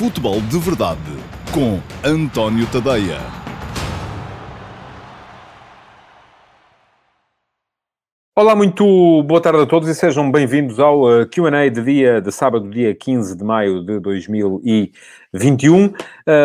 Futebol 0.00 0.40
de 0.40 0.58
Verdade 0.58 0.98
com 1.52 1.78
António 2.02 2.66
Tadeia. 2.72 3.18
Olá, 8.34 8.56
muito 8.56 9.22
boa 9.24 9.42
tarde 9.42 9.60
a 9.60 9.66
todos 9.66 9.86
e 9.90 9.94
sejam 9.94 10.32
bem-vindos 10.32 10.80
ao 10.80 11.02
uh, 11.02 11.26
QA 11.28 11.70
de 11.70 11.84
dia 11.84 12.18
de 12.18 12.32
sábado, 12.32 12.70
dia 12.70 12.94
15 12.94 13.36
de 13.36 13.44
maio 13.44 13.84
de 13.84 14.00
2021. 14.00 15.84
Uh, 15.84 15.92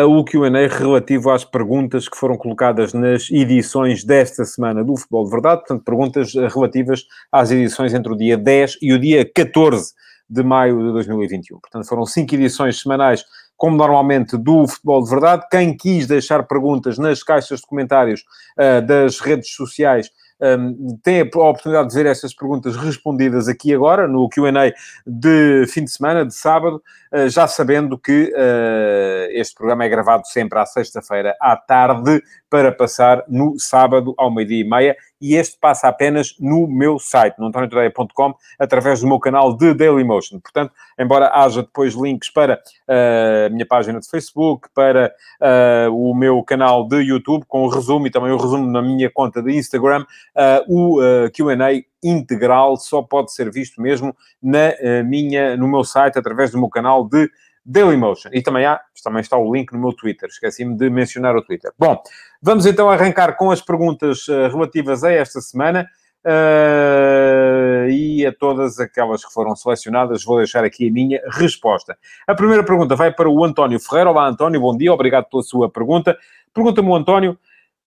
o 0.06 0.22
QA 0.22 0.50
relativo 0.68 1.30
às 1.30 1.42
perguntas 1.42 2.10
que 2.10 2.18
foram 2.18 2.36
colocadas 2.36 2.92
nas 2.92 3.30
edições 3.30 4.04
desta 4.04 4.44
semana 4.44 4.84
do 4.84 4.98
Futebol 4.98 5.24
de 5.24 5.30
Verdade, 5.30 5.60
portanto, 5.60 5.82
perguntas 5.82 6.34
uh, 6.34 6.46
relativas 6.46 7.04
às 7.32 7.50
edições 7.50 7.94
entre 7.94 8.12
o 8.12 8.16
dia 8.16 8.36
10 8.36 8.76
e 8.82 8.92
o 8.92 8.98
dia 8.98 9.24
14 9.24 9.94
de 10.28 10.42
maio 10.42 10.78
de 10.84 10.92
2021. 10.92 11.60
Portanto, 11.60 11.86
foram 11.86 12.04
cinco 12.04 12.34
edições 12.34 12.80
semanais, 12.80 13.24
como 13.56 13.76
normalmente, 13.76 14.36
do 14.36 14.66
Futebol 14.66 15.02
de 15.02 15.10
Verdade. 15.10 15.46
Quem 15.50 15.76
quis 15.76 16.06
deixar 16.06 16.42
perguntas 16.44 16.98
nas 16.98 17.22
caixas 17.22 17.60
de 17.60 17.66
comentários 17.66 18.24
uh, 18.58 18.84
das 18.86 19.18
redes 19.20 19.50
sociais 19.54 20.10
um, 20.40 20.98
tem 21.02 21.20
a 21.20 21.24
oportunidade 21.24 21.88
de 21.88 21.94
ver 21.94 22.06
essas 22.06 22.34
perguntas 22.34 22.76
respondidas 22.76 23.48
aqui 23.48 23.72
agora, 23.72 24.06
no 24.06 24.28
QA 24.28 24.72
de 25.06 25.66
fim 25.68 25.84
de 25.84 25.90
semana, 25.90 26.26
de 26.26 26.34
sábado, 26.34 26.82
uh, 27.12 27.28
já 27.28 27.46
sabendo 27.46 27.98
que 27.98 28.32
uh, 28.34 29.30
este 29.30 29.54
programa 29.54 29.84
é 29.84 29.88
gravado 29.88 30.26
sempre 30.26 30.58
à 30.58 30.66
sexta-feira 30.66 31.34
à 31.40 31.56
tarde, 31.56 32.22
para 32.48 32.70
passar 32.70 33.24
no 33.28 33.58
sábado 33.58 34.14
ao 34.16 34.32
meio-dia 34.32 34.60
e 34.60 34.68
meia, 34.68 34.96
e 35.20 35.34
este 35.34 35.58
passa 35.58 35.88
apenas 35.88 36.34
no 36.38 36.66
meu 36.66 36.98
site, 36.98 37.38
no 37.38 37.46
antoniotodeia.com, 37.46 38.34
através 38.58 39.00
do 39.00 39.06
meu 39.06 39.18
canal 39.18 39.56
de 39.56 39.74
Dailymotion. 39.74 40.40
Portanto, 40.40 40.72
embora 40.98 41.30
haja 41.32 41.62
depois 41.62 41.94
links 41.94 42.30
para 42.30 42.54
uh, 42.54 43.46
a 43.46 43.48
minha 43.48 43.66
página 43.66 43.98
de 43.98 44.08
Facebook, 44.08 44.68
para 44.74 45.12
uh, 45.40 45.90
o 45.90 46.14
meu 46.14 46.42
canal 46.42 46.86
de 46.86 47.00
YouTube, 47.00 47.44
com 47.46 47.64
o 47.64 47.68
resumo 47.68 48.06
e 48.06 48.10
também 48.10 48.30
o 48.30 48.36
resumo 48.36 48.70
na 48.70 48.82
minha 48.82 49.10
conta 49.10 49.42
de 49.42 49.56
Instagram, 49.56 50.04
uh, 50.36 50.64
o 50.68 51.00
Q&A 51.30 51.82
integral 52.02 52.76
só 52.76 53.02
pode 53.02 53.32
ser 53.32 53.50
visto 53.50 53.80
mesmo 53.80 54.14
na 54.42 54.72
minha, 55.04 55.56
no 55.56 55.66
meu 55.66 55.82
site, 55.82 56.18
através 56.18 56.50
do 56.50 56.58
meu 56.58 56.68
canal 56.68 57.08
de 57.08 57.28
Dailymotion. 57.66 58.30
E 58.32 58.40
também 58.40 58.64
há, 58.64 58.80
também 59.02 59.20
está 59.20 59.36
o 59.36 59.52
link 59.52 59.72
no 59.72 59.80
meu 59.80 59.92
Twitter. 59.92 60.28
Esqueci-me 60.28 60.76
de 60.76 60.88
mencionar 60.88 61.34
o 61.34 61.42
Twitter. 61.42 61.72
Bom, 61.76 62.00
vamos 62.40 62.64
então 62.64 62.88
arrancar 62.88 63.36
com 63.36 63.50
as 63.50 63.60
perguntas 63.60 64.28
uh, 64.28 64.48
relativas 64.48 65.02
a 65.02 65.10
esta 65.10 65.40
semana. 65.40 65.86
Uh, 66.24 67.88
e 67.88 68.26
a 68.26 68.32
todas 68.32 68.80
aquelas 68.80 69.24
que 69.24 69.32
foram 69.32 69.54
selecionadas, 69.54 70.24
vou 70.24 70.38
deixar 70.38 70.64
aqui 70.64 70.88
a 70.88 70.92
minha 70.92 71.20
resposta. 71.30 71.96
A 72.26 72.34
primeira 72.34 72.64
pergunta 72.64 72.96
vai 72.96 73.12
para 73.12 73.28
o 73.28 73.44
António 73.44 73.78
Ferreira. 73.78 74.10
Olá, 74.10 74.26
António, 74.26 74.60
bom 74.60 74.76
dia, 74.76 74.92
obrigado 74.92 75.26
pela 75.30 75.42
sua 75.44 75.70
pergunta. 75.70 76.18
Pergunta-me 76.52 76.88
o 76.88 76.96
António: 76.96 77.38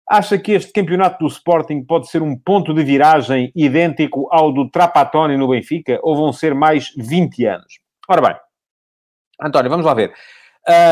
acha 0.10 0.38
que 0.38 0.54
este 0.54 0.72
campeonato 0.72 1.20
do 1.20 1.28
Sporting 1.28 1.84
pode 1.84 2.10
ser 2.10 2.22
um 2.22 2.38
ponto 2.38 2.74
de 2.74 2.82
viragem 2.82 3.52
idêntico 3.54 4.30
ao 4.32 4.54
do 4.54 4.70
Trapattoni 4.70 5.36
no 5.36 5.50
Benfica, 5.50 6.00
ou 6.02 6.16
vão 6.16 6.32
ser 6.32 6.56
mais 6.56 6.94
20 6.96 7.46
anos? 7.46 7.80
Ora 8.08 8.22
bem, 8.22 8.36
António, 9.42 9.70
vamos 9.70 9.86
lá 9.86 9.94
ver. 9.94 10.14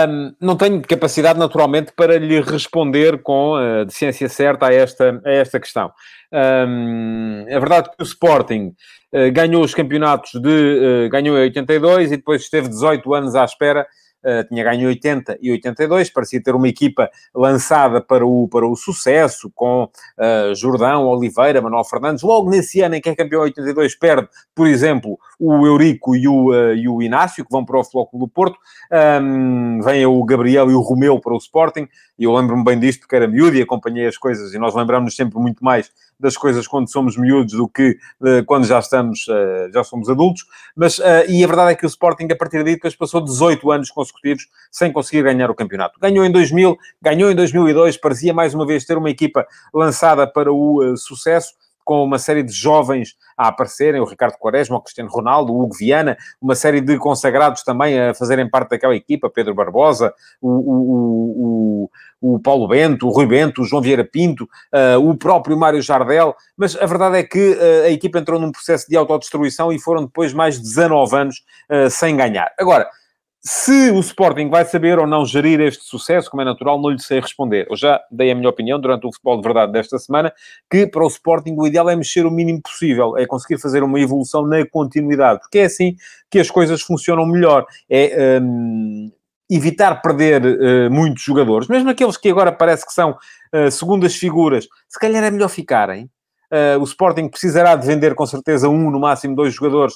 Um, 0.09 0.33
não 0.41 0.55
tenho 0.55 0.81
capacidade, 0.81 1.37
naturalmente, 1.37 1.91
para 1.95 2.17
lhe 2.17 2.41
responder 2.41 3.21
com 3.21 3.55
a 3.55 3.83
uh, 3.83 3.91
ciência 3.91 4.27
certa 4.27 4.67
a 4.67 4.73
esta, 4.73 5.21
a 5.23 5.31
esta 5.31 5.59
questão. 5.59 5.91
Um, 6.31 7.45
é 7.47 7.59
verdade 7.59 7.89
que 7.89 8.01
o 8.01 8.03
Sporting 8.03 8.73
uh, 9.13 9.31
ganhou 9.31 9.63
os 9.63 9.75
campeonatos 9.75 10.31
de... 10.41 11.05
Uh, 11.05 11.09
ganhou 11.09 11.37
em 11.37 11.41
82 11.41 12.11
e 12.11 12.17
depois 12.17 12.41
esteve 12.41 12.69
18 12.69 13.13
anos 13.13 13.35
à 13.35 13.45
espera 13.45 13.85
Uh, 14.23 14.47
tinha 14.47 14.63
ganho 14.63 14.87
80 14.87 15.37
e 15.41 15.51
82, 15.51 16.09
parecia 16.09 16.41
ter 16.41 16.55
uma 16.55 16.67
equipa 16.67 17.09
lançada 17.33 18.01
para 18.01 18.25
o, 18.25 18.47
para 18.47 18.67
o 18.67 18.75
sucesso, 18.75 19.49
com 19.53 19.83
uh, 19.83 20.55
Jordão, 20.55 21.05
Oliveira, 21.05 21.61
Manuel 21.61 21.83
Fernandes. 21.83 22.23
Logo 22.23 22.49
nesse 22.49 22.81
ano 22.81 22.95
em 22.95 23.01
que 23.01 23.09
é 23.09 23.15
campeão 23.15 23.41
82, 23.41 23.95
perde, 23.95 24.27
por 24.53 24.67
exemplo, 24.67 25.17
o 25.39 25.65
Eurico 25.65 26.15
e 26.15 26.27
o, 26.27 26.49
uh, 26.49 26.73
e 26.73 26.89
o 26.89 27.01
Inácio, 27.01 27.45
que 27.45 27.51
vão 27.51 27.63
para 27.63 27.79
o 27.79 27.83
Flóculo 27.83 28.25
do 28.25 28.27
Porto. 28.29 28.57
Um, 29.21 29.81
vem 29.81 30.05
o 30.05 30.23
Gabriel 30.23 30.69
e 30.69 30.73
o 30.73 30.81
Romeu 30.81 31.19
para 31.19 31.33
o 31.33 31.37
Sporting, 31.37 31.87
e 32.17 32.23
eu 32.23 32.33
lembro-me 32.33 32.63
bem 32.63 32.79
disto 32.79 33.01
porque 33.01 33.15
era 33.15 33.27
miúdo 33.27 33.55
e 33.55 33.61
acompanhei 33.61 34.07
as 34.07 34.17
coisas, 34.17 34.53
e 34.53 34.57
nós 34.57 34.73
lembramos 34.75 35.15
sempre 35.15 35.39
muito 35.39 35.63
mais 35.63 35.91
das 36.19 36.35
coisas 36.35 36.67
quando 36.67 36.91
somos 36.91 37.17
miúdos 37.17 37.53
do 37.53 37.67
que 37.67 37.97
uh, 38.21 38.43
quando 38.45 38.65
já 38.65 38.79
estamos, 38.79 39.27
uh, 39.27 39.71
já 39.73 39.83
somos 39.83 40.09
adultos. 40.09 40.45
Mas, 40.75 40.99
uh, 40.99 41.25
e 41.27 41.43
a 41.43 41.47
verdade 41.47 41.71
é 41.71 41.75
que 41.75 41.85
o 41.85 41.87
Sporting, 41.87 42.27
a 42.31 42.35
partir 42.35 42.63
daí, 42.63 42.75
depois 42.75 42.95
passou 42.95 43.21
18 43.21 43.71
anos 43.71 43.91
consecutivos 43.91 44.47
sem 44.71 44.91
conseguir 44.91 45.23
ganhar 45.23 45.49
o 45.49 45.55
campeonato. 45.55 45.99
Ganhou 45.99 46.25
em 46.25 46.31
2000, 46.31 46.77
ganhou 47.01 47.31
em 47.31 47.35
2002, 47.35 47.97
parecia 47.97 48.33
mais 48.33 48.53
uma 48.53 48.65
vez 48.65 48.85
ter 48.85 48.97
uma 48.97 49.09
equipa 49.09 49.45
lançada 49.73 50.25
para 50.25 50.51
o 50.51 50.95
sucesso 50.97 51.53
com 51.87 52.03
uma 52.03 52.19
série 52.19 52.43
de 52.43 52.51
jovens 52.51 53.15
a 53.37 53.47
aparecerem, 53.47 54.01
o 54.01 54.05
Ricardo 54.05 54.37
Quaresma, 54.37 54.75
o 54.75 54.81
Cristiano 54.81 55.09
Ronaldo, 55.09 55.53
o 55.53 55.61
Hugo 55.61 55.73
Viana, 55.73 56.17
uma 56.41 56.53
série 56.53 56.81
de 56.81 56.97
consagrados 56.97 57.63
também 57.63 57.97
a 57.97 58.13
fazerem 58.13 58.49
parte 58.49 58.71
daquela 58.71 58.93
equipa, 58.93 59.29
Pedro 59.29 59.55
Barbosa, 59.55 60.13
o, 60.41 60.49
o, 60.49 61.89
o, 62.19 62.35
o 62.35 62.39
Paulo 62.39 62.67
Bento, 62.67 63.07
o 63.07 63.09
Rui 63.09 63.25
Bento, 63.25 63.61
o 63.61 63.63
João 63.63 63.81
Vieira 63.81 64.03
Pinto, 64.03 64.43
uh, 64.43 65.09
o 65.09 65.15
próprio 65.15 65.55
Mário 65.55 65.81
Jardel, 65.81 66.35
mas 66.57 66.75
a 66.75 66.85
verdade 66.85 67.19
é 67.19 67.23
que 67.23 67.51
uh, 67.51 67.85
a 67.85 67.89
equipa 67.89 68.19
entrou 68.19 68.37
num 68.37 68.51
processo 68.51 68.85
de 68.89 68.97
autodestruição 68.97 69.71
e 69.71 69.79
foram 69.79 70.03
depois 70.03 70.33
mais 70.33 70.55
de 70.55 70.63
19 70.63 71.15
anos 71.15 71.37
uh, 71.71 71.89
sem 71.89 72.17
ganhar. 72.17 72.51
Agora, 72.59 72.85
se 73.47 73.91
o 73.91 73.99
Sporting 74.01 74.49
vai 74.49 74.65
saber 74.65 74.99
ou 74.99 75.07
não 75.07 75.25
gerir 75.25 75.61
este 75.61 75.85
sucesso, 75.85 76.29
como 76.29 76.41
é 76.41 76.45
natural, 76.45 76.81
não 76.81 76.89
lhe 76.89 77.01
sei 77.01 77.21
responder. 77.21 77.65
Eu 77.69 77.77
já 77.77 78.01
dei 78.11 78.29
a 78.29 78.35
minha 78.35 78.49
opinião 78.49 78.77
durante 78.77 79.07
o 79.07 79.11
futebol 79.11 79.37
de 79.37 79.43
verdade 79.43 79.71
desta 79.71 79.97
semana, 79.97 80.33
que 80.69 80.85
para 80.85 81.01
o 81.01 81.07
Sporting 81.07 81.55
o 81.57 81.65
ideal 81.65 81.89
é 81.89 81.95
mexer 81.95 82.25
o 82.25 82.31
mínimo 82.31 82.61
possível, 82.61 83.17
é 83.17 83.25
conseguir 83.25 83.57
fazer 83.57 83.83
uma 83.83 84.01
evolução 84.01 84.45
na 84.45 84.67
continuidade, 84.67 85.39
porque 85.39 85.59
é 85.59 85.65
assim 85.65 85.95
que 86.29 86.39
as 86.39 86.51
coisas 86.51 86.81
funcionam 86.81 87.25
melhor. 87.25 87.65
É 87.89 88.37
um, 88.41 89.09
evitar 89.49 90.01
perder 90.01 90.43
uh, 90.43 90.91
muitos 90.91 91.23
jogadores, 91.23 91.69
mesmo 91.69 91.89
aqueles 91.89 92.17
que 92.17 92.29
agora 92.29 92.51
parece 92.51 92.85
que 92.85 92.91
são 92.91 93.11
uh, 93.11 93.71
segundas 93.71 94.13
figuras, 94.13 94.67
se 94.89 94.99
calhar 94.99 95.23
é 95.23 95.31
melhor 95.31 95.47
ficarem. 95.47 96.09
Uh, 96.51 96.81
o 96.81 96.83
Sporting 96.83 97.29
precisará 97.29 97.77
de 97.77 97.87
vender 97.87 98.13
com 98.13 98.25
certeza 98.25 98.67
um, 98.67 98.91
no 98.91 98.99
máximo 98.99 99.37
dois 99.37 99.53
jogadores, 99.53 99.95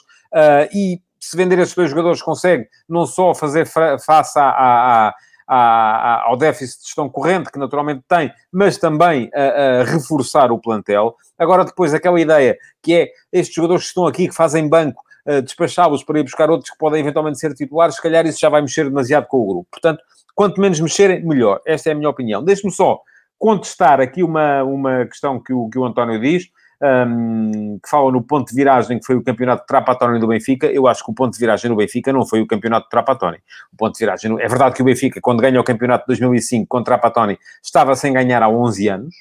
e 0.73 1.01
se 1.21 1.37
vender 1.37 1.59
esses 1.59 1.75
dois 1.75 1.89
jogadores, 1.89 2.21
consegue 2.21 2.67
não 2.89 3.05
só 3.05 3.33
fazer 3.35 3.65
face 3.65 4.39
à, 4.39 4.49
à, 4.49 5.13
à, 5.47 6.23
ao 6.25 6.35
déficit 6.35 6.79
de 6.79 6.85
gestão 6.87 7.07
corrente, 7.07 7.51
que 7.51 7.59
naturalmente 7.59 8.03
tem, 8.07 8.33
mas 8.51 8.77
também 8.77 9.29
a, 9.33 9.41
a, 9.41 9.83
reforçar 9.83 10.51
o 10.51 10.57
plantel. 10.57 11.15
Agora, 11.37 11.63
depois, 11.63 11.93
aquela 11.93 12.19
ideia 12.19 12.57
que 12.81 12.93
é 12.93 13.11
estes 13.31 13.53
jogadores 13.53 13.83
que 13.83 13.89
estão 13.89 14.07
aqui, 14.07 14.27
que 14.27 14.35
fazem 14.35 14.67
banco, 14.67 15.03
uh, 15.27 15.41
despachá-los 15.41 16.03
para 16.03 16.19
ir 16.19 16.23
buscar 16.23 16.49
outros 16.49 16.71
que 16.71 16.77
podem 16.77 17.01
eventualmente 17.01 17.39
ser 17.39 17.53
titulares, 17.53 17.95
se 17.95 18.01
calhar 18.01 18.25
isso 18.25 18.39
já 18.39 18.49
vai 18.49 18.61
mexer 18.61 18.85
demasiado 18.85 19.27
com 19.27 19.37
o 19.37 19.45
grupo. 19.45 19.67
Portanto, 19.69 20.01
quanto 20.33 20.59
menos 20.59 20.79
mexerem, 20.79 21.23
melhor. 21.23 21.61
Esta 21.67 21.89
é 21.89 21.91
a 21.91 21.95
minha 21.95 22.09
opinião. 22.09 22.43
Deixe-me 22.43 22.71
só 22.71 22.99
contestar 23.37 23.99
aqui 23.99 24.23
uma, 24.23 24.63
uma 24.63 25.05
questão 25.05 25.39
que 25.39 25.53
o, 25.53 25.69
que 25.69 25.77
o 25.77 25.85
António 25.85 26.19
diz 26.19 26.45
um, 26.81 27.79
que 27.81 27.89
fala 27.89 28.11
no 28.11 28.23
ponto 28.23 28.49
de 28.49 28.55
viragem, 28.55 28.99
que 28.99 29.05
foi 29.05 29.15
o 29.15 29.23
campeonato 29.23 29.61
de 29.61 29.67
Trapattoni 29.67 30.19
do 30.19 30.27
Benfica. 30.27 30.67
Eu 30.67 30.87
acho 30.87 31.05
que 31.05 31.11
o 31.11 31.13
ponto 31.13 31.33
de 31.33 31.39
viragem 31.39 31.69
no 31.69 31.75
Benfica 31.75 32.11
não 32.11 32.25
foi 32.25 32.41
o 32.41 32.47
campeonato 32.47 32.85
de 32.85 32.89
Trapattoni. 32.89 33.37
O 33.71 33.77
ponto 33.77 33.93
de 33.93 33.99
viragem... 33.99 34.31
É 34.39 34.47
verdade 34.47 34.75
que 34.75 34.81
o 34.81 34.85
Benfica, 34.85 35.21
quando 35.21 35.41
ganha 35.41 35.59
o 35.59 35.63
campeonato 35.63 36.05
de 36.05 36.07
2005 36.07 36.67
contra 36.67 36.97
Trapattoni, 36.97 37.37
estava 37.63 37.95
sem 37.95 38.11
ganhar 38.11 38.41
há 38.41 38.49
11 38.49 38.87
anos. 38.87 39.15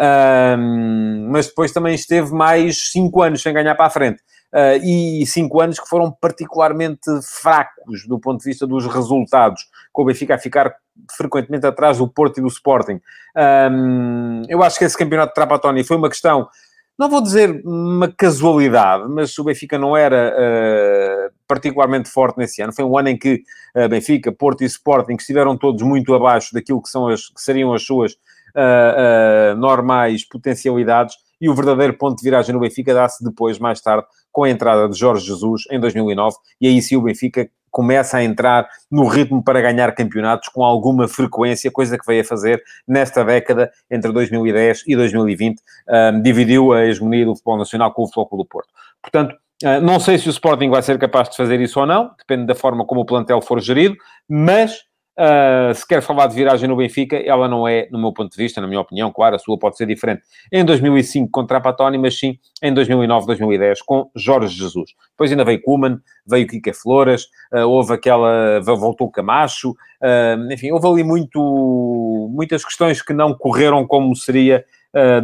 Um, 0.00 1.28
mas 1.30 1.48
depois 1.48 1.72
também 1.72 1.94
esteve 1.94 2.32
mais 2.32 2.90
5 2.92 3.22
anos 3.22 3.42
sem 3.42 3.52
ganhar 3.52 3.74
para 3.74 3.86
a 3.86 3.90
frente. 3.90 4.20
Uh, 4.50 4.80
e 4.82 5.26
cinco 5.26 5.60
anos 5.60 5.78
que 5.78 5.86
foram 5.86 6.10
particularmente 6.10 7.10
fracos 7.22 8.06
do 8.06 8.18
ponto 8.18 8.38
de 8.38 8.46
vista 8.46 8.66
dos 8.66 8.86
resultados, 8.86 9.66
com 9.92 10.00
o 10.00 10.04
Benfica 10.06 10.36
a 10.36 10.38
ficar 10.38 10.74
frequentemente 11.14 11.66
atrás 11.66 11.98
do 11.98 12.08
Porto 12.08 12.38
e 12.38 12.40
do 12.40 12.48
Sporting. 12.48 12.98
Um, 13.36 14.42
eu 14.48 14.62
acho 14.62 14.78
que 14.78 14.86
esse 14.86 14.96
campeonato 14.96 15.34
de 15.34 15.84
foi 15.84 15.98
uma 15.98 16.08
questão 16.08 16.48
não 16.98 17.08
vou 17.08 17.22
dizer 17.22 17.62
uma 17.64 18.08
casualidade, 18.08 19.08
mas 19.08 19.38
o 19.38 19.44
Benfica 19.44 19.78
não 19.78 19.96
era 19.96 20.34
uh, 20.34 21.34
particularmente 21.46 22.10
forte 22.10 22.38
nesse 22.38 22.60
ano. 22.60 22.72
Foi 22.72 22.84
um 22.84 22.98
ano 22.98 23.10
em 23.10 23.16
que 23.16 23.42
uh, 23.76 23.88
Benfica, 23.88 24.32
Porto 24.32 24.62
e 24.62 24.66
Sporting 24.66 25.14
estiveram 25.14 25.56
todos 25.56 25.80
muito 25.82 26.12
abaixo 26.12 26.52
daquilo 26.52 26.82
que, 26.82 26.88
são 26.88 27.06
as, 27.06 27.28
que 27.28 27.40
seriam 27.40 27.72
as 27.72 27.84
suas 27.84 28.14
uh, 28.14 29.54
normais 29.56 30.26
potencialidades 30.26 31.14
e 31.40 31.48
o 31.48 31.54
verdadeiro 31.54 31.96
ponto 31.96 32.16
de 32.18 32.24
viragem 32.24 32.52
no 32.52 32.60
Benfica 32.60 32.92
dá-se 32.92 33.22
depois, 33.22 33.60
mais 33.60 33.80
tarde, 33.80 34.04
com 34.32 34.42
a 34.42 34.50
entrada 34.50 34.88
de 34.88 34.98
Jorge 34.98 35.24
Jesus 35.24 35.62
em 35.70 35.78
2009 35.78 36.36
e 36.60 36.66
aí 36.66 36.82
sim 36.82 36.96
o 36.96 37.02
Benfica 37.02 37.48
começa 37.70 38.18
a 38.18 38.24
entrar 38.24 38.68
no 38.90 39.06
ritmo 39.06 39.42
para 39.42 39.60
ganhar 39.60 39.92
campeonatos 39.94 40.48
com 40.48 40.64
alguma 40.64 41.08
frequência, 41.08 41.70
coisa 41.70 41.98
que 41.98 42.06
veio 42.06 42.22
a 42.22 42.24
fazer 42.24 42.62
nesta 42.86 43.24
década, 43.24 43.70
entre 43.90 44.12
2010 44.12 44.84
e 44.86 44.96
2020, 44.96 45.60
um, 45.88 46.22
dividiu 46.22 46.72
a 46.72 46.84
hegemonia 46.84 47.24
do 47.24 47.34
futebol 47.34 47.58
nacional 47.58 47.92
com 47.92 48.02
o 48.02 48.06
Futebol 48.06 48.38
do 48.38 48.44
Porto. 48.44 48.68
Portanto, 49.02 49.34
uh, 49.64 49.80
não 49.80 50.00
sei 50.00 50.18
se 50.18 50.28
o 50.28 50.30
Sporting 50.30 50.70
vai 50.70 50.82
ser 50.82 50.98
capaz 50.98 51.28
de 51.30 51.36
fazer 51.36 51.60
isso 51.60 51.78
ou 51.80 51.86
não, 51.86 52.10
depende 52.18 52.46
da 52.46 52.54
forma 52.54 52.84
como 52.84 53.02
o 53.02 53.06
plantel 53.06 53.40
for 53.40 53.60
gerido, 53.60 53.96
mas 54.28 54.87
Uh, 55.18 55.74
se 55.74 55.84
quer 55.84 56.00
falar 56.00 56.28
de 56.28 56.36
viragem 56.36 56.68
no 56.68 56.76
Benfica, 56.76 57.16
ela 57.16 57.48
não 57.48 57.66
é, 57.66 57.88
no 57.90 57.98
meu 57.98 58.12
ponto 58.12 58.30
de 58.30 58.36
vista, 58.36 58.60
na 58.60 58.68
minha 58.68 58.80
opinião, 58.80 59.10
claro, 59.10 59.34
a 59.34 59.38
sua 59.38 59.58
pode 59.58 59.76
ser 59.76 59.84
diferente 59.84 60.22
em 60.52 60.64
2005 60.64 61.28
contra 61.28 61.58
a 61.58 61.60
Patoni, 61.60 61.98
mas 61.98 62.16
sim 62.16 62.38
em 62.62 62.72
2009, 62.72 63.26
2010 63.26 63.82
com 63.82 64.08
Jorge 64.14 64.56
Jesus. 64.56 64.92
Depois 65.10 65.32
ainda 65.32 65.44
veio 65.44 65.60
Kuman, 65.60 65.98
veio 66.24 66.46
Kika 66.46 66.72
Flores, 66.72 67.24
uh, 67.52 67.66
houve 67.66 67.94
aquela, 67.94 68.60
voltou 68.60 69.10
Camacho, 69.10 69.70
uh, 69.72 70.52
enfim, 70.52 70.70
houve 70.70 70.86
ali 70.86 71.02
muito, 71.02 72.30
muitas 72.30 72.64
questões 72.64 73.02
que 73.02 73.12
não 73.12 73.34
correram 73.34 73.84
como 73.86 74.14
seria 74.14 74.64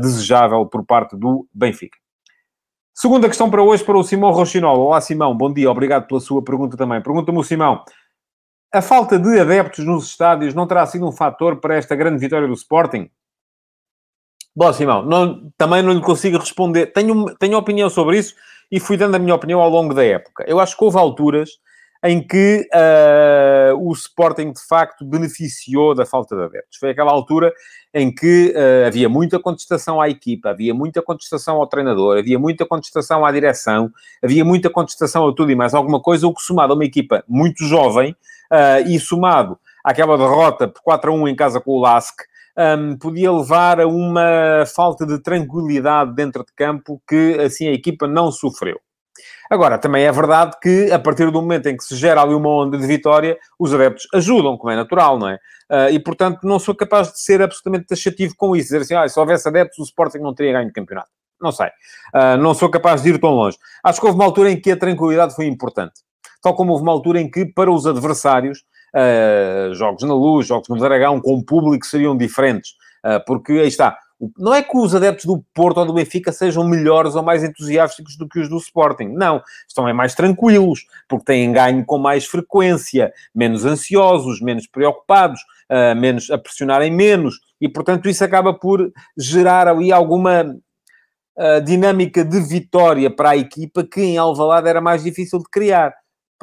desejável 0.00 0.66
por 0.66 0.84
parte 0.84 1.16
do 1.16 1.48
Benfica. 1.52 1.96
Segunda 2.92 3.26
questão 3.26 3.50
para 3.50 3.60
hoje 3.60 3.82
para 3.82 3.98
o 3.98 4.04
Simão 4.04 4.30
Rochinol. 4.30 4.78
Olá, 4.78 5.00
Simão, 5.00 5.36
bom 5.36 5.52
dia, 5.52 5.68
obrigado 5.68 6.06
pela 6.06 6.20
sua 6.20 6.44
pergunta 6.44 6.76
também. 6.76 7.02
Pergunta-me 7.02 7.38
o 7.38 7.42
Simão, 7.42 7.82
a 8.74 8.82
falta 8.82 9.18
de 9.20 9.38
adeptos 9.38 9.84
nos 9.84 10.08
estádios 10.08 10.52
não 10.52 10.66
terá 10.66 10.84
sido 10.84 11.06
um 11.06 11.12
fator 11.12 11.60
para 11.60 11.76
esta 11.76 11.94
grande 11.94 12.18
vitória 12.18 12.48
do 12.48 12.54
Sporting? 12.54 13.08
Bom, 14.54 14.72
Simão, 14.72 15.04
não, 15.04 15.52
também 15.56 15.80
não 15.80 15.92
lhe 15.92 16.00
consigo 16.00 16.38
responder. 16.38 16.86
Tenho, 16.86 17.24
tenho 17.36 17.56
opinião 17.56 17.88
sobre 17.88 18.18
isso 18.18 18.34
e 18.70 18.80
fui 18.80 18.96
dando 18.96 19.14
a 19.14 19.18
minha 19.18 19.34
opinião 19.34 19.60
ao 19.60 19.70
longo 19.70 19.94
da 19.94 20.04
época. 20.04 20.44
Eu 20.48 20.58
acho 20.58 20.76
que 20.76 20.82
houve 20.82 20.98
alturas 20.98 21.50
em 22.02 22.20
que 22.20 22.68
uh, 22.74 23.78
o 23.78 23.92
Sporting, 23.92 24.52
de 24.52 24.60
facto, 24.66 25.04
beneficiou 25.04 25.94
da 25.94 26.04
falta 26.04 26.36
de 26.36 26.42
adeptos. 26.42 26.76
Foi 26.78 26.90
aquela 26.90 27.12
altura 27.12 27.52
em 27.94 28.12
que 28.12 28.52
uh, 28.54 28.86
havia 28.88 29.08
muita 29.08 29.38
contestação 29.38 30.00
à 30.00 30.08
equipa, 30.08 30.50
havia 30.50 30.74
muita 30.74 31.00
contestação 31.00 31.56
ao 31.56 31.66
treinador, 31.66 32.18
havia 32.18 32.38
muita 32.38 32.66
contestação 32.66 33.24
à 33.24 33.30
direção, 33.30 33.90
havia 34.22 34.44
muita 34.44 34.68
contestação 34.68 35.26
a 35.28 35.32
tudo 35.32 35.52
e 35.52 35.54
mais 35.54 35.72
alguma 35.74 36.00
coisa, 36.00 36.26
o 36.26 36.34
que 36.34 36.42
somado 36.42 36.72
a 36.72 36.76
uma 36.76 36.84
equipa 36.84 37.24
muito 37.26 37.64
jovem, 37.64 38.14
uh, 38.52 38.88
e 38.88 38.98
somado 38.98 39.58
àquela 39.84 40.16
derrota 40.16 40.68
por 40.68 40.82
4 40.82 41.12
a 41.12 41.14
1 41.14 41.28
em 41.28 41.36
casa 41.36 41.60
com 41.60 41.72
o 41.72 41.80
Lask, 41.80 42.20
um, 42.56 42.96
podia 42.96 43.32
levar 43.32 43.80
a 43.80 43.86
uma 43.86 44.64
falta 44.74 45.04
de 45.04 45.18
tranquilidade 45.18 46.14
dentro 46.14 46.44
de 46.44 46.52
campo 46.54 47.02
que 47.08 47.38
assim 47.40 47.68
a 47.68 47.72
equipa 47.72 48.06
não 48.06 48.30
sofreu. 48.30 48.80
Agora, 49.50 49.78
também 49.78 50.04
é 50.04 50.12
verdade 50.12 50.56
que 50.60 50.90
a 50.90 50.98
partir 50.98 51.30
do 51.30 51.40
momento 51.40 51.68
em 51.68 51.76
que 51.76 51.84
se 51.84 51.96
gera 51.96 52.22
ali 52.22 52.34
uma 52.34 52.48
onda 52.48 52.76
de 52.76 52.86
vitória, 52.86 53.38
os 53.58 53.72
adeptos 53.72 54.06
ajudam, 54.14 54.56
como 54.56 54.72
é 54.72 54.76
natural, 54.76 55.18
não 55.18 55.28
é? 55.28 55.38
Uh, 55.70 55.90
e 55.92 55.98
portanto, 55.98 56.40
não 56.42 56.58
sou 56.58 56.74
capaz 56.74 57.12
de 57.12 57.20
ser 57.20 57.40
absolutamente 57.40 57.86
taxativo 57.86 58.34
com 58.36 58.56
isso, 58.56 58.66
dizer 58.66 58.82
assim, 58.82 58.94
ah, 58.94 59.08
se 59.08 59.18
houvesse 59.18 59.48
adeptos, 59.48 59.78
o 59.78 59.82
Sporting 59.82 60.18
não 60.18 60.34
teria 60.34 60.52
ganho 60.52 60.66
de 60.66 60.72
campeonato. 60.72 61.10
Não 61.40 61.52
sei. 61.52 61.68
Uh, 62.14 62.36
não 62.38 62.54
sou 62.54 62.70
capaz 62.70 63.02
de 63.02 63.10
ir 63.10 63.20
tão 63.20 63.30
longe. 63.30 63.58
Acho 63.82 64.00
que 64.00 64.06
houve 64.06 64.18
uma 64.18 64.24
altura 64.24 64.50
em 64.50 64.60
que 64.60 64.70
a 64.70 64.76
tranquilidade 64.76 65.34
foi 65.34 65.46
importante 65.46 65.94
tal 66.44 66.54
como 66.54 66.72
houve 66.72 66.82
uma 66.82 66.92
altura 66.92 67.18
em 67.22 67.30
que, 67.30 67.46
para 67.46 67.72
os 67.72 67.86
adversários, 67.86 68.58
uh, 68.94 69.74
jogos 69.74 70.02
na 70.02 70.12
luz, 70.12 70.46
jogos 70.46 70.68
no 70.68 70.78
Dragão, 70.78 71.18
com 71.18 71.42
público, 71.42 71.86
seriam 71.86 72.14
diferentes. 72.14 72.72
Uh, 73.02 73.24
porque 73.26 73.52
aí 73.52 73.68
está. 73.68 73.96
Não 74.38 74.52
é 74.54 74.62
que 74.62 74.76
os 74.76 74.94
adeptos 74.94 75.24
do 75.24 75.42
Porto 75.54 75.78
ou 75.78 75.86
do 75.86 75.94
Benfica 75.94 76.32
sejam 76.32 76.62
melhores 76.62 77.14
ou 77.14 77.22
mais 77.22 77.42
entusiásticos 77.42 78.18
do 78.18 78.28
que 78.28 78.38
os 78.38 78.48
do 78.50 78.58
Sporting. 78.58 79.06
Não. 79.06 79.42
Estão 79.66 79.88
é 79.88 79.92
mais 79.94 80.14
tranquilos, 80.14 80.84
porque 81.08 81.24
têm 81.24 81.50
ganho 81.50 81.82
com 81.84 81.96
mais 81.96 82.26
frequência, 82.26 83.10
menos 83.34 83.64
ansiosos, 83.64 84.42
menos 84.42 84.66
preocupados, 84.66 85.40
uh, 85.70 85.98
menos 85.98 86.30
a 86.30 86.36
pressionarem 86.36 86.92
menos. 86.92 87.40
E, 87.58 87.70
portanto, 87.70 88.06
isso 88.06 88.22
acaba 88.22 88.52
por 88.52 88.92
gerar 89.16 89.66
ali 89.66 89.90
alguma 89.90 90.54
dinâmica 91.64 92.24
de 92.24 92.38
vitória 92.38 93.10
para 93.10 93.30
a 93.30 93.36
equipa 93.36 93.82
que 93.82 94.00
em 94.00 94.16
Alvalade 94.16 94.68
era 94.68 94.80
mais 94.80 95.02
difícil 95.02 95.40
de 95.40 95.46
criar. 95.50 95.92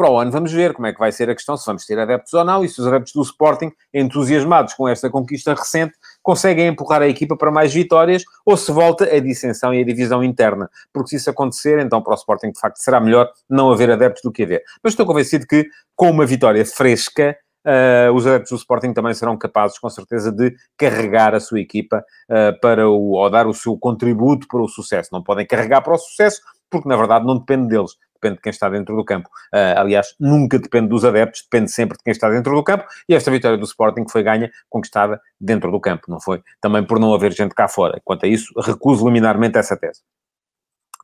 Para 0.01 0.09
o 0.09 0.17
ano 0.17 0.31
vamos 0.31 0.51
ver 0.51 0.73
como 0.73 0.87
é 0.87 0.93
que 0.93 0.97
vai 0.97 1.11
ser 1.11 1.29
a 1.29 1.35
questão, 1.35 1.55
se 1.55 1.63
vamos 1.63 1.85
ter 1.85 1.99
adeptos 1.99 2.33
ou 2.33 2.43
não, 2.43 2.65
e 2.65 2.67
se 2.67 2.81
os 2.81 2.87
adeptos 2.87 3.13
do 3.13 3.21
Sporting, 3.21 3.71
entusiasmados 3.93 4.73
com 4.73 4.87
esta 4.87 5.11
conquista 5.11 5.53
recente, 5.53 5.93
conseguem 6.23 6.69
empurrar 6.69 7.03
a 7.03 7.07
equipa 7.07 7.37
para 7.37 7.51
mais 7.51 7.71
vitórias, 7.71 8.23
ou 8.43 8.57
se 8.57 8.71
volta 8.71 9.03
a 9.03 9.19
dissensão 9.19 9.71
e 9.71 9.79
a 9.79 9.85
divisão 9.85 10.23
interna. 10.23 10.67
Porque 10.91 11.09
se 11.09 11.17
isso 11.17 11.29
acontecer, 11.29 11.77
então 11.77 12.01
para 12.01 12.13
o 12.13 12.15
Sporting, 12.15 12.49
de 12.49 12.59
facto, 12.59 12.77
será 12.77 12.99
melhor 12.99 13.29
não 13.47 13.71
haver 13.71 13.91
adeptos 13.91 14.23
do 14.23 14.31
que 14.31 14.41
haver. 14.41 14.63
Mas 14.83 14.93
estou 14.93 15.05
convencido 15.05 15.45
que, 15.45 15.67
com 15.95 16.09
uma 16.09 16.25
vitória 16.25 16.65
fresca, 16.65 17.37
Uh, 17.63 18.11
os 18.15 18.25
adeptos 18.25 18.49
do 18.49 18.55
Sporting 18.55 18.91
também 18.91 19.13
serão 19.13 19.37
capazes, 19.37 19.77
com 19.77 19.87
certeza, 19.87 20.31
de 20.31 20.51
carregar 20.75 21.35
a 21.35 21.39
sua 21.39 21.59
equipa 21.59 22.03
uh, 22.27 22.59
para 22.59 22.89
o, 22.89 23.11
ou 23.11 23.29
dar 23.29 23.45
o 23.45 23.53
seu 23.53 23.77
contributo 23.77 24.47
para 24.47 24.63
o 24.63 24.67
sucesso. 24.67 25.09
Não 25.11 25.21
podem 25.21 25.45
carregar 25.45 25.79
para 25.81 25.93
o 25.93 25.97
sucesso, 25.99 26.41
porque 26.71 26.89
na 26.89 26.97
verdade 26.97 27.23
não 27.23 27.37
depende 27.37 27.67
deles 27.67 27.91
depende 28.21 28.35
de 28.35 28.41
quem 28.41 28.51
está 28.51 28.69
dentro 28.69 28.95
do 28.95 29.03
campo. 29.03 29.27
Uh, 29.53 29.79
aliás, 29.79 30.15
nunca 30.19 30.59
depende 30.59 30.89
dos 30.89 31.03
adeptos, 31.03 31.41
depende 31.41 31.71
sempre 31.71 31.97
de 31.97 32.03
quem 32.03 32.11
está 32.11 32.29
dentro 32.29 32.53
do 32.55 32.63
campo. 32.63 32.85
E 33.09 33.15
esta 33.15 33.31
vitória 33.31 33.57
do 33.57 33.65
Sporting 33.65 34.05
foi 34.09 34.21
ganha, 34.21 34.51
conquistada 34.69 35.19
dentro 35.39 35.71
do 35.71 35.79
campo, 35.79 36.03
não 36.07 36.21
foi? 36.21 36.41
Também 36.61 36.83
por 36.83 36.99
não 36.99 37.13
haver 37.13 37.33
gente 37.33 37.55
cá 37.55 37.67
fora. 37.67 37.99
Quanto 38.05 38.25
a 38.25 38.29
isso, 38.29 38.53
recuso 38.61 39.05
liminarmente 39.05 39.57
essa 39.57 39.75
tese. 39.75 40.01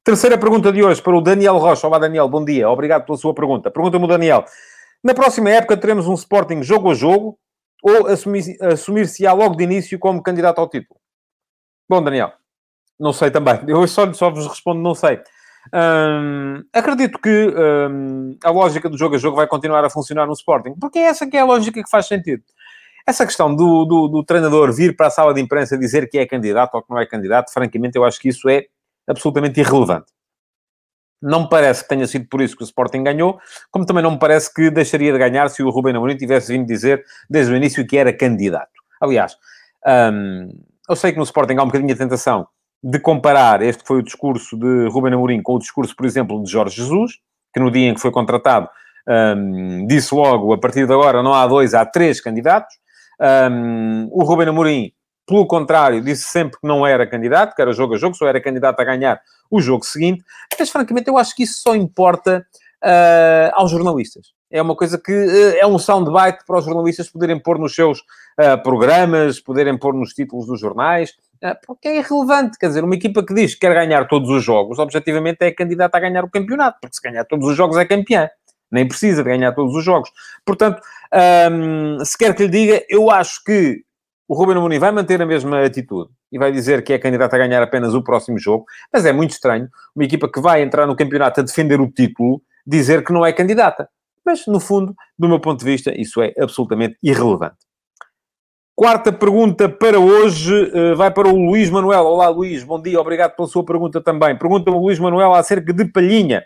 Terceira 0.03 0.37
pergunta 0.37 0.71
de 0.71 0.83
hoje 0.83 1.01
para 1.01 1.17
o 1.17 1.21
Daniel 1.21 1.57
Rocha. 1.57 1.85
Olá, 1.87 1.99
Daniel, 1.99 2.29
bom 2.29 2.45
dia. 2.45 2.69
Obrigado 2.69 3.05
pela 3.05 3.17
sua 3.17 3.33
pergunta. 3.33 3.69
Pergunta-me 3.69 4.05
o 4.05 4.07
Daniel. 4.07 4.45
Na 5.03 5.13
próxima 5.13 5.49
época 5.49 5.75
teremos 5.75 6.07
um 6.07 6.13
Sporting 6.13 6.63
jogo 6.63 6.91
a 6.91 6.93
jogo 6.93 7.37
ou 7.83 8.07
assumir-se-á 8.07 9.33
logo 9.33 9.55
de 9.55 9.63
início 9.63 9.99
como 9.99 10.23
candidato 10.23 10.59
ao 10.59 10.69
título? 10.69 10.99
Bom, 11.89 12.01
Daniel, 12.01 12.31
não 12.99 13.13
sei 13.13 13.29
também. 13.31 13.59
Eu 13.67 13.87
só, 13.87 14.11
só 14.13 14.29
vos 14.29 14.47
respondo 14.47 14.81
não 14.81 14.95
sei. 14.95 15.21
Acredito 16.73 17.19
que 17.19 17.53
a 18.43 18.49
lógica 18.49 18.89
do 18.89 18.97
jogo 18.97 19.15
a 19.15 19.17
jogo 19.17 19.35
vai 19.35 19.47
continuar 19.47 19.83
a 19.83 19.89
funcionar 19.89 20.25
no 20.25 20.33
Sporting, 20.33 20.75
porque 20.79 20.99
é 20.99 21.03
essa 21.03 21.27
que 21.27 21.37
é 21.37 21.41
a 21.41 21.45
lógica 21.45 21.81
que 21.83 21.89
faz 21.89 22.07
sentido. 22.07 22.43
Essa 23.05 23.25
questão 23.25 23.55
do, 23.55 23.85
do, 23.85 24.07
do, 24.09 24.23
treinador 24.23 24.73
vir 24.73 24.95
para 24.95 25.07
a 25.07 25.09
sala 25.09 25.33
de 25.33 25.39
imprensa 25.39 25.77
dizer 25.77 26.09
que 26.09 26.17
é 26.17 26.25
candidato 26.25 26.75
ou 26.75 26.83
que 26.83 26.89
não 26.89 26.99
é 26.99 27.05
candidato, 27.05 27.53
francamente, 27.53 27.95
eu 27.95 28.03
acho 28.03 28.19
que 28.19 28.27
isso 28.27 28.49
é 28.49 28.65
absolutamente 29.07 29.61
irrelevante. 29.61 30.11
Não 31.21 31.43
me 31.43 31.49
parece 31.49 31.83
que 31.83 31.89
tenha 31.89 32.05
sido 32.05 32.27
por 32.27 32.41
isso 32.41 32.55
que 32.55 32.63
o 32.63 32.65
Sporting 32.65 33.03
ganhou, 33.03 33.39
como 33.71 33.85
também 33.85 34.03
não 34.03 34.11
me 34.11 34.19
parece 34.19 34.53
que 34.53 34.69
deixaria 34.69 35.11
de 35.13 35.17
ganhar 35.17 35.49
se 35.49 35.63
o 35.63 35.69
Rubem 35.69 35.95
Amorim 35.95 36.17
tivesse 36.17 36.51
vindo 36.51 36.67
dizer 36.67 37.03
desde 37.29 37.53
o 37.53 37.55
início 37.55 37.87
que 37.87 37.97
era 37.97 38.11
candidato. 38.11 38.71
Aliás, 38.99 39.37
eu 40.89 40.95
sei 40.95 41.13
que 41.13 41.17
no 41.17 41.23
Sporting 41.23 41.55
há 41.55 41.63
um 41.63 41.67
bocadinho 41.67 41.87
de 41.87 41.95
tentação 41.97 42.45
de 42.83 42.99
comparar 42.99 43.61
este 43.61 43.83
foi 43.85 43.99
o 43.99 44.03
discurso 44.03 44.57
de 44.57 44.87
Ruben 44.89 45.13
Amorim 45.13 45.41
com 45.41 45.55
o 45.55 45.59
discurso, 45.59 45.95
por 45.95 46.05
exemplo, 46.05 46.41
de 46.43 46.51
Jorge 46.51 46.75
Jesus, 46.75 47.13
que 47.53 47.59
no 47.59 47.71
dia 47.71 47.89
em 47.89 47.93
que 47.93 48.01
foi 48.01 48.11
contratado 48.11 48.69
um, 49.07 49.87
disse 49.87 50.13
logo, 50.13 50.53
a 50.53 50.57
partir 50.57 50.85
de 50.85 50.93
agora 50.93 51.23
não 51.23 51.33
há 51.33 51.47
dois, 51.47 51.73
há 51.73 51.85
três 51.85 52.19
candidatos. 52.19 52.75
Um, 53.19 54.09
o 54.11 54.23
Ruben 54.23 54.49
Amorim, 54.49 54.91
pelo 55.25 55.47
contrário, 55.47 56.01
disse 56.01 56.23
sempre 56.23 56.59
que 56.59 56.67
não 56.67 56.85
era 56.85 57.07
candidato, 57.07 57.55
que 57.55 57.61
era 57.61 57.71
jogo 57.71 57.95
a 57.95 57.97
jogo, 57.97 58.15
só 58.15 58.27
era 58.27 58.41
candidato 58.41 58.79
a 58.79 58.83
ganhar 58.83 59.21
o 59.49 59.61
jogo 59.61 59.85
seguinte. 59.85 60.23
Mas, 60.59 60.69
francamente, 60.69 61.07
eu 61.09 61.17
acho 61.17 61.35
que 61.35 61.43
isso 61.43 61.61
só 61.61 61.75
importa 61.75 62.45
uh, 62.83 63.51
aos 63.53 63.71
jornalistas. 63.71 64.27
É 64.51 64.61
uma 64.61 64.75
coisa 64.75 64.97
que 64.97 65.11
uh, 65.11 65.57
é 65.59 65.65
um 65.65 65.79
soundbite 65.79 66.45
para 66.45 66.59
os 66.59 66.65
jornalistas 66.65 67.09
poderem 67.09 67.39
pôr 67.39 67.57
nos 67.57 67.73
seus 67.75 67.99
uh, 67.99 68.61
programas, 68.63 69.39
poderem 69.39 69.77
pôr 69.77 69.93
nos 69.93 70.13
títulos 70.13 70.47
dos 70.47 70.59
jornais, 70.59 71.13
porque 71.65 71.87
é 71.87 71.97
irrelevante. 71.97 72.57
Quer 72.57 72.67
dizer, 72.67 72.83
uma 72.83 72.95
equipa 72.95 73.25
que 73.25 73.33
diz 73.33 73.53
que 73.53 73.61
quer 73.61 73.73
ganhar 73.73 74.07
todos 74.07 74.29
os 74.29 74.43
jogos, 74.43 74.79
objetivamente 74.79 75.37
é 75.41 75.51
candidata 75.51 75.97
a 75.97 75.99
ganhar 75.99 76.23
o 76.23 76.29
campeonato, 76.29 76.77
porque 76.81 76.95
se 76.95 77.01
ganhar 77.01 77.25
todos 77.25 77.47
os 77.47 77.55
jogos 77.55 77.77
é 77.77 77.85
campeã. 77.85 78.29
Nem 78.71 78.87
precisa 78.87 79.23
de 79.23 79.29
ganhar 79.29 79.53
todos 79.53 79.73
os 79.75 79.83
jogos. 79.83 80.11
Portanto, 80.45 80.81
se 82.05 82.17
quer 82.17 82.35
que 82.35 82.43
lhe 82.43 82.49
diga, 82.49 82.83
eu 82.89 83.09
acho 83.09 83.43
que 83.43 83.83
o 84.27 84.35
Ruben 84.35 84.57
Amorim 84.57 84.77
vai 84.77 84.91
manter 84.91 85.21
a 85.21 85.25
mesma 85.25 85.63
atitude 85.63 86.09
e 86.29 86.37
vai 86.37 86.51
dizer 86.51 86.83
que 86.83 86.91
é 86.91 86.99
candidato 86.99 87.33
a 87.33 87.37
ganhar 87.37 87.63
apenas 87.63 87.93
o 87.93 88.03
próximo 88.03 88.37
jogo, 88.37 88.65
mas 88.91 89.05
é 89.05 89.13
muito 89.13 89.31
estranho 89.31 89.69
uma 89.95 90.03
equipa 90.03 90.29
que 90.29 90.41
vai 90.41 90.61
entrar 90.61 90.85
no 90.85 90.97
campeonato 90.97 91.39
a 91.39 91.43
defender 91.43 91.79
o 91.79 91.89
título 91.89 92.41
dizer 92.65 93.05
que 93.05 93.13
não 93.13 93.25
é 93.25 93.31
candidata. 93.31 93.87
Mas, 94.25 94.45
no 94.45 94.59
fundo, 94.59 94.93
do 95.17 95.29
meu 95.29 95.39
ponto 95.39 95.59
de 95.59 95.65
vista, 95.65 95.93
isso 95.97 96.21
é 96.21 96.33
absolutamente 96.37 96.97
irrelevante. 97.01 97.55
Quarta 98.79 99.11
pergunta 99.11 99.67
para 99.67 99.99
hoje 99.99 100.53
uh, 100.53 100.95
vai 100.95 101.09
para 101.09 101.27
o 101.27 101.35
Luís 101.35 101.67
Manuel. 101.67 102.05
Olá, 102.05 102.29
Luís, 102.29 102.63
bom 102.63 102.79
dia, 102.79 103.01
obrigado 103.01 103.35
pela 103.35 103.47
sua 103.47 103.65
pergunta 103.65 103.99
também. 103.99 104.37
Pergunta-me 104.37 104.77
o 104.77 104.79
Luís 104.79 104.99
Manuel 104.99 105.33
acerca 105.33 105.73
de 105.73 105.83
Palhinha. 105.85 106.45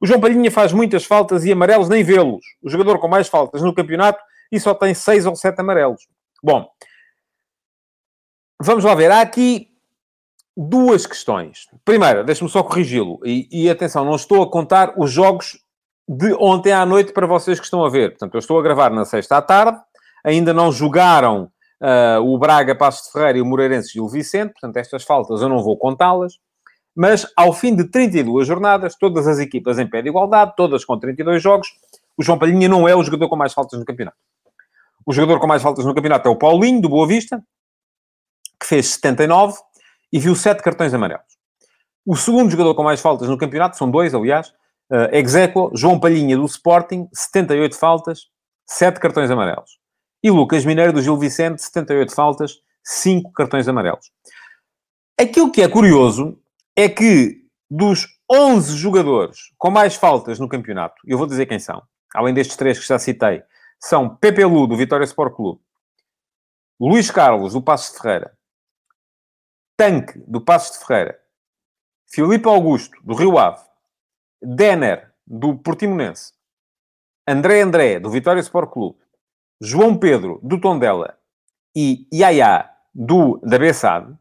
O 0.00 0.06
João 0.06 0.18
Palhinha 0.18 0.50
faz 0.50 0.72
muitas 0.72 1.04
faltas 1.04 1.44
e 1.44 1.52
amarelos 1.52 1.90
nem 1.90 2.02
vê-los. 2.02 2.42
O 2.62 2.70
jogador 2.70 2.98
com 2.98 3.06
mais 3.06 3.28
faltas 3.28 3.60
no 3.60 3.74
campeonato 3.74 4.18
e 4.50 4.58
só 4.58 4.72
tem 4.72 4.94
seis 4.94 5.26
ou 5.26 5.36
sete 5.36 5.60
amarelos. 5.60 6.08
Bom, 6.42 6.66
vamos 8.58 8.82
lá 8.82 8.94
ver. 8.94 9.10
Há 9.10 9.20
aqui 9.20 9.68
duas 10.56 11.04
questões. 11.04 11.68
Primeira, 11.84 12.24
deixe-me 12.24 12.48
só 12.48 12.62
corrigi-lo. 12.62 13.20
E, 13.26 13.46
e 13.52 13.68
atenção, 13.68 14.06
não 14.06 14.16
estou 14.16 14.42
a 14.42 14.50
contar 14.50 14.94
os 14.96 15.10
jogos 15.10 15.58
de 16.08 16.32
ontem 16.40 16.72
à 16.72 16.86
noite 16.86 17.12
para 17.12 17.26
vocês 17.26 17.58
que 17.60 17.66
estão 17.66 17.84
a 17.84 17.90
ver. 17.90 18.12
Portanto, 18.12 18.36
eu 18.36 18.38
estou 18.38 18.58
a 18.58 18.62
gravar 18.62 18.88
na 18.88 19.04
sexta 19.04 19.36
à 19.36 19.42
tarde 19.42 19.78
ainda 20.24 20.52
não 20.52 20.70
jogaram 20.70 21.50
uh, 21.80 22.20
o 22.22 22.38
Braga, 22.38 22.74
Passos 22.74 23.06
de 23.06 23.12
Ferreira 23.12 23.38
e 23.38 23.40
o 23.42 23.46
Moreirense 23.46 23.98
e 23.98 24.00
o 24.00 24.08
Vicente, 24.08 24.52
portanto, 24.52 24.76
estas 24.76 25.02
faltas 25.02 25.42
eu 25.42 25.48
não 25.48 25.62
vou 25.62 25.76
contá-las. 25.76 26.38
Mas, 26.94 27.26
ao 27.36 27.52
fim 27.52 27.74
de 27.74 27.84
32 27.84 28.46
jornadas, 28.46 28.94
todas 28.94 29.26
as 29.26 29.38
equipas 29.38 29.78
em 29.78 29.86
pé 29.86 30.02
de 30.02 30.08
igualdade, 30.08 30.52
todas 30.56 30.84
com 30.84 30.98
32 30.98 31.42
jogos, 31.42 31.68
o 32.16 32.22
João 32.22 32.38
Palhinha 32.38 32.68
não 32.68 32.86
é 32.86 32.94
o 32.94 33.02
jogador 33.02 33.28
com 33.28 33.36
mais 33.36 33.54
faltas 33.54 33.78
no 33.78 33.84
campeonato. 33.84 34.18
O 35.06 35.12
jogador 35.12 35.40
com 35.40 35.46
mais 35.46 35.62
faltas 35.62 35.84
no 35.84 35.94
campeonato 35.94 36.28
é 36.28 36.30
o 36.30 36.36
Paulinho, 36.36 36.80
do 36.80 36.88
Boa 36.88 37.06
Vista, 37.06 37.42
que 38.60 38.66
fez 38.66 38.88
79 38.88 39.58
e 40.12 40.18
viu 40.18 40.36
7 40.36 40.62
cartões 40.62 40.92
amarelos. 40.92 41.24
O 42.06 42.14
segundo 42.14 42.50
jogador 42.50 42.74
com 42.74 42.82
mais 42.82 43.00
faltas 43.00 43.28
no 43.28 43.38
campeonato, 43.38 43.76
são 43.76 43.90
dois, 43.90 44.14
aliás, 44.14 44.48
uh, 44.90 45.08
Execo, 45.12 45.70
João 45.74 45.98
Palhinha, 45.98 46.36
do 46.36 46.44
Sporting, 46.44 47.08
78 47.12 47.76
faltas, 47.76 48.26
7 48.66 49.00
cartões 49.00 49.30
amarelos. 49.30 49.81
E 50.22 50.30
Lucas 50.30 50.64
Mineiro, 50.64 50.92
do 50.92 51.02
Gil 51.02 51.16
Vicente, 51.16 51.60
78 51.62 52.14
faltas, 52.14 52.60
5 52.84 53.32
cartões 53.32 53.66
amarelos. 53.68 54.10
Aquilo 55.18 55.50
que 55.50 55.62
é 55.62 55.68
curioso 55.68 56.38
é 56.76 56.88
que 56.88 57.42
dos 57.70 58.06
11 58.30 58.76
jogadores 58.76 59.52
com 59.58 59.70
mais 59.70 59.94
faltas 59.94 60.38
no 60.38 60.48
campeonato, 60.48 60.94
eu 61.06 61.18
vou 61.18 61.26
dizer 61.26 61.46
quem 61.46 61.58
são, 61.58 61.82
além 62.14 62.34
destes 62.34 62.56
três 62.56 62.78
que 62.78 62.86
já 62.86 62.98
citei, 62.98 63.42
são 63.78 64.14
Pepe 64.16 64.44
Lu, 64.44 64.66
do 64.66 64.76
Vitória 64.76 65.04
Sport 65.04 65.34
Clube, 65.34 65.60
Luís 66.80 67.10
Carlos, 67.10 67.52
do 67.52 67.62
Passo 67.62 67.92
de 67.92 68.00
Ferreira, 68.00 68.36
Tanque, 69.76 70.18
do 70.26 70.40
Passo 70.40 70.72
de 70.78 70.86
Ferreira, 70.86 71.18
Filipe 72.06 72.48
Augusto, 72.48 72.96
do 73.02 73.14
Rio 73.14 73.38
Ave, 73.38 73.62
Denner, 74.40 75.12
do 75.26 75.56
Portimonense, 75.56 76.32
André 77.26 77.62
André, 77.62 78.00
do 78.00 78.10
Vitória 78.10 78.40
Sport 78.40 78.70
Clube, 78.70 78.98
João 79.64 79.96
Pedro, 79.96 80.40
do 80.42 80.60
Tondela 80.60 81.14
e 81.72 82.08
Yaya, 82.12 82.68
do, 82.92 83.38
da 83.44 83.56
Bessade, 83.56 84.12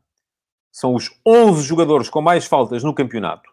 são 0.71 0.93
os 0.93 1.09
11 1.25 1.63
jogadores 1.63 2.09
com 2.09 2.21
mais 2.21 2.45
faltas 2.45 2.83
no 2.83 2.93
campeonato 2.93 3.49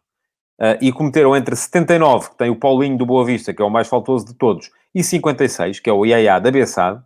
uh, 0.61 0.77
e 0.83 0.93
cometeram 0.93 1.35
entre 1.35 1.57
79, 1.57 2.29
que 2.29 2.37
tem 2.37 2.51
o 2.51 2.57
Paulinho 2.57 2.99
do 2.99 3.07
Boa 3.07 3.25
Vista, 3.25 3.55
que 3.55 3.63
é 3.63 3.65
o 3.65 3.71
mais 3.71 3.89
faltoso 3.89 4.27
de 4.27 4.35
todos, 4.35 4.71
e 4.95 5.03
56, 5.03 5.81
que 5.81 5.89
é 5.89 5.93
o 5.93 6.05
Yaya 6.05 6.39
da 6.39 6.51
Bessade, 6.51 7.03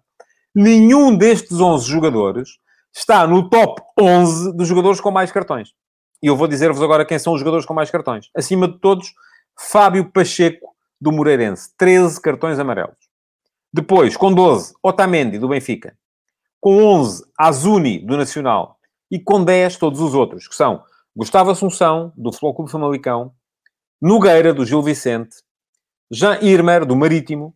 nenhum 0.52 1.16
destes 1.16 1.60
11 1.60 1.88
jogadores 1.88 2.58
está 2.92 3.24
no 3.24 3.48
top 3.48 3.80
11 3.96 4.52
dos 4.56 4.66
jogadores 4.66 5.00
com 5.00 5.12
mais 5.12 5.30
cartões. 5.30 5.68
E 6.20 6.26
eu 6.26 6.36
vou 6.36 6.48
dizer-vos 6.48 6.82
agora 6.82 7.04
quem 7.04 7.20
são 7.20 7.34
os 7.34 7.38
jogadores 7.38 7.64
com 7.64 7.72
mais 7.72 7.88
cartões. 7.88 8.30
Acima 8.36 8.66
de 8.66 8.80
todos, 8.80 9.14
Fábio 9.56 10.10
Pacheco, 10.10 10.74
do 11.00 11.12
Moreirense, 11.12 11.70
13 11.78 12.20
cartões 12.20 12.58
amarelos. 12.58 13.01
Depois, 13.72 14.16
com 14.16 14.32
12, 14.32 14.74
Otamendi, 14.82 15.38
do 15.38 15.48
Benfica. 15.48 15.96
Com 16.60 16.84
11, 16.84 17.24
Azuni, 17.38 17.98
do 17.98 18.16
Nacional. 18.16 18.78
E 19.10 19.18
com 19.18 19.42
10, 19.42 19.78
todos 19.78 20.00
os 20.00 20.14
outros, 20.14 20.46
que 20.46 20.54
são 20.54 20.82
Gustavo 21.16 21.50
Assunção, 21.50 22.12
do 22.16 22.30
Futebol 22.30 22.54
Clube 22.54 22.70
Famalicão, 22.70 23.32
Nogueira, 24.00 24.52
do 24.52 24.66
Gil 24.66 24.82
Vicente, 24.82 25.36
Jean 26.10 26.38
Irmer, 26.42 26.84
do 26.84 26.94
Marítimo, 26.94 27.54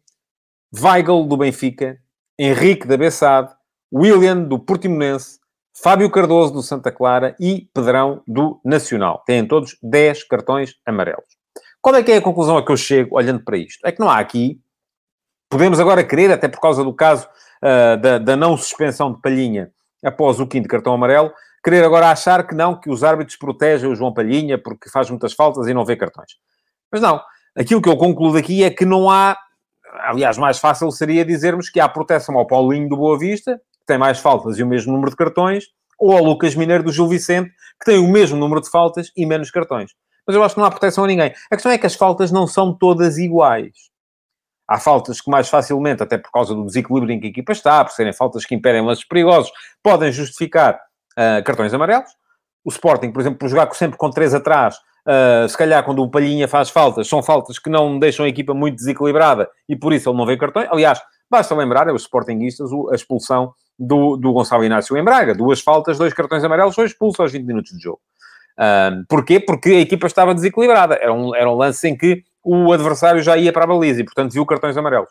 Weigl, 0.75 1.27
do 1.27 1.37
Benfica, 1.37 1.99
Henrique, 2.39 2.87
da 2.87 2.97
Bessade, 2.97 3.55
William, 3.93 4.43
do 4.43 4.59
Portimonense, 4.59 5.39
Fábio 5.75 6.11
Cardoso, 6.11 6.53
do 6.53 6.63
Santa 6.63 6.91
Clara 6.91 7.37
e 7.39 7.69
Pedrão, 7.75 8.23
do 8.27 8.59
Nacional. 8.65 9.23
Têm 9.27 9.47
todos 9.47 9.77
10 9.83 10.25
cartões 10.25 10.75
amarelos. 10.87 11.27
Qual 11.83 11.95
é 11.95 12.03
que 12.03 12.13
é 12.13 12.17
a 12.17 12.23
conclusão 12.23 12.57
a 12.57 12.65
que 12.65 12.73
eu 12.73 12.77
chego 12.77 13.17
olhando 13.17 13.45
para 13.45 13.59
isto? 13.59 13.87
É 13.87 13.93
que 13.93 14.01
não 14.01 14.09
há 14.09 14.19
aqui... 14.19 14.61
Podemos 15.49 15.79
agora 15.79 16.03
querer, 16.05 16.33
até 16.33 16.49
por 16.49 16.61
causa 16.61 16.83
do 16.83 16.93
caso 16.93 17.29
uh, 17.62 18.00
da, 18.00 18.19
da 18.19 18.37
não 18.37 18.57
suspensão 18.57 19.12
de 19.12 19.21
Palhinha 19.21 19.71
após 20.05 20.41
o 20.41 20.47
quinto 20.47 20.69
cartão 20.69 20.93
amarelo, 20.93 21.33
querer 21.62 21.85
agora 21.85 22.11
achar 22.11 22.47
que 22.47 22.55
não, 22.55 22.79
que 22.79 22.91
os 22.91 23.03
árbitros 23.03 23.37
protegem 23.37 23.91
o 23.91 23.95
João 23.95 24.12
Palhinha 24.12 24.57
porque 24.57 24.88
faz 24.88 25.11
muitas 25.11 25.33
faltas 25.33 25.67
e 25.67 25.75
não 25.75 25.85
vê 25.85 25.97
cartões. 25.97 26.33
Mas 26.93 27.00
não. 27.00 27.21
Aquilo 27.57 27.83
que 27.83 27.88
eu 27.88 27.97
concluo 27.97 28.33
daqui 28.33 28.62
é 28.62 28.71
que 28.71 28.85
não 28.85 29.11
há... 29.11 29.37
Aliás, 30.05 30.37
mais 30.37 30.59
fácil 30.59 30.91
seria 30.91 31.25
dizermos 31.25 31.71
que 31.71 31.81
há 31.81 31.88
proteção 31.88 32.37
ao 32.37 32.47
Paulinho 32.47 32.88
do 32.88 32.97
Boa 32.97 33.19
Vista, 33.19 33.57
que 33.57 33.87
tem 33.87 33.99
mais 33.99 34.19
faltas 34.19 34.59
e 34.59 34.62
o 34.62 34.67
mesmo 34.67 34.93
número 34.93 35.11
de 35.11 35.17
cartões, 35.17 35.65
ou 35.99 36.12
ao 36.15 36.23
Lucas 36.23 36.55
Mineiro 36.55 36.85
do 36.85 36.93
Gil 36.93 37.09
Vicente, 37.09 37.50
que 37.81 37.87
tem 37.87 37.99
o 37.99 38.09
mesmo 38.09 38.37
número 38.37 38.61
de 38.61 38.71
faltas 38.71 39.11
e 39.17 39.25
menos 39.25 39.50
cartões. 39.50 39.93
Mas 40.26 40.37
eu 40.37 40.43
acho 40.43 40.55
que 40.55 40.61
não 40.61 40.67
há 40.67 40.71
proteção 40.71 41.05
a 41.05 41.07
ninguém. 41.07 41.33
A 41.50 41.57
questão 41.57 41.73
é 41.73 41.79
que 41.79 41.87
as 41.87 41.95
faltas 41.95 42.31
não 42.31 42.47
são 42.47 42.76
todas 42.76 43.17
iguais. 43.17 43.73
Há 44.69 44.79
faltas 44.79 45.21
que 45.21 45.31
mais 45.31 45.49
facilmente, 45.49 46.03
até 46.03 46.19
por 46.19 46.31
causa 46.31 46.55
do 46.55 46.65
desequilíbrio 46.65 47.15
em 47.15 47.21
que 47.21 47.27
a 47.27 47.31
equipa 47.31 47.53
está, 47.53 47.85
por 47.85 47.93
serem 47.93 48.13
faltas 48.13 48.45
que 48.45 48.55
impedem 48.55 48.85
lances 48.85 49.05
perigosos, 49.05 49.53
podem 49.83 50.11
justificar 50.11 50.75
uh, 50.75 51.45
cartões 51.45 51.73
amarelos. 51.73 52.11
O 52.65 52.71
Sporting, 52.71 53.13
por 53.13 53.21
exemplo, 53.21 53.39
por 53.39 53.49
jogar 53.49 53.73
sempre 53.75 53.97
com 53.97 54.11
três 54.11 54.35
atrás, 54.35 54.77
uh, 55.07 55.49
se 55.49 55.57
calhar 55.57 55.85
quando 55.85 56.03
o 56.03 56.11
Palhinha 56.11 56.49
faz 56.49 56.69
faltas, 56.69 57.07
são 57.09 57.23
faltas 57.23 57.59
que 57.59 57.71
não 57.71 57.99
deixam 57.99 58.27
a 58.27 58.29
equipa 58.29 58.53
muito 58.53 58.77
desequilibrada 58.77 59.49
e 59.69 59.77
por 59.77 59.93
isso 59.93 60.11
ele 60.11 60.19
não 60.19 60.27
vê 60.27 60.37
cartões. 60.37 60.69
Aliás, 60.71 61.01
basta 61.31 61.55
lembrar, 61.55 61.89
é 61.89 61.93
os 61.93 62.03
Sportingistas, 62.03 62.71
a 62.91 62.95
expulsão 62.95 63.53
do, 63.79 64.17
do 64.17 64.33
Gonçalo 64.33 64.65
Inácio 64.65 64.97
em 64.97 65.05
Braga. 65.05 65.35
Duas 65.35 65.61
faltas, 65.61 65.99
dois 65.99 66.13
cartões 66.13 66.43
amarelos, 66.43 66.75
foi 66.75 66.87
expulso 66.87 67.23
aos 67.23 67.33
20 67.33 67.45
minutos 67.45 67.73
de 67.73 67.83
jogo. 67.83 68.01
Uh, 68.59 69.05
porquê? 69.09 69.39
Porque 69.39 69.71
a 69.71 69.81
equipa 69.81 70.07
estava 70.07 70.35
desequilibrada. 70.35 70.95
Era 70.95 71.13
um, 71.13 71.35
era 71.35 71.51
um 71.51 71.55
lance 71.55 71.87
em 71.89 71.97
que 71.97 72.25
o 72.47 72.73
adversário 72.73 73.21
já 73.23 73.37
ia 73.37 73.53
para 73.53 73.65
a 73.65 73.67
baliza 73.67 74.00
e, 74.00 74.05
portanto, 74.05 74.33
viu 74.33 74.47
cartões 74.47 74.76
amarelos. 74.76 75.11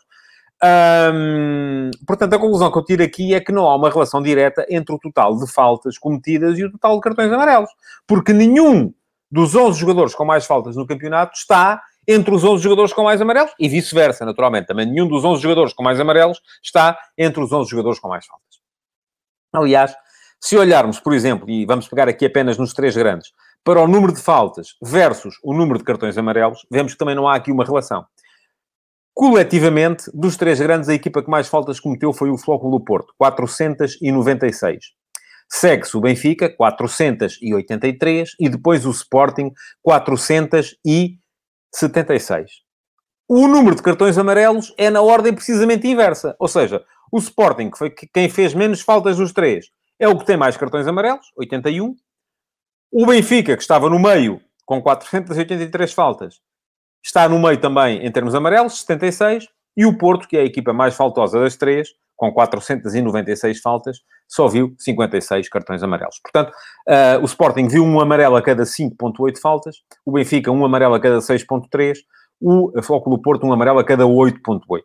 Hum, 1.12 1.90
portanto, 2.06 2.32
a 2.32 2.38
conclusão 2.38 2.72
que 2.72 2.78
eu 2.78 2.84
tiro 2.84 3.02
aqui 3.02 3.34
é 3.34 3.40
que 3.40 3.52
não 3.52 3.68
há 3.68 3.76
uma 3.76 3.90
relação 3.90 4.22
direta 4.22 4.64
entre 4.70 4.94
o 4.94 4.98
total 4.98 5.36
de 5.36 5.46
faltas 5.52 5.98
cometidas 5.98 6.58
e 6.58 6.64
o 6.64 6.72
total 6.72 6.96
de 6.96 7.02
cartões 7.02 7.30
amarelos. 7.30 7.68
Porque 8.06 8.32
nenhum 8.32 8.92
dos 9.30 9.54
11 9.54 9.78
jogadores 9.78 10.14
com 10.14 10.24
mais 10.24 10.46
faltas 10.46 10.74
no 10.76 10.86
campeonato 10.86 11.36
está 11.36 11.82
entre 12.08 12.34
os 12.34 12.42
11 12.42 12.62
jogadores 12.62 12.92
com 12.92 13.02
mais 13.02 13.20
amarelos 13.20 13.52
e 13.58 13.68
vice-versa, 13.68 14.24
naturalmente. 14.24 14.68
Também 14.68 14.86
nenhum 14.86 15.06
dos 15.06 15.24
11 15.24 15.42
jogadores 15.42 15.74
com 15.74 15.82
mais 15.82 16.00
amarelos 16.00 16.40
está 16.62 16.96
entre 17.18 17.42
os 17.42 17.52
11 17.52 17.68
jogadores 17.68 17.98
com 17.98 18.08
mais 18.08 18.24
faltas. 18.24 18.46
Aliás, 19.52 19.94
se 20.40 20.56
olharmos, 20.56 21.00
por 21.00 21.12
exemplo, 21.12 21.50
e 21.50 21.66
vamos 21.66 21.88
pegar 21.88 22.08
aqui 22.08 22.24
apenas 22.24 22.56
nos 22.56 22.72
três 22.72 22.96
grandes, 22.96 23.32
para 23.66 23.82
o 23.82 23.88
número 23.88 24.12
de 24.12 24.20
faltas 24.20 24.76
versus 24.80 25.40
o 25.42 25.52
número 25.52 25.80
de 25.80 25.84
cartões 25.84 26.16
amarelos, 26.16 26.64
vemos 26.70 26.92
que 26.92 26.98
também 26.98 27.16
não 27.16 27.26
há 27.26 27.34
aqui 27.34 27.50
uma 27.50 27.64
relação. 27.64 28.06
Coletivamente, 29.12 30.08
dos 30.14 30.36
três 30.36 30.60
grandes, 30.60 30.88
a 30.88 30.94
equipa 30.94 31.20
que 31.20 31.28
mais 31.28 31.48
faltas 31.48 31.80
cometeu 31.80 32.12
foi 32.12 32.30
o 32.30 32.38
Flóculo 32.38 32.78
do 32.78 32.84
Porto, 32.84 33.12
496. 33.18 34.84
Segue-se 35.50 35.96
o 35.96 36.00
Benfica, 36.00 36.48
483, 36.48 38.36
e 38.38 38.48
depois 38.48 38.86
o 38.86 38.90
Sporting, 38.92 39.50
476. 39.82 42.52
O 43.28 43.48
número 43.48 43.74
de 43.74 43.82
cartões 43.82 44.16
amarelos 44.16 44.72
é 44.78 44.90
na 44.90 45.02
ordem 45.02 45.34
precisamente 45.34 45.88
inversa. 45.88 46.36
Ou 46.38 46.46
seja, 46.46 46.84
o 47.10 47.18
Sporting, 47.18 47.72
que 47.72 47.78
foi 47.78 47.90
quem 47.90 48.28
fez 48.28 48.54
menos 48.54 48.80
faltas 48.80 49.16
dos 49.16 49.32
três, 49.32 49.72
é 49.98 50.06
o 50.06 50.16
que 50.16 50.24
tem 50.24 50.36
mais 50.36 50.56
cartões 50.56 50.86
amarelos, 50.86 51.32
81. 51.36 51.96
O 52.90 53.06
Benfica, 53.06 53.56
que 53.56 53.62
estava 53.62 53.90
no 53.90 53.98
meio, 53.98 54.40
com 54.64 54.80
483 54.80 55.92
faltas, 55.92 56.40
está 57.04 57.28
no 57.28 57.38
meio 57.38 57.58
também 57.58 58.04
em 58.04 58.10
termos 58.10 58.34
amarelos, 58.34 58.80
76. 58.80 59.48
E 59.76 59.84
o 59.84 59.96
Porto, 59.96 60.26
que 60.26 60.36
é 60.36 60.40
a 60.40 60.44
equipa 60.44 60.72
mais 60.72 60.94
faltosa 60.94 61.38
das 61.38 61.56
três, 61.56 61.88
com 62.16 62.32
496 62.32 63.60
faltas, 63.60 63.98
só 64.26 64.48
viu 64.48 64.74
56 64.78 65.48
cartões 65.48 65.82
amarelos. 65.82 66.18
Portanto, 66.20 66.50
uh, 66.88 67.20
o 67.20 67.26
Sporting 67.26 67.68
viu 67.68 67.84
um 67.84 68.00
amarelo 68.00 68.36
a 68.36 68.42
cada 68.42 68.62
5.8 68.62 69.38
faltas, 69.38 69.76
o 70.04 70.12
Benfica 70.12 70.50
um 70.50 70.64
amarelo 70.64 70.94
a 70.94 71.00
cada 71.00 71.18
6.3, 71.18 71.98
o 72.40 72.72
Flóculo 72.82 73.20
Porto 73.20 73.46
um 73.46 73.52
amarelo 73.52 73.78
a 73.78 73.84
cada 73.84 74.04
8.8. 74.04 74.82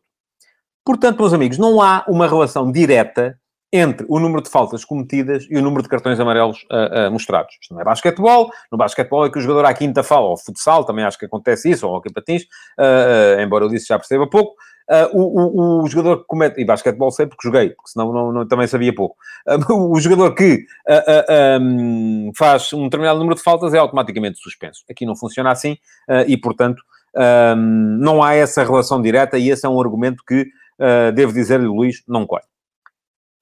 Portanto, 0.86 1.20
meus 1.20 1.34
amigos, 1.34 1.58
não 1.58 1.82
há 1.82 2.04
uma 2.08 2.28
relação 2.28 2.72
direta 2.72 3.40
entre 3.72 4.06
o 4.10 4.20
número 4.20 4.42
de 4.42 4.50
faltas 4.50 4.84
cometidas 4.84 5.48
e 5.50 5.58
o 5.58 5.62
número 5.62 5.82
de 5.82 5.88
cartões 5.88 6.20
amarelos 6.20 6.66
uh, 6.70 7.08
uh, 7.08 7.12
mostrados. 7.12 7.58
Isto 7.62 7.74
não 7.74 7.82
é 7.82 7.84
basquetebol. 7.86 8.52
No 8.70 8.78
basquetebol 8.78 9.26
é 9.26 9.30
que 9.30 9.38
o 9.38 9.42
jogador 9.42 9.66
à 9.66 9.74
quinta 9.74 10.04
fala, 10.04 10.28
ou 10.28 10.38
futsal, 10.38 10.84
também 10.84 11.06
acho 11.06 11.18
que 11.18 11.26
acontece 11.26 11.70
isso, 11.70 11.88
ou 11.88 11.96
hockey 11.96 12.12
patins, 12.12 12.44
uh, 12.78 13.40
embora 13.40 13.64
eu 13.64 13.70
disse 13.70 13.88
já 13.88 13.98
perceba 13.98 14.28
pouco. 14.30 14.56
O, 15.14 15.22
o, 15.22 15.84
o, 15.84 15.88
jogador 15.88 16.18
que 16.18 16.26
comete, 16.28 16.60
e 16.60 16.66
basquetebol 16.66 17.12
sei 17.12 17.26
porque 17.26 17.48
joguei, 17.48 17.70
porque 17.70 17.92
senão 17.92 18.12
não, 18.12 18.34
não 18.34 18.46
também 18.46 18.68
sabia 18.68 18.94
pouco. 18.94 19.16
o 19.72 19.98
jogador 20.02 20.36
que 20.36 20.66
um, 21.62 22.30
faz 22.36 22.74
um 22.74 22.84
determinado 22.84 23.18
número 23.18 23.38
de 23.38 23.42
faltas 23.42 23.74
é 23.74 23.78
automaticamente 23.78 24.40
suspenso. 24.40 24.84
Aqui 24.90 25.06
não 25.06 25.16
funciona 25.16 25.50
assim 25.50 25.78
e, 26.28 26.36
portanto, 26.36 26.84
um, 27.56 27.56
não 28.02 28.22
há 28.22 28.34
essa 28.34 28.66
relação 28.66 29.02
direta 29.02 29.38
e 29.38 29.50
esse 29.50 29.66
é 29.66 29.70
um 29.70 29.80
argumento 29.80 30.26
que, 30.28 30.46
devo 31.16 31.32
dizer-lhe, 31.32 31.68
Luís, 31.68 32.04
não 32.06 32.28
corre. 32.28 32.51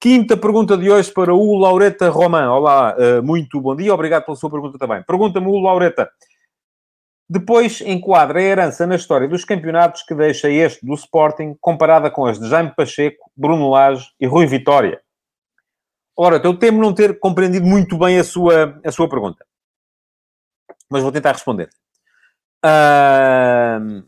Quinta 0.02 0.34
pergunta 0.34 0.78
de 0.78 0.90
hoje 0.90 1.12
para 1.12 1.34
o 1.34 1.58
Laureta 1.58 2.08
Roman. 2.08 2.50
Olá, 2.50 2.96
eh, 2.98 3.20
muito 3.20 3.60
bom 3.60 3.76
dia, 3.76 3.92
obrigado 3.92 4.24
pela 4.24 4.34
sua 4.34 4.50
pergunta 4.50 4.78
também. 4.78 5.02
Pergunta-me 5.02 5.46
o 5.46 5.60
Laureta. 5.60 6.10
Depois 7.28 7.82
enquadra 7.82 8.40
a 8.40 8.42
herança 8.42 8.86
na 8.86 8.96
história 8.96 9.28
dos 9.28 9.44
campeonatos 9.44 10.02
que 10.02 10.14
deixa 10.14 10.48
este 10.48 10.86
do 10.86 10.94
Sporting 10.94 11.54
comparada 11.60 12.10
com 12.10 12.24
as 12.24 12.40
de 12.40 12.48
Jaime 12.48 12.74
Pacheco, 12.74 13.30
Bruno 13.36 13.68
Lage 13.68 14.08
e 14.18 14.26
Rui 14.26 14.46
Vitória. 14.46 15.02
Ora, 16.16 16.40
eu 16.42 16.56
temo 16.58 16.80
não 16.80 16.94
ter 16.94 17.18
compreendido 17.18 17.66
muito 17.66 17.98
bem 17.98 18.18
a 18.18 18.24
sua, 18.24 18.80
a 18.82 18.90
sua 18.90 19.06
pergunta. 19.06 19.44
Mas 20.88 21.02
vou 21.02 21.12
tentar 21.12 21.32
responder. 21.32 21.68
Uh... 22.64 24.02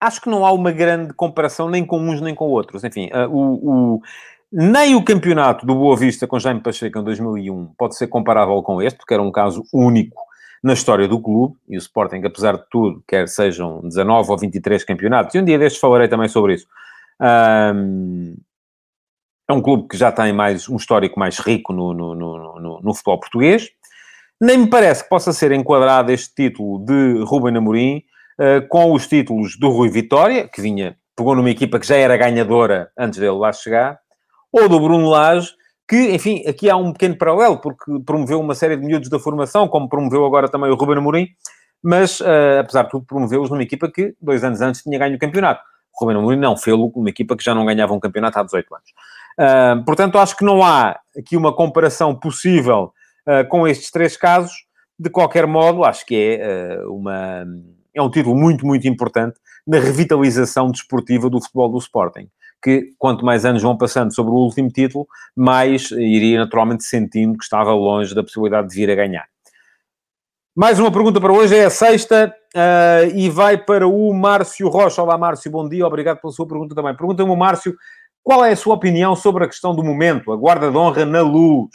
acho 0.00 0.18
que 0.18 0.30
não 0.30 0.46
há 0.46 0.52
uma 0.52 0.72
grande 0.72 1.12
comparação 1.12 1.68
nem 1.68 1.84
com 1.84 1.98
uns 2.00 2.22
nem 2.22 2.34
com 2.34 2.46
outros. 2.46 2.84
Enfim, 2.84 3.10
uh, 3.12 3.28
o, 3.30 3.96
o, 3.96 4.02
nem 4.58 4.94
o 4.94 5.04
campeonato 5.04 5.66
do 5.66 5.74
Boa 5.74 5.94
Vista 5.94 6.26
com 6.26 6.38
Jaime 6.38 6.62
Pacheco 6.62 6.98
em 6.98 7.04
2001 7.04 7.74
pode 7.76 7.94
ser 7.94 8.06
comparável 8.06 8.62
com 8.62 8.80
este, 8.80 8.96
porque 8.96 9.12
era 9.12 9.22
um 9.22 9.30
caso 9.30 9.62
único 9.70 10.16
na 10.64 10.72
história 10.72 11.06
do 11.06 11.20
clube, 11.20 11.56
e 11.68 11.76
o 11.76 11.78
Sporting, 11.78 12.22
apesar 12.24 12.56
de 12.56 12.64
tudo, 12.70 13.04
quer 13.06 13.28
sejam 13.28 13.82
19 13.82 14.30
ou 14.30 14.38
23 14.38 14.82
campeonatos, 14.82 15.34
e 15.34 15.38
um 15.38 15.44
dia 15.44 15.58
destes 15.58 15.78
falarei 15.78 16.08
também 16.08 16.26
sobre 16.26 16.54
isso, 16.54 16.66
um, 17.20 18.34
é 19.46 19.52
um 19.52 19.60
clube 19.60 19.88
que 19.88 19.96
já 19.96 20.10
tem 20.10 20.32
mais, 20.32 20.70
um 20.70 20.76
histórico 20.76 21.20
mais 21.20 21.38
rico 21.38 21.74
no, 21.74 21.92
no, 21.92 22.14
no, 22.14 22.80
no, 22.82 22.94
futebol 22.94 23.20
português. 23.20 23.68
Nem 24.40 24.58
me 24.58 24.70
parece 24.70 25.04
que 25.04 25.08
possa 25.10 25.34
ser 25.34 25.52
enquadrado 25.52 26.10
este 26.10 26.34
título 26.34 26.84
de 26.84 27.22
Ruben 27.24 27.56
Amorim 27.56 28.02
uh, 28.40 28.66
com 28.68 28.92
os 28.92 29.06
títulos 29.06 29.56
do 29.58 29.68
Rui 29.68 29.90
Vitória, 29.90 30.48
que 30.48 30.62
vinha, 30.62 30.96
pegou 31.14 31.36
numa 31.36 31.50
equipa 31.50 31.78
que 31.78 31.86
já 31.86 31.96
era 31.96 32.16
ganhadora 32.16 32.90
antes 32.98 33.18
dele 33.18 33.36
lá 33.36 33.52
chegar, 33.52 34.00
ou 34.52 34.68
do 34.68 34.80
Bruno 34.80 35.08
Lage, 35.08 35.50
que, 35.88 36.10
enfim, 36.14 36.42
aqui 36.46 36.68
há 36.68 36.76
um 36.76 36.92
pequeno 36.92 37.16
paralelo, 37.16 37.58
porque 37.58 37.84
promoveu 38.04 38.40
uma 38.40 38.54
série 38.54 38.76
de 38.76 38.84
miúdos 38.84 39.08
da 39.08 39.18
formação, 39.18 39.68
como 39.68 39.88
promoveu 39.88 40.24
agora 40.26 40.48
também 40.48 40.70
o 40.70 40.74
Ruben 40.74 40.98
Amorim, 40.98 41.28
mas, 41.82 42.20
uh, 42.20 42.60
apesar 42.60 42.84
de 42.84 42.90
tudo, 42.90 43.06
promoveu-os 43.06 43.50
numa 43.50 43.62
equipa 43.62 43.90
que, 43.90 44.14
dois 44.20 44.42
anos 44.42 44.60
antes, 44.60 44.82
tinha 44.82 44.98
ganho 44.98 45.14
o 45.14 45.18
campeonato. 45.18 45.62
O 45.94 46.04
Ruben 46.04 46.18
Amorim 46.18 46.38
não, 46.38 46.56
fez-lo 46.56 46.90
uma 46.94 47.08
equipa 47.08 47.36
que 47.36 47.44
já 47.44 47.54
não 47.54 47.64
ganhava 47.64 47.92
um 47.94 48.00
campeonato 48.00 48.38
há 48.38 48.42
18 48.42 48.74
anos. 48.74 48.90
Uh, 49.38 49.84
portanto, 49.84 50.18
acho 50.18 50.36
que 50.36 50.44
não 50.44 50.62
há 50.62 50.98
aqui 51.16 51.36
uma 51.36 51.54
comparação 51.54 52.14
possível 52.14 52.92
uh, 53.28 53.46
com 53.48 53.68
estes 53.68 53.90
três 53.90 54.16
casos. 54.16 54.52
De 54.98 55.10
qualquer 55.10 55.46
modo, 55.46 55.84
acho 55.84 56.06
que 56.06 56.38
é, 56.40 56.80
uma, 56.86 57.44
é 57.94 58.00
um 58.00 58.10
título 58.10 58.34
muito, 58.34 58.64
muito 58.64 58.88
importante 58.88 59.38
na 59.66 59.78
revitalização 59.78 60.70
desportiva 60.70 61.28
do 61.28 61.38
futebol 61.38 61.70
do 61.70 61.76
Sporting 61.76 62.30
que 62.62 62.94
quanto 62.98 63.24
mais 63.24 63.44
anos 63.44 63.62
vão 63.62 63.76
passando 63.76 64.14
sobre 64.14 64.32
o 64.32 64.36
último 64.36 64.70
título, 64.70 65.06
mais 65.34 65.90
iria 65.90 66.38
naturalmente 66.38 66.84
sentindo 66.84 67.38
que 67.38 67.44
estava 67.44 67.72
longe 67.72 68.14
da 68.14 68.22
possibilidade 68.22 68.68
de 68.68 68.74
vir 68.74 68.90
a 68.90 68.94
ganhar. 68.94 69.26
Mais 70.54 70.78
uma 70.78 70.90
pergunta 70.90 71.20
para 71.20 71.32
hoje, 71.32 71.54
é 71.54 71.66
a 71.66 71.70
sexta, 71.70 72.34
uh, 72.54 73.14
e 73.14 73.28
vai 73.28 73.58
para 73.58 73.86
o 73.86 74.14
Márcio 74.14 74.68
Rocha. 74.68 75.02
Olá, 75.02 75.18
Márcio, 75.18 75.50
bom 75.50 75.68
dia, 75.68 75.86
obrigado 75.86 76.18
pela 76.18 76.32
sua 76.32 76.48
pergunta 76.48 76.74
também. 76.74 76.96
Pergunta-me 76.96 77.36
Márcio, 77.36 77.76
qual 78.22 78.42
é 78.42 78.52
a 78.52 78.56
sua 78.56 78.74
opinião 78.74 79.14
sobre 79.14 79.44
a 79.44 79.48
questão 79.48 79.76
do 79.76 79.84
momento, 79.84 80.32
a 80.32 80.36
guarda 80.36 80.70
de 80.70 80.76
honra 80.76 81.04
na 81.04 81.20
luz? 81.20 81.68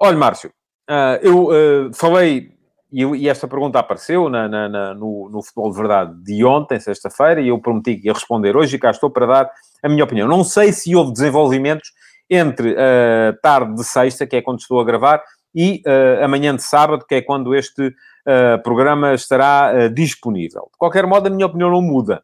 Olha, 0.00 0.18
Márcio, 0.18 0.50
uh, 0.90 1.18
eu 1.22 1.44
uh, 1.44 1.94
falei 1.94 2.55
e, 2.92 3.02
e, 3.02 3.28
esta 3.28 3.48
pergunta 3.48 3.78
apareceu 3.78 4.28
na, 4.28 4.48
na, 4.48 4.68
na, 4.68 4.94
no, 4.94 5.28
no 5.28 5.42
Futebol 5.42 5.70
de 5.70 5.76
Verdade 5.76 6.22
de 6.22 6.44
ontem, 6.44 6.78
sexta-feira, 6.78 7.40
e 7.40 7.48
eu 7.48 7.58
prometi 7.58 7.96
que 7.96 8.06
ia 8.06 8.12
responder 8.12 8.56
hoje 8.56 8.76
e 8.76 8.78
cá 8.78 8.90
estou 8.90 9.10
para 9.10 9.26
dar 9.26 9.50
a 9.82 9.88
minha 9.88 10.04
opinião. 10.04 10.28
Não 10.28 10.44
sei 10.44 10.72
se 10.72 10.94
houve 10.94 11.12
desenvolvimentos 11.12 11.90
entre 12.30 12.76
a 12.76 13.32
uh, 13.32 13.40
tarde 13.42 13.74
de 13.74 13.84
sexta, 13.84 14.26
que 14.26 14.36
é 14.36 14.42
quando 14.42 14.60
estou 14.60 14.80
a 14.80 14.84
gravar, 14.84 15.22
e 15.54 15.82
uh, 15.86 16.24
amanhã 16.24 16.54
de 16.54 16.62
sábado, 16.62 17.04
que 17.06 17.16
é 17.16 17.22
quando 17.22 17.54
este 17.54 17.88
uh, 17.88 18.62
programa 18.62 19.14
estará 19.14 19.88
disponível. 19.88 20.68
De 20.72 20.78
qualquer 20.78 21.06
modo, 21.06 21.26
a 21.26 21.30
minha 21.30 21.46
opinião 21.46 21.70
não 21.70 21.82
muda. 21.82 22.22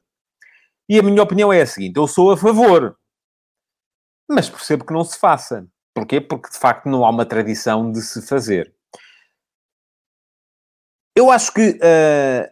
E 0.89 0.99
a 0.99 1.03
minha 1.03 1.23
opinião 1.23 1.53
é 1.53 1.63
a 1.63 1.67
seguinte: 1.67 1.97
eu 1.97 2.07
sou 2.07 2.33
a 2.33 2.37
favor, 2.37 2.97
mas 4.29 4.49
percebo 4.49 4.85
que 4.85 4.93
não 4.93 5.05
se 5.05 5.19
faça. 5.19 5.67
Porquê? 5.95 6.21
Porque 6.21 6.51
de 6.51 6.59
facto 6.59 6.89
não 6.89 7.05
há 7.05 7.11
uma 7.11 7.27
tradição 7.27 7.91
de 7.91 8.01
se 8.01 8.27
fazer. 8.27 8.73
Eu 11.15 11.31
acho 11.31 11.53
que 11.53 11.71
uh, 11.71 12.49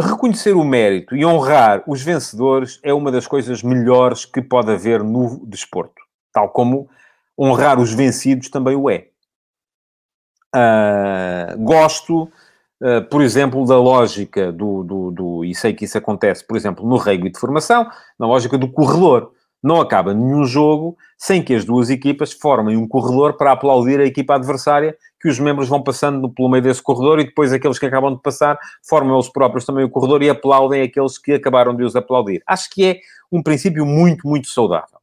reconhecer 0.00 0.54
o 0.54 0.64
mérito 0.64 1.16
e 1.16 1.24
honrar 1.24 1.82
os 1.86 2.02
vencedores 2.02 2.78
é 2.82 2.92
uma 2.92 3.10
das 3.10 3.26
coisas 3.26 3.62
melhores 3.62 4.24
que 4.24 4.42
pode 4.42 4.70
haver 4.70 5.02
no 5.02 5.44
desporto. 5.46 6.02
Tal 6.32 6.50
como 6.50 6.88
honrar 7.38 7.80
os 7.80 7.92
vencidos 7.92 8.50
também 8.50 8.76
o 8.76 8.90
é. 8.90 9.08
Uh, 10.54 11.58
gosto, 11.58 12.24
uh, 12.82 13.02
por 13.10 13.22
exemplo, 13.22 13.64
da 13.66 13.78
lógica 13.78 14.52
do, 14.52 14.82
do, 14.82 15.10
do, 15.10 15.44
E 15.44 15.54
sei 15.54 15.72
que 15.72 15.84
isso 15.84 15.96
acontece, 15.96 16.46
por 16.46 16.56
exemplo, 16.56 16.86
no 16.86 16.96
rugby 16.96 17.30
de 17.30 17.38
formação, 17.38 17.90
na 18.18 18.26
lógica 18.26 18.58
do 18.58 18.70
corredor. 18.70 19.32
Não 19.62 19.80
acaba 19.80 20.14
nenhum 20.14 20.44
jogo 20.44 20.96
sem 21.16 21.42
que 21.42 21.54
as 21.54 21.64
duas 21.64 21.90
equipas 21.90 22.32
formem 22.32 22.76
um 22.76 22.86
corredor 22.86 23.36
para 23.36 23.52
aplaudir 23.52 24.00
a 24.00 24.04
equipa 24.04 24.36
adversária, 24.36 24.96
que 25.20 25.28
os 25.28 25.38
membros 25.38 25.68
vão 25.68 25.82
passando 25.82 26.30
pelo 26.30 26.48
meio 26.48 26.62
desse 26.62 26.82
corredor 26.82 27.18
e 27.18 27.24
depois 27.24 27.52
aqueles 27.52 27.78
que 27.78 27.86
acabam 27.86 28.14
de 28.14 28.22
passar 28.22 28.56
formam 28.88 29.16
eles 29.16 29.28
próprios 29.28 29.64
também 29.64 29.84
o 29.84 29.90
corredor 29.90 30.22
e 30.22 30.30
aplaudem 30.30 30.82
aqueles 30.82 31.18
que 31.18 31.32
acabaram 31.32 31.74
de 31.74 31.82
os 31.82 31.96
aplaudir. 31.96 32.42
Acho 32.46 32.70
que 32.70 32.84
é 32.84 33.00
um 33.32 33.42
princípio 33.42 33.84
muito, 33.84 34.26
muito 34.28 34.48
saudável. 34.48 34.98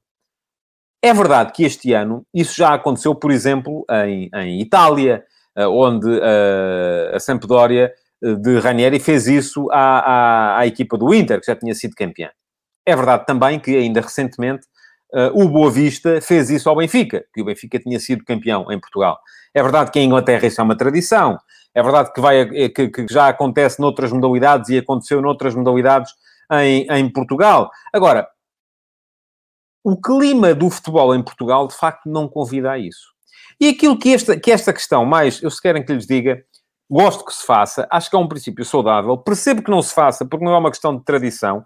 É 1.03 1.13
verdade 1.13 1.51
que 1.51 1.63
este 1.63 1.93
ano 1.93 2.25
isso 2.33 2.55
já 2.55 2.73
aconteceu, 2.73 3.13
por 3.13 3.31
exemplo, 3.31 3.85
em, 4.07 4.29
em 4.33 4.61
Itália, 4.61 5.23
eh, 5.55 5.67
onde 5.67 6.07
uh, 6.09 7.15
a 7.15 7.19
Sampdoria 7.19 7.93
eh, 8.23 8.35
de 8.35 8.59
Ranieri 8.59 8.99
fez 8.99 9.27
isso 9.27 9.69
à, 9.71 9.99
à, 9.99 10.59
à 10.59 10.67
equipa 10.67 10.97
do 10.97 11.13
Inter, 11.13 11.39
que 11.39 11.45
já 11.45 11.55
tinha 11.55 11.73
sido 11.73 11.95
campeã. 11.95 12.29
É 12.85 12.95
verdade 12.95 13.25
também 13.25 13.59
que, 13.59 13.75
ainda 13.75 14.01
recentemente, 14.01 14.67
uh, 15.13 15.31
o 15.33 15.49
Boa 15.49 15.71
Vista 15.71 16.21
fez 16.21 16.49
isso 16.49 16.69
ao 16.69 16.75
Benfica, 16.75 17.25
que 17.33 17.41
o 17.41 17.45
Benfica 17.45 17.79
tinha 17.79 17.99
sido 17.99 18.23
campeão 18.23 18.71
em 18.71 18.79
Portugal. 18.79 19.19
É 19.53 19.63
verdade 19.63 19.91
que 19.91 19.99
em 19.99 20.05
Inglaterra 20.05 20.45
isso 20.45 20.61
é 20.61 20.63
uma 20.63 20.77
tradição, 20.77 21.37
é 21.73 21.81
verdade 21.81 22.13
que, 22.13 22.21
vai, 22.21 22.41
eh, 22.41 22.69
que, 22.69 22.87
que 22.87 23.05
já 23.09 23.27
acontece 23.27 23.81
noutras 23.81 24.11
modalidades 24.11 24.69
e 24.69 24.77
aconteceu 24.77 25.21
noutras 25.21 25.55
modalidades 25.55 26.13
em, 26.51 26.87
em 26.89 27.09
Portugal. 27.11 27.69
Agora, 27.91 28.27
o 29.83 29.99
clima 29.99 30.55
do 30.55 30.69
futebol 30.69 31.13
em 31.13 31.21
Portugal, 31.21 31.67
de 31.67 31.75
facto, 31.75 32.09
não 32.09 32.27
convida 32.27 32.71
a 32.71 32.77
isso. 32.77 33.13
E 33.59 33.69
aquilo 33.69 33.97
que 33.97 34.13
esta, 34.13 34.39
que 34.39 34.51
esta 34.51 34.73
questão, 34.73 35.05
mais, 35.05 35.41
eu 35.43 35.49
se 35.49 35.61
querem 35.61 35.83
que 35.85 35.93
lhes 35.93 36.07
diga, 36.07 36.43
gosto 36.89 37.25
que 37.25 37.33
se 37.33 37.45
faça, 37.45 37.87
acho 37.91 38.09
que 38.09 38.15
é 38.15 38.19
um 38.19 38.27
princípio 38.27 38.65
saudável, 38.65 39.17
percebo 39.17 39.61
que 39.61 39.71
não 39.71 39.81
se 39.81 39.93
faça, 39.93 40.25
porque 40.25 40.43
não 40.43 40.53
é 40.53 40.57
uma 40.57 40.71
questão 40.71 40.95
de 40.95 41.03
tradição, 41.03 41.63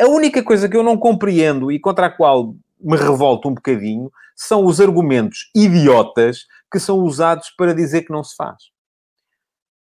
a 0.00 0.06
única 0.06 0.42
coisa 0.42 0.68
que 0.68 0.76
eu 0.76 0.82
não 0.82 0.96
compreendo 0.96 1.70
e 1.70 1.78
contra 1.78 2.06
a 2.06 2.10
qual 2.10 2.54
me 2.80 2.96
revolto 2.96 3.48
um 3.48 3.54
bocadinho 3.54 4.10
são 4.34 4.64
os 4.64 4.80
argumentos 4.80 5.50
idiotas 5.54 6.46
que 6.70 6.78
são 6.78 6.98
usados 6.98 7.50
para 7.56 7.74
dizer 7.74 8.02
que 8.02 8.12
não 8.12 8.24
se 8.24 8.34
faz. 8.34 8.64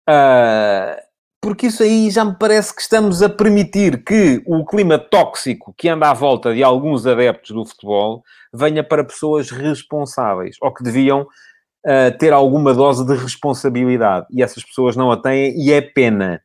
Uh, 0.07 0.99
porque 1.41 1.67
isso 1.67 1.81
aí 1.81 2.09
já 2.11 2.23
me 2.23 2.35
parece 2.37 2.75
que 2.75 2.81
estamos 2.81 3.23
a 3.23 3.29
permitir 3.29 4.03
que 4.03 4.43
o 4.45 4.63
clima 4.65 4.99
tóxico 4.99 5.73
que 5.75 5.89
anda 5.89 6.09
à 6.09 6.13
volta 6.13 6.53
de 6.53 6.61
alguns 6.61 7.07
adeptos 7.07 7.51
do 7.51 7.65
futebol 7.65 8.23
venha 8.53 8.83
para 8.83 9.03
pessoas 9.03 9.49
responsáveis 9.49 10.57
ou 10.61 10.71
que 10.71 10.83
deviam 10.83 11.21
uh, 11.21 12.17
ter 12.19 12.33
alguma 12.33 12.73
dose 12.73 13.05
de 13.05 13.15
responsabilidade. 13.15 14.27
E 14.31 14.43
essas 14.43 14.63
pessoas 14.63 14.95
não 14.95 15.11
a 15.11 15.17
têm 15.17 15.59
e 15.59 15.71
é 15.71 15.81
pena. 15.81 16.41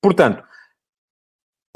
Portanto, 0.00 0.42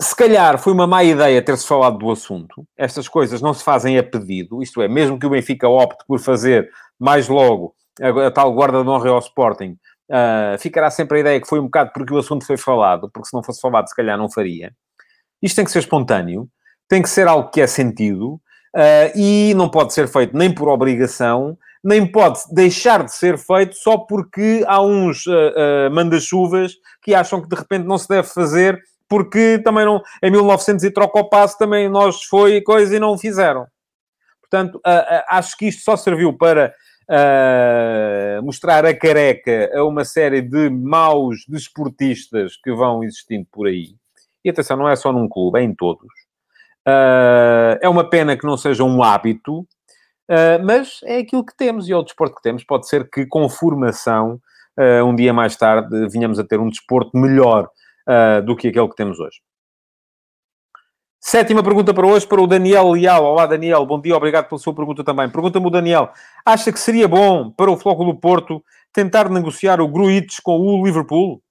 se 0.00 0.14
calhar 0.14 0.58
foi 0.58 0.72
uma 0.72 0.86
má 0.86 1.04
ideia 1.04 1.42
ter-se 1.42 1.66
falado 1.66 1.98
do 1.98 2.10
assunto. 2.10 2.66
Estas 2.76 3.08
coisas 3.08 3.40
não 3.40 3.54
se 3.54 3.62
fazem 3.62 3.98
a 3.98 4.02
pedido, 4.02 4.62
isto 4.62 4.82
é, 4.82 4.88
mesmo 4.88 5.18
que 5.18 5.26
o 5.26 5.30
Benfica 5.30 5.68
opte 5.68 6.04
por 6.06 6.18
fazer 6.18 6.68
mais 6.98 7.28
logo 7.28 7.74
a, 8.00 8.26
a 8.26 8.30
tal 8.30 8.52
guarda 8.52 8.82
de 8.82 8.88
honra 8.88 9.10
ao 9.10 9.18
Sporting, 9.18 9.78
uh, 10.10 10.58
ficará 10.58 10.90
sempre 10.90 11.18
a 11.18 11.20
ideia 11.20 11.40
que 11.40 11.48
foi 11.48 11.60
um 11.60 11.64
bocado 11.64 11.90
porque 11.94 12.12
o 12.12 12.18
assunto 12.18 12.44
foi 12.44 12.56
falado, 12.56 13.08
porque 13.12 13.28
se 13.28 13.34
não 13.34 13.42
fosse 13.42 13.60
falado, 13.60 13.88
se 13.88 13.94
calhar 13.94 14.18
não 14.18 14.28
faria. 14.28 14.72
Isto 15.40 15.56
tem 15.56 15.64
que 15.64 15.70
ser 15.70 15.80
espontâneo, 15.80 16.48
tem 16.88 17.02
que 17.02 17.08
ser 17.08 17.28
algo 17.28 17.50
que 17.50 17.60
é 17.60 17.66
sentido 17.66 18.34
uh, 18.74 19.16
e 19.16 19.54
não 19.54 19.68
pode 19.68 19.92
ser 19.92 20.08
feito 20.08 20.36
nem 20.36 20.52
por 20.52 20.68
obrigação, 20.68 21.56
nem 21.82 22.10
pode 22.10 22.40
deixar 22.50 23.04
de 23.04 23.12
ser 23.12 23.38
feito 23.38 23.76
só 23.76 23.98
porque 23.98 24.64
há 24.66 24.82
uns 24.82 25.26
uh, 25.26 25.90
manda-chuvas 25.92 26.72
que 27.02 27.14
acham 27.14 27.42
que 27.42 27.48
de 27.48 27.56
repente 27.56 27.84
não 27.84 27.98
se 27.98 28.08
deve 28.08 28.26
fazer 28.26 28.82
porque 29.14 29.60
também 29.62 29.84
não, 29.84 30.02
em 30.20 30.28
1900 30.28 30.82
e 30.82 30.90
troca 30.90 31.20
o 31.20 31.28
passo, 31.28 31.56
também 31.56 31.88
nós 31.88 32.24
foi 32.24 32.60
coisa 32.60 32.96
e 32.96 32.98
não 32.98 33.16
fizeram. 33.16 33.64
Portanto, 34.40 34.74
uh, 34.74 34.78
uh, 34.78 35.24
acho 35.28 35.56
que 35.56 35.66
isto 35.66 35.84
só 35.84 35.96
serviu 35.96 36.36
para 36.36 36.74
uh, 37.08 38.44
mostrar 38.44 38.84
a 38.84 38.92
careca 38.92 39.70
a 39.72 39.84
uma 39.84 40.04
série 40.04 40.42
de 40.42 40.68
maus 40.68 41.44
desportistas 41.48 42.56
que 42.56 42.72
vão 42.72 43.04
existindo 43.04 43.46
por 43.52 43.68
aí. 43.68 43.94
E 44.44 44.50
atenção, 44.50 44.76
não 44.76 44.88
é 44.88 44.96
só 44.96 45.12
num 45.12 45.28
clube, 45.28 45.60
é 45.60 45.62
em 45.62 45.72
todos. 45.72 46.12
é 47.80 47.88
uma 47.88 48.10
pena 48.10 48.36
que 48.36 48.44
não 48.44 48.56
seja 48.56 48.82
um 48.82 49.00
hábito, 49.00 49.64
mas 50.64 50.98
é 51.04 51.18
aquilo 51.18 51.46
que 51.46 51.56
temos 51.56 51.88
e 51.88 51.92
é 51.92 51.96
o 51.96 52.02
desporto 52.02 52.34
que 52.34 52.42
temos. 52.42 52.64
Pode 52.64 52.88
ser 52.88 53.08
que 53.08 53.24
com 53.24 53.48
formação, 53.48 54.38
um 55.06 55.14
dia 55.14 55.32
mais 55.32 55.56
tarde, 55.56 56.08
venhamos 56.08 56.38
a 56.38 56.44
ter 56.44 56.60
um 56.60 56.68
desporto 56.68 57.16
melhor 57.16 57.70
uh, 58.08 58.42
do 58.44 58.56
que 58.56 58.68
aquele 58.68 58.88
que 58.88 58.96
temos 58.96 59.18
hoje. 59.18 59.40
Sétima 61.20 61.62
pergunta 61.62 61.94
para 61.94 62.06
hoje, 62.06 62.26
para 62.26 62.42
o 62.42 62.46
Daniel 62.46 62.90
Leal. 62.90 63.24
Olá, 63.24 63.46
Daniel. 63.46 63.86
Bom 63.86 64.00
dia, 64.00 64.14
obrigado 64.14 64.46
pela 64.46 64.58
sua 64.58 64.74
pergunta 64.74 65.02
também. 65.02 65.30
Pergunta-me 65.30 65.66
o 65.66 65.70
Daniel. 65.70 66.12
Acha 66.44 66.70
que 66.70 66.78
seria 66.78 67.08
bom 67.08 67.50
para 67.50 67.70
o 67.70 67.78
Flóculo 67.78 68.12
do 68.12 68.20
Porto 68.20 68.62
tentar 68.92 69.30
negociar 69.30 69.80
o 69.80 69.88
Gruites 69.88 70.38
com 70.38 70.58
o 70.58 70.84
Liverpool? 70.84 71.42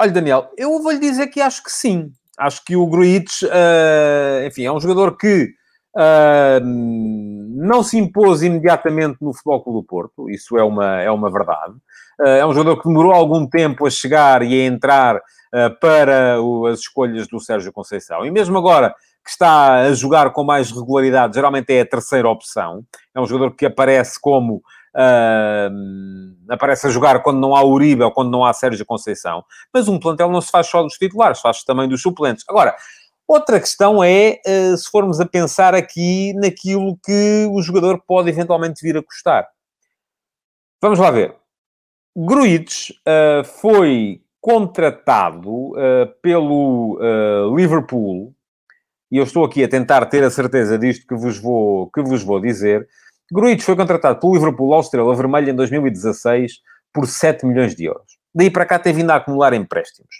Olha, 0.00 0.12
Daniel, 0.12 0.50
eu 0.56 0.80
vou-lhe 0.82 0.98
dizer 0.98 1.26
que 1.26 1.40
acho 1.40 1.62
que 1.62 1.70
sim. 1.70 2.10
Acho 2.38 2.64
que 2.64 2.76
o 2.76 2.86
Gruitch, 2.86 3.42
uh, 3.42 4.46
enfim, 4.46 4.64
é 4.64 4.72
um 4.72 4.80
jogador 4.80 5.16
que 5.16 5.50
uh, 5.96 6.64
não 6.64 7.82
se 7.82 7.98
impôs 7.98 8.42
imediatamente 8.42 9.18
no 9.20 9.32
Clube 9.32 9.72
do 9.72 9.82
Porto, 9.82 10.30
isso 10.30 10.56
é 10.56 10.62
uma, 10.62 11.02
é 11.02 11.10
uma 11.10 11.30
verdade. 11.30 11.74
Uh, 12.20 12.26
é 12.26 12.46
um 12.46 12.52
jogador 12.52 12.80
que 12.80 12.88
demorou 12.88 13.12
algum 13.12 13.46
tempo 13.46 13.86
a 13.86 13.90
chegar 13.90 14.42
e 14.42 14.60
a 14.60 14.66
entrar 14.66 15.20
para 15.80 16.42
o, 16.42 16.66
as 16.66 16.80
escolhas 16.80 17.26
do 17.26 17.40
Sérgio 17.40 17.72
Conceição. 17.72 18.26
E 18.26 18.30
mesmo 18.30 18.58
agora 18.58 18.94
que 19.24 19.30
está 19.30 19.86
a 19.86 19.94
jogar 19.94 20.30
com 20.30 20.44
mais 20.44 20.70
regularidade, 20.70 21.34
geralmente 21.34 21.72
é 21.72 21.80
a 21.80 21.86
terceira 21.86 22.28
opção. 22.28 22.84
É 23.14 23.20
um 23.20 23.24
jogador 23.24 23.54
que 23.56 23.64
aparece 23.64 24.20
como 24.20 24.62
Uh, 24.98 26.34
aparece 26.48 26.88
a 26.88 26.90
jogar 26.90 27.22
quando 27.22 27.38
não 27.38 27.54
há 27.54 27.62
Uribe 27.62 28.02
ou 28.02 28.10
quando 28.10 28.30
não 28.30 28.44
há 28.44 28.52
Sérgio 28.52 28.84
Conceição. 28.84 29.44
Mas 29.72 29.86
um 29.86 29.98
plantel 29.98 30.30
não 30.30 30.40
se 30.40 30.50
faz 30.50 30.66
só 30.66 30.82
dos 30.82 30.94
titulares, 30.94 31.40
faz 31.40 31.62
também 31.62 31.88
dos 31.88 32.02
suplentes. 32.02 32.44
Agora, 32.48 32.74
outra 33.26 33.60
questão 33.60 34.02
é 34.02 34.40
uh, 34.44 34.76
se 34.76 34.90
formos 34.90 35.20
a 35.20 35.26
pensar 35.26 35.74
aqui 35.74 36.32
naquilo 36.34 36.98
que 37.04 37.46
o 37.50 37.62
jogador 37.62 38.02
pode 38.06 38.28
eventualmente 38.28 38.82
vir 38.82 38.96
a 38.96 39.02
custar. 39.02 39.46
Vamos 40.82 40.98
lá 40.98 41.10
ver. 41.12 41.36
Gruitch 42.16 42.90
uh, 42.90 43.44
foi 43.44 44.22
contratado 44.40 45.72
pelo 46.22 46.98
Liverpool, 47.54 48.32
e 49.10 49.18
eu 49.18 49.24
estou 49.24 49.44
aqui 49.44 49.64
a 49.64 49.68
tentar 49.68 50.06
ter 50.06 50.22
a 50.22 50.30
certeza 50.30 50.78
disto 50.78 51.06
que 51.06 51.14
vos 51.14 51.38
vou, 51.38 51.90
que 51.90 52.00
vos 52.00 52.22
vou 52.22 52.40
dizer, 52.40 52.88
Gruitch 53.30 53.62
foi 53.62 53.76
contratado 53.76 54.18
pelo 54.20 54.34
Liverpool 54.34 54.72
ao 54.72 54.80
Estrela 54.80 55.14
Vermelha 55.14 55.50
em 55.50 55.54
2016 55.54 56.60
por 56.92 57.06
7 57.06 57.44
milhões 57.44 57.74
de 57.74 57.84
euros. 57.84 58.18
Daí 58.34 58.50
para 58.50 58.64
cá 58.64 58.78
tem 58.78 58.92
vindo 58.92 59.10
a 59.10 59.16
acumular 59.16 59.52
empréstimos. 59.52 60.14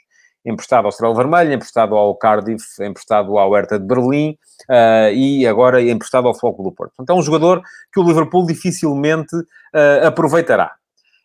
Emprestado 0.45 0.85
ao 0.85 0.91
Estrela 0.91 1.15
Vermelha, 1.15 1.55
emprestado 1.55 1.95
ao 1.95 2.15
Cardiff, 2.17 2.65
emprestado 2.83 3.39
ao 3.39 3.53
Hertha 3.53 3.79
de 3.79 3.87
Berlim 3.87 4.37
uh, 4.69 5.13
e 5.13 5.47
agora 5.47 5.83
emprestado 5.83 6.29
ao 6.29 6.35
Foco 6.35 6.63
do 6.63 6.73
Porto. 6.73 6.93
Portanto, 6.97 7.17
é 7.17 7.19
um 7.19 7.23
jogador 7.23 7.63
que 7.93 7.99
o 7.99 8.05
Liverpool 8.05 8.47
dificilmente 8.47 9.35
uh, 9.37 10.07
aproveitará. 10.07 10.75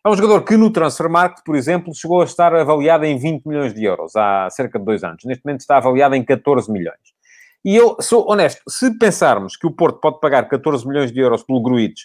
É 0.05 0.09
um 0.09 0.15
jogador 0.17 0.43
que 0.43 0.57
no 0.57 0.69
Transfermarkt, 0.69 1.43
por 1.45 1.55
exemplo, 1.55 1.95
chegou 1.95 2.21
a 2.21 2.25
estar 2.25 2.53
avaliado 2.53 3.05
em 3.05 3.17
20 3.17 3.45
milhões 3.45 3.73
de 3.73 3.85
euros 3.85 4.13
há 4.17 4.49
cerca 4.49 4.77
de 4.77 4.83
dois 4.83 5.01
anos. 5.01 5.23
Neste 5.23 5.45
momento 5.45 5.61
está 5.61 5.77
avaliado 5.77 6.13
em 6.13 6.21
14 6.25 6.69
milhões. 6.69 6.99
E 7.63 7.73
eu 7.73 7.95
sou 8.01 8.29
honesto, 8.29 8.61
se 8.67 8.97
pensarmos 8.99 9.55
que 9.55 9.65
o 9.65 9.71
Porto 9.71 10.01
pode 10.01 10.19
pagar 10.19 10.49
14 10.49 10.85
milhões 10.85 11.09
de 11.09 11.21
euros 11.21 11.41
pelo 11.43 11.61
Gruitch, 11.61 12.01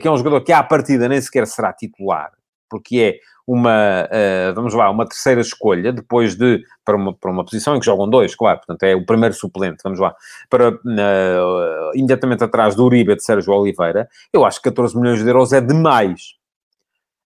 que 0.00 0.08
é 0.08 0.10
um 0.10 0.16
jogador 0.16 0.40
que 0.40 0.50
à 0.50 0.62
partida 0.62 1.06
nem 1.06 1.20
sequer 1.20 1.46
será 1.46 1.74
titular, 1.74 2.32
porque 2.70 2.98
é 2.98 3.18
uma, 3.46 4.08
uh, 4.08 4.54
vamos 4.54 4.72
lá, 4.72 4.88
uma 4.88 5.06
terceira 5.06 5.42
escolha, 5.42 5.92
depois 5.92 6.34
de, 6.34 6.62
para 6.82 6.96
uma, 6.96 7.12
para 7.12 7.30
uma 7.30 7.44
posição 7.44 7.76
em 7.76 7.80
que 7.80 7.84
jogam 7.84 8.08
dois, 8.08 8.34
claro, 8.34 8.60
portanto 8.60 8.82
é 8.84 8.94
o 8.94 9.04
primeiro 9.04 9.34
suplente, 9.34 9.82
vamos 9.84 10.00
lá, 10.00 10.14
para, 10.48 10.70
uh, 10.70 11.90
imediatamente 11.94 12.44
atrás 12.44 12.74
do 12.74 12.86
Uribe 12.86 13.14
de 13.14 13.22
Sérgio 13.22 13.52
Oliveira, 13.52 14.08
eu 14.32 14.46
acho 14.46 14.62
que 14.62 14.70
14 14.70 14.98
milhões 14.98 15.22
de 15.22 15.28
euros 15.28 15.52
é 15.52 15.60
demais. 15.60 16.40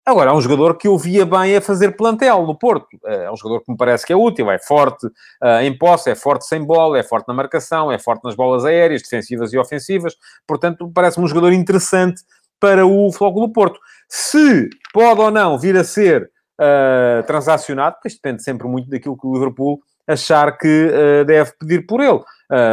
Agora, 0.09 0.31
é 0.31 0.33
um 0.33 0.41
jogador 0.41 0.79
que 0.79 0.87
eu 0.87 0.97
via 0.97 1.27
bem 1.27 1.57
a 1.57 1.61
fazer 1.61 1.97
plantel 1.97 2.47
no 2.47 2.57
Porto. 2.57 2.87
Eh, 3.05 3.25
é 3.25 3.31
um 3.31 3.37
jogador 3.37 3.65
que 3.65 3.73
me 3.73 3.77
parece 3.77 4.07
que 4.07 4.13
é 4.13 4.17
útil, 4.17 4.49
é 4.53 4.57
forte 4.57 5.05
uh, 5.05 5.61
em 5.61 5.77
posse, 5.77 6.09
é 6.09 6.15
forte 6.15 6.47
sem 6.47 6.65
bola, 6.65 6.97
é 6.97 7.03
forte 7.03 7.27
na 7.27 7.35
marcação, 7.35 7.91
é 7.91 7.99
forte 7.99 8.23
nas 8.23 8.37
bolas 8.37 8.65
aéreas, 8.65 9.03
defensivas 9.03 9.53
e 9.53 9.59
ofensivas. 9.59 10.15
Portanto, 10.47 10.89
parece-me 10.95 11.25
um 11.25 11.29
jogador 11.29 11.53
interessante 11.53 12.23
para 12.61 12.87
o 12.87 13.11
Flóculo 13.11 13.53
Porto. 13.53 13.81
Se 14.09 14.71
pode 14.95 15.21
ou 15.21 15.33
não 15.33 15.59
vir 15.59 15.77
a 15.77 15.83
ser 15.83 16.31
uh, 16.61 17.27
transacionado, 17.27 17.97
isto 18.05 18.21
depende 18.23 18.45
sempre 18.45 18.69
muito 18.69 18.89
daquilo 18.89 19.19
que 19.19 19.27
o 19.27 19.35
Liverpool 19.35 19.81
achar 20.07 20.57
que 20.57 20.87
uh, 20.87 21.25
deve 21.25 21.51
pedir 21.59 21.85
por 21.85 22.01
ele. 22.01 22.23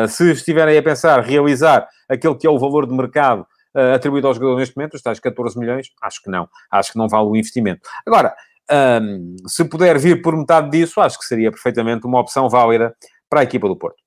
se 0.08 0.32
estiverem 0.34 0.78
a 0.78 0.84
pensar 0.84 1.19
realizar 1.22 1.88
aquele 2.08 2.36
que 2.36 2.46
é 2.46 2.50
o 2.52 2.60
valor 2.60 2.86
de 2.86 2.93
mercado 2.93 3.43
uh, 3.76 3.96
atribuído 3.96 4.28
ao 4.28 4.34
jogador 4.34 4.58
neste 4.58 4.76
momento, 4.76 4.96
os 4.96 5.02
tais 5.02 5.20
14 5.20 5.58
milhões, 5.58 5.90
acho 6.02 6.22
que 6.22 6.30
não. 6.30 6.48
Acho 6.72 6.92
que 6.92 6.98
não 6.98 7.08
vale 7.08 7.28
o 7.28 7.36
investimento. 7.36 7.82
Agora, 8.06 8.36
um, 9.02 9.36
se 9.48 9.66
puder 9.66 9.98
vir 9.98 10.22
por 10.22 10.36
metade 10.36 10.70
disso, 10.70 11.02
acho 11.02 11.20
que 11.20 11.26
seria 11.26 11.52
perfeitamente 11.52 12.06
uma 12.06 12.20
opção 12.20 12.50
válida 12.50 12.96
para 13.30 13.42
a 13.42 13.44
equipa 13.44 13.68
do 13.68 13.76
Porto. 13.76 14.02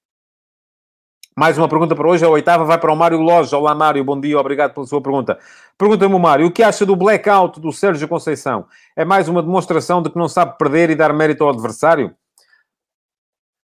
Mais 1.38 1.58
uma 1.58 1.68
pergunta 1.68 1.94
para 1.94 2.08
hoje, 2.08 2.24
a 2.24 2.30
oitava 2.30 2.64
vai 2.64 2.78
para 2.78 2.90
o 2.90 2.96
Mário 2.96 3.20
Loja. 3.20 3.58
Olá, 3.58 3.74
Mário, 3.74 4.02
bom 4.02 4.18
dia, 4.18 4.38
obrigado 4.40 4.72
pela 4.72 4.86
sua 4.86 5.02
pergunta. 5.02 5.38
Pergunta-me 5.76 6.14
o 6.14 6.18
Mário, 6.18 6.46
o 6.46 6.50
que 6.50 6.62
acha 6.62 6.86
do 6.86 6.96
blackout 6.96 7.60
do 7.60 7.70
Sérgio 7.70 8.08
Conceição? 8.08 8.66
É 8.96 9.04
mais 9.04 9.28
uma 9.28 9.42
demonstração 9.42 10.02
de 10.02 10.08
que 10.08 10.16
não 10.16 10.28
sabe 10.28 10.56
perder 10.56 10.88
e 10.88 10.94
dar 10.94 11.12
mérito 11.12 11.44
ao 11.44 11.50
adversário? 11.50 12.16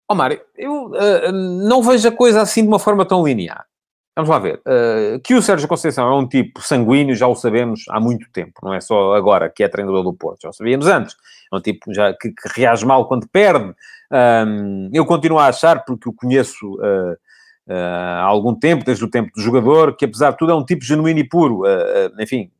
Ó 0.10 0.14
oh, 0.14 0.16
Mário, 0.16 0.42
eu 0.58 0.88
uh, 0.88 1.32
não 1.32 1.82
vejo 1.82 2.10
a 2.10 2.12
coisa 2.12 2.42
assim 2.42 2.64
de 2.64 2.68
uma 2.68 2.80
forma 2.80 3.06
tão 3.06 3.26
linear. 3.26 3.66
Vamos 4.15 4.30
lá 4.30 4.39
ver. 4.39 4.62
Uh, 4.67 5.19
que 5.24 5.34
o 5.34 5.41
Sérgio 5.41 5.67
Conceição 5.67 6.08
é 6.08 6.15
um 6.15 6.28
tipo 6.28 6.62
sanguíneo, 6.62 7.15
já 7.15 7.28
o 7.28 7.36
sabemos 7.36 7.86
há 7.89 8.00
muito 8.00 8.30
tempo. 8.32 8.60
Não 8.62 8.74
é 8.74 8.82
só 8.82 9.13
agora 9.13 9.50
que 9.50 9.63
é 9.63 9.69
treinador 9.69 10.04
do 10.04 10.13
Porto. 10.13 10.41
Já 10.43 10.50
o 10.50 10.54
sabíamos 10.54 10.86
antes. 10.88 11.15
É 11.52 11.56
um 11.56 11.62
tipo 11.62 11.93
já 11.93 12.13
que, 12.13 12.30
que 12.30 12.60
reage 12.60 12.86
mal 12.86 13.08
quando 13.08 13.28
perde. 13.30 13.74
Um, 14.12 14.89
eu 14.93 15.06
continuo 15.06 15.39
a 15.39 15.47
achar, 15.47 15.86
porque 15.86 16.10
o 16.10 16.13
conheço 16.13 16.74
uh, 16.74 17.13
uh, 17.13 17.74
há 17.74 18.24
algum 18.24 18.54
tempo, 18.54 18.84
desde 18.84 19.06
o 19.06 19.10
tempo 19.10 19.32
do 19.34 19.41
jogador, 19.41 19.95
que 19.95 20.04
apesar 20.04 20.32
de 20.32 20.38
tudo 20.38 20.52
é 20.52 20.56
um 20.56 20.65
tipo 20.65 20.84
genuíno 20.84 21.19
e 21.19 21.28
puro. 21.28 21.63
enfim, 22.19 22.52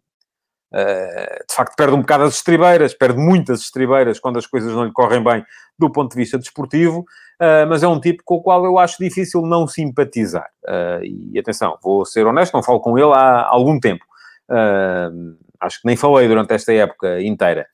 de 0.74 1.54
facto 1.54 1.76
perde 1.76 1.94
um 1.94 2.00
bocado 2.00 2.24
as 2.24 2.36
estribeiras, 2.36 2.94
perde 2.94 3.20
muitas 3.20 3.60
estribeiras 3.60 4.22
quando 4.22 4.38
as 4.38 4.48
coisas 4.48 4.74
não 4.74 4.86
lhe 4.86 4.94
correm 4.94 5.22
bem 5.22 5.44
do 5.78 5.92
ponto 5.92 6.12
de 6.12 6.18
vista 6.18 6.38
desportivo, 6.38 7.04
uh, 7.42 7.68
mas 7.68 7.82
é 7.82 7.88
um 7.88 8.00
tipo 8.00 8.22
com 8.24 8.36
o 8.36 8.42
qual 8.42 8.64
eu 8.64 8.78
acho 8.78 8.98
difícil 9.00 9.42
não 9.42 9.68
simpatizar. 9.68 10.50
Uh, 10.64 11.04
e 11.04 11.40
atenção, 11.40 11.78
vou 11.84 12.06
ser 12.06 12.26
honesto, 12.26 12.54
não 12.54 12.64
falo 12.64 12.80
com 12.80 12.98
ele 12.98 13.12
há 13.14 13.48
algum 13.48 13.80
tempo. 13.80 14.06
Uh, 14.50 15.36
acho 15.60 15.82
que 15.82 15.88
nem 15.88 15.98
falei 15.98 16.28
durante 16.28 16.54
esta 16.54 16.72
época 16.74 17.22
inteira. 17.22 17.66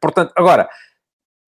portanto, 0.00 0.32
agora, 0.36 0.68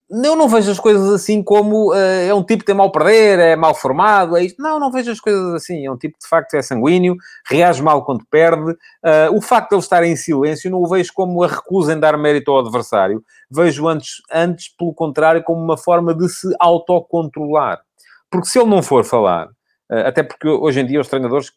eu 0.09 0.35
não 0.35 0.47
vejo 0.47 0.69
as 0.69 0.79
coisas 0.79 1.09
assim 1.09 1.41
como 1.41 1.91
uh, 1.91 1.95
é 1.95 2.33
um 2.33 2.43
tipo 2.43 2.59
que 2.59 2.65
tem 2.65 2.75
mal 2.75 2.91
perder, 2.91 3.39
é 3.39 3.55
mal 3.55 3.73
formado, 3.73 4.37
é 4.37 4.43
isto. 4.43 4.61
Não, 4.61 4.79
não 4.79 4.91
vejo 4.91 5.11
as 5.11 5.19
coisas 5.19 5.53
assim. 5.53 5.85
É 5.85 5.91
um 5.91 5.97
tipo 5.97 6.15
que 6.17 6.23
de 6.23 6.29
facto 6.29 6.53
é 6.55 6.61
sanguíneo, 6.61 7.15
reage 7.47 7.81
mal 7.81 8.03
quando 8.05 8.25
perde. 8.29 8.71
Uh, 8.71 9.35
o 9.35 9.41
facto 9.41 9.69
de 9.69 9.75
ele 9.75 9.81
estar 9.81 10.03
em 10.03 10.15
silêncio 10.15 10.69
não 10.69 10.79
o 10.79 10.87
vejo 10.87 11.11
como 11.13 11.43
a 11.43 11.47
recusa 11.47 11.93
em 11.93 11.99
dar 11.99 12.17
mérito 12.17 12.51
ao 12.51 12.59
adversário. 12.59 13.23
Vejo 13.49 13.87
antes, 13.87 14.21
antes 14.31 14.67
pelo 14.77 14.93
contrário, 14.93 15.43
como 15.43 15.61
uma 15.61 15.77
forma 15.77 16.13
de 16.13 16.29
se 16.29 16.53
autocontrolar. 16.59 17.81
Porque 18.29 18.47
se 18.47 18.59
ele 18.59 18.69
não 18.69 18.83
for 18.83 19.03
falar, 19.03 19.47
uh, 19.47 20.05
até 20.05 20.21
porque 20.21 20.47
hoje 20.47 20.81
em 20.81 20.85
dia 20.85 21.01
os 21.01 21.07
treinadores 21.07 21.51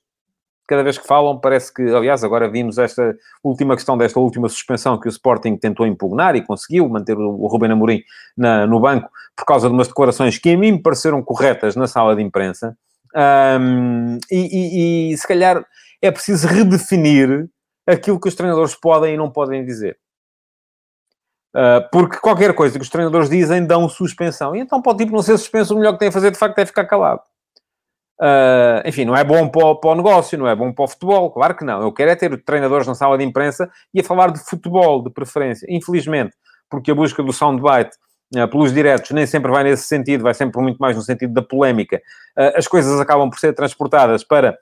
cada 0.67 0.83
vez 0.83 0.99
que 0.99 1.07
falam, 1.07 1.39
parece 1.39 1.73
que, 1.73 1.83
aliás, 1.83 2.25
agora 2.25 2.49
vimos 2.49 2.79
esta 2.79 3.17
última 3.43 3.75
questão 3.75 3.97
desta 3.97 4.19
última 4.19 4.49
suspensão 4.49 4.99
que 4.99 5.07
o 5.07 5.11
Sporting 5.11 5.57
tentou 5.57 5.87
impugnar 5.87 6.35
e 6.35 6.43
conseguiu 6.43 6.89
manter 6.89 7.17
o 7.17 7.47
Ruben 7.47 7.73
Amorim 7.73 8.03
na, 8.37 8.67
no 8.67 8.81
banco 8.81 9.09
por 9.37 9.45
causa 9.45 9.69
de 9.69 9.75
umas 9.75 9.89
declarações 9.89 10.39
que 10.39 10.51
a 10.51 10.59
mim 10.59 10.73
me 10.73 10.83
pareceram 10.83 11.23
corretas 11.23 11.77
na 11.77 11.87
sala 11.87 12.17
de 12.17 12.23
imprensa. 12.23 12.77
Um, 13.15 14.19
e, 14.31 15.11
e, 15.11 15.13
e 15.13 15.17
se 15.17 15.27
calhar 15.27 15.65
é 16.03 16.11
preciso 16.11 16.47
redefinir 16.49 17.49
aquilo 17.87 18.21
que 18.21 18.29
os 18.29 18.35
treinadores 18.35 18.75
podem 18.75 19.15
e 19.15 19.17
não 19.17 19.31
podem 19.31 19.65
dizer. 19.65 19.97
Uh, 21.55 21.89
porque 21.91 22.19
qualquer 22.19 22.53
coisa 22.55 22.79
que 22.79 22.83
os 22.83 22.91
treinadores 22.91 23.31
dizem 23.31 23.65
dão 23.65 23.89
suspensão. 23.89 24.55
E 24.55 24.61
então, 24.61 24.83
o 24.85 24.95
tipo 24.95 25.13
não 25.13 25.23
ser 25.23 25.39
suspenso, 25.39 25.75
o 25.75 25.79
melhor 25.79 25.93
que 25.93 26.01
tem 26.01 26.09
a 26.09 26.13
fazer 26.13 26.31
de 26.31 26.39
facto 26.39 26.59
é 26.59 26.67
ficar 26.67 26.85
calado. 26.85 27.23
Uh, 28.21 28.81
enfim, 28.87 29.05
não 29.05 29.15
é 29.15 29.23
bom 29.23 29.47
para 29.49 29.67
o, 29.67 29.77
para 29.77 29.91
o, 29.91 29.95
negócio, 29.95 30.39
não 30.39 30.49
é 30.49 30.55
bom 30.55 30.73
para 30.73 30.85
o 30.85 30.89
futebol, 30.89 31.31
claro 31.31 31.55
que 31.55 31.65
não. 31.65 31.83
Eu 31.83 31.93
quero 31.93 32.11
é 32.11 32.17
ter 32.17 32.43
treinadores 32.43 32.87
na 32.87 32.95
sala 32.95 33.19
de 33.19 33.25
imprensa 33.25 33.71
e 33.93 34.01
a 34.01 34.05
falar 34.05 34.31
de 34.31 34.39
futebol, 34.39 35.03
de 35.03 35.11
preferência. 35.11 35.67
Infelizmente, 35.69 36.35
porque 36.71 36.91
a 36.91 36.95
busca 36.95 37.23
do 37.23 37.33
soundbite 37.33 37.97
uh, 38.35 38.49
pelos 38.49 38.73
diretos 38.73 39.11
nem 39.11 39.27
sempre 39.27 39.51
vai 39.51 39.65
nesse 39.65 39.85
sentido, 39.85 40.23
vai 40.23 40.33
sempre 40.33 40.61
muito 40.63 40.79
mais 40.79 40.97
no 40.97 41.03
sentido 41.03 41.33
da 41.35 41.43
polémica. 41.43 42.01
Uh, 42.37 42.57
as 42.57 42.67
coisas 42.67 42.99
acabam 42.99 43.29
por 43.29 43.39
ser 43.39 43.53
transportadas 43.53 44.25
para 44.25 44.57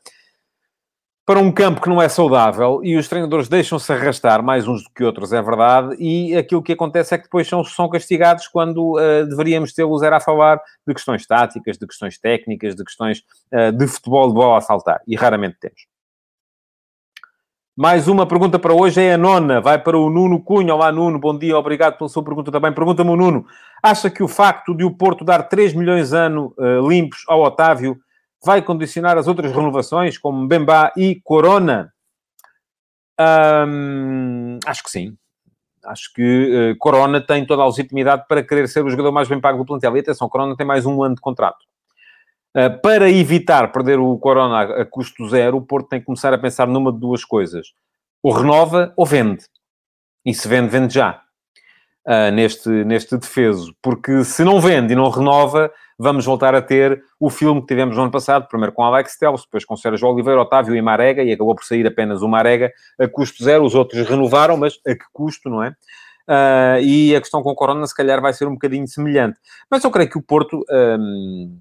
para 1.26 1.40
um 1.40 1.50
campo 1.50 1.80
que 1.80 1.88
não 1.88 2.02
é 2.02 2.08
saudável 2.08 2.80
e 2.82 2.96
os 2.96 3.08
treinadores 3.08 3.48
deixam-se 3.48 3.90
arrastar, 3.90 4.42
mais 4.42 4.68
uns 4.68 4.84
do 4.84 4.90
que 4.90 5.02
outros, 5.02 5.32
é 5.32 5.40
verdade, 5.40 5.96
e 5.98 6.37
aquilo 6.37 6.62
que 6.62 6.72
acontece 6.72 7.14
é 7.14 7.18
que 7.18 7.24
depois 7.24 7.48
são, 7.48 7.64
são 7.64 7.88
castigados 7.88 8.46
quando 8.46 8.98
uh, 8.98 9.26
deveríamos 9.26 9.72
tê-los 9.72 10.02
era 10.02 10.18
a 10.18 10.20
falar 10.20 10.60
de 10.87 10.92
questões 10.92 11.26
táticas, 11.26 11.78
de 11.78 11.87
questões 11.87 12.18
técnicas, 12.18 12.76
de 12.76 12.84
questões 12.84 13.22
uh, 13.52 13.72
de 13.72 13.87
futebol 13.87 14.28
de 14.28 14.34
bola 14.34 14.58
a 14.58 14.60
saltar, 14.60 15.00
e 15.06 15.16
raramente 15.16 15.56
temos. 15.58 15.87
Mais 17.76 18.06
uma 18.06 18.24
pergunta 18.24 18.58
para 18.58 18.72
hoje 18.72 19.02
é 19.02 19.14
a 19.14 19.18
nona, 19.18 19.60
vai 19.60 19.82
para 19.82 19.98
o 19.98 20.08
Nuno 20.08 20.40
Cunha. 20.40 20.72
Olá, 20.72 20.92
Nuno, 20.92 21.18
bom 21.18 21.37
dia, 21.37 21.58
obrigado 21.58 21.98
pela 21.98 22.08
sua 22.08 22.22
pergunta 22.22 22.52
também. 22.52 22.72
Pergunta-me 22.72 23.16
Nuno, 23.16 23.46
acha 23.82 24.08
que 24.08 24.22
o 24.22 24.28
facto 24.28 24.72
de 24.76 24.84
o 24.84 24.92
Porto 24.92 25.24
dar 25.24 25.42
3 25.48 25.74
milhões 25.74 26.12
ano 26.12 26.54
uh, 26.56 26.88
limpos 26.88 27.24
ao 27.26 27.42
Otávio 27.42 27.98
vai 28.44 28.62
condicionar 28.62 29.16
as 29.16 29.26
outras 29.26 29.52
renovações, 29.52 30.18
como 30.18 30.46
Bemba 30.46 30.92
e 30.96 31.20
Corona? 31.22 31.92
acho 34.66 34.83
que 34.83 34.90
sim. 34.90 35.16
acho 35.85 36.12
que 36.14 36.72
uh, 36.72 36.78
Corona 36.78 37.20
tem 37.20 37.46
toda 37.46 37.62
a 37.62 37.66
legitimidade 37.66 38.24
para 38.28 38.42
querer 38.42 38.68
ser 38.68 38.85
o 38.85 38.90
jogador 38.90 39.12
mais 39.12 39.28
bem 39.28 39.40
pago 39.40 39.59
do 39.59 39.66
plantel. 39.66 39.96
E 39.96 40.00
atenção, 40.00 40.28
Corona 40.28 40.57
tem 40.57 40.66
mais 40.66 40.87
um 40.87 41.02
ano 41.02 41.14
de 41.14 41.20
contrato. 41.20 41.59
Uh, 42.57 42.80
para 42.80 43.11
evitar 43.11 43.72
perder 43.72 43.98
o 43.98 44.16
Corona 44.18 44.57
a, 44.57 44.83
a, 44.83 44.87
custo 44.87 45.28
zero, 45.28 45.57
o 45.57 45.62
Porto 45.62 45.88
tem 45.88 46.00
que 46.00 46.07
começar 46.07 46.33
a 46.33 46.38
pensar 46.38 46.66
numa 46.66 46.92
de 46.92 46.98
duas 46.98 47.24
coisas. 47.24 47.68
Ou 48.22 48.33
renova 48.33 48.92
ou 48.96 49.04
vende. 49.04 49.44
E 50.24 50.33
se 50.33 50.48
vende, 50.48 50.68
vende 50.68 50.94
já. 50.94 51.20
Uh, 52.07 52.30
neste, 52.33 52.68
neste 52.68 53.16
defeso. 53.16 53.74
Porque 53.83 54.24
se 54.24 54.44
não 54.44 54.61
vende 54.61 54.92
e 54.92 54.96
não 54.96 55.11
renova, 55.11 55.70
vamos 55.98 56.24
voltar 56.24 56.54
a 56.54 56.62
ter 56.62 57.02
o 57.18 57.30
filme 57.30 57.61
que 57.61 57.68
tivemos 57.68 57.96
no 57.96 58.02
ano 58.02 58.11
passado, 58.11 58.48
primeiro 58.48 58.72
com 58.72 58.83
Alex 58.83 59.16
Telles, 59.16 59.42
depois 59.42 59.64
com 59.64 59.76
Sérgio 59.76 60.09
Oliveira, 60.09 60.40
Otávio 60.40 60.74
e 60.74 60.83
Marega, 60.83 61.22
e 61.22 61.33
acabou 61.33 61.54
por 61.54 61.64
sair 61.64 61.87
apenas 61.87 62.22
o 62.22 62.28
Marega 62.28 62.72
a 62.98 63.09
custo 63.09 63.42
zero, 63.42 63.64
os 63.64 63.74
outros 63.74 64.09
renovaram, 64.09 64.57
mas 64.57 64.74
a 64.87 64.94
que 64.94 65.04
custo, 65.12 65.48
não 65.48 65.62
é? 65.62 65.74
Uh, 66.28 66.80
e 66.80 67.14
a 67.14 67.20
questão 67.20 67.42
com 67.42 67.50
o 67.50 67.54
Corona, 67.54 67.87
se 67.87 67.94
calhar, 67.94 68.20
vai 68.20 68.33
ser 68.33 68.46
um 68.46 68.54
bocadinho 68.54 68.88
semelhante. 68.88 69.38
Mas 69.70 69.85
eu 69.85 69.90
creio 69.90 70.09
que 70.09 70.18
o 70.18 70.22
Porto, 70.22 70.64
um, 70.70 71.59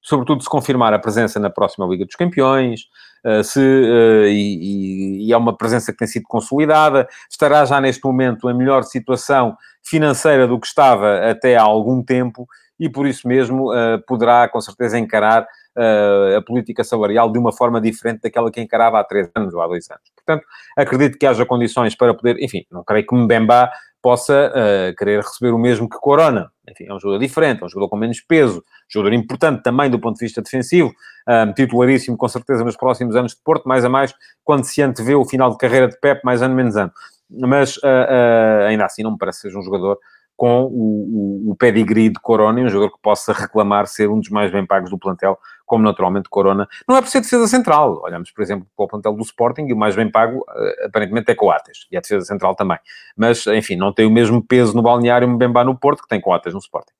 sobretudo 0.00 0.42
se 0.42 0.48
confirmar 0.48 0.94
a 0.94 0.98
presença 0.98 1.40
na 1.40 1.50
próxima 1.50 1.86
Liga 1.86 2.04
dos 2.04 2.14
Campeões, 2.14 2.82
uh, 3.24 3.42
se, 3.42 3.58
uh, 3.58 4.26
e, 4.26 5.26
e, 5.26 5.32
é 5.32 5.36
uma 5.36 5.56
presença 5.56 5.92
que 5.92 5.98
tem 5.98 6.06
sido 6.06 6.24
consolidada, 6.28 7.08
estará 7.28 7.64
já 7.64 7.80
neste 7.80 8.04
momento 8.04 8.48
em 8.48 8.54
melhor 8.54 8.84
situação 8.84 9.56
financeira 9.82 10.46
do 10.46 10.60
que 10.60 10.66
estava 10.66 11.28
até 11.28 11.56
há 11.56 11.62
algum 11.62 12.02
tempo, 12.02 12.46
e 12.78 12.88
por 12.88 13.06
isso 13.06 13.26
mesmo 13.26 13.72
uh, 13.72 14.00
poderá, 14.06 14.48
com 14.48 14.60
certeza, 14.60 14.98
encarar 14.98 15.42
uh, 15.42 16.36
a 16.36 16.42
política 16.42 16.84
salarial 16.84 17.30
de 17.30 17.38
uma 17.38 17.52
forma 17.52 17.80
diferente 17.80 18.22
daquela 18.22 18.50
que 18.50 18.60
encarava 18.60 18.98
há 18.98 19.04
três 19.04 19.30
anos 19.34 19.54
ou 19.54 19.60
há 19.60 19.66
dois 19.66 19.90
anos. 19.90 20.02
Portanto, 20.14 20.46
acredito 20.76 21.18
que 21.18 21.26
haja 21.26 21.44
condições 21.46 21.94
para 21.94 22.14
poder, 22.14 22.42
enfim, 22.42 22.64
não 22.70 22.84
creio 22.84 23.06
que 23.06 23.14
Mbemba 23.14 23.70
possa 24.00 24.52
uh, 24.52 24.96
querer 24.96 25.22
receber 25.22 25.52
o 25.52 25.58
mesmo 25.58 25.88
que 25.88 25.98
Corona. 25.98 26.50
Enfim, 26.70 26.84
é 26.88 26.94
um 26.94 27.00
jogador 27.00 27.18
diferente, 27.18 27.62
é 27.62 27.66
um 27.66 27.68
jogador 27.68 27.88
com 27.88 27.96
menos 27.96 28.20
peso, 28.20 28.62
jogador 28.88 29.14
importante 29.14 29.62
também 29.62 29.90
do 29.90 29.98
ponto 29.98 30.18
de 30.18 30.24
vista 30.24 30.42
defensivo, 30.42 30.92
um, 31.28 31.52
titularíssimo 31.52 32.16
com 32.16 32.28
certeza 32.28 32.64
nos 32.64 32.76
próximos 32.76 33.16
anos 33.16 33.32
de 33.32 33.42
Porto, 33.42 33.68
mais 33.68 33.84
a 33.84 33.88
mais 33.88 34.14
quando 34.44 34.64
se 34.64 34.80
antevê 34.82 35.14
o 35.14 35.24
final 35.24 35.50
de 35.50 35.58
carreira 35.58 35.88
de 35.88 35.98
Pep, 35.98 36.20
mais 36.24 36.42
ano 36.42 36.54
menos 36.54 36.76
ano. 36.76 36.92
Mas 37.30 37.76
uh, 37.78 37.80
uh, 37.80 38.66
ainda 38.68 38.84
assim 38.84 39.02
não 39.02 39.12
me 39.12 39.18
parece 39.18 39.38
que 39.38 39.48
seja 39.48 39.58
um 39.58 39.62
jogador 39.62 39.98
com 40.38 40.62
o, 40.66 41.48
o, 41.48 41.50
o 41.50 41.56
pedigree 41.56 42.10
de 42.10 42.20
Corona 42.20 42.60
e 42.60 42.64
um 42.64 42.68
jogador 42.68 42.92
que 42.94 43.02
possa 43.02 43.32
reclamar 43.32 43.88
ser 43.88 44.08
um 44.08 44.20
dos 44.20 44.28
mais 44.28 44.52
bem 44.52 44.64
pagos 44.64 44.88
do 44.88 44.96
plantel, 44.96 45.36
como 45.66 45.82
naturalmente 45.82 46.28
Corona. 46.28 46.68
Não 46.88 46.96
é 46.96 47.02
por 47.02 47.08
ser 47.08 47.22
defesa 47.22 47.48
central. 47.48 48.00
Olhamos, 48.04 48.30
por 48.30 48.40
exemplo, 48.40 48.64
para 48.76 48.84
o 48.84 48.88
plantel 48.88 49.14
do 49.14 49.22
Sporting 49.22 49.66
e 49.66 49.72
o 49.72 49.76
mais 49.76 49.96
bem 49.96 50.08
pago, 50.08 50.38
uh, 50.38 50.86
aparentemente, 50.86 51.28
é 51.32 51.34
Coates. 51.34 51.88
E 51.90 51.96
é 51.96 52.00
defesa 52.00 52.24
central 52.24 52.54
também. 52.54 52.78
Mas, 53.16 53.44
enfim, 53.48 53.74
não 53.74 53.92
tem 53.92 54.06
o 54.06 54.10
mesmo 54.10 54.40
peso 54.40 54.76
no 54.76 54.80
balneário 54.80 55.28
Mbemba 55.28 55.64
no 55.64 55.76
Porto 55.76 56.02
que 56.02 56.08
tem 56.08 56.20
Coates 56.20 56.54
no 56.54 56.60
Sporting. 56.60 56.94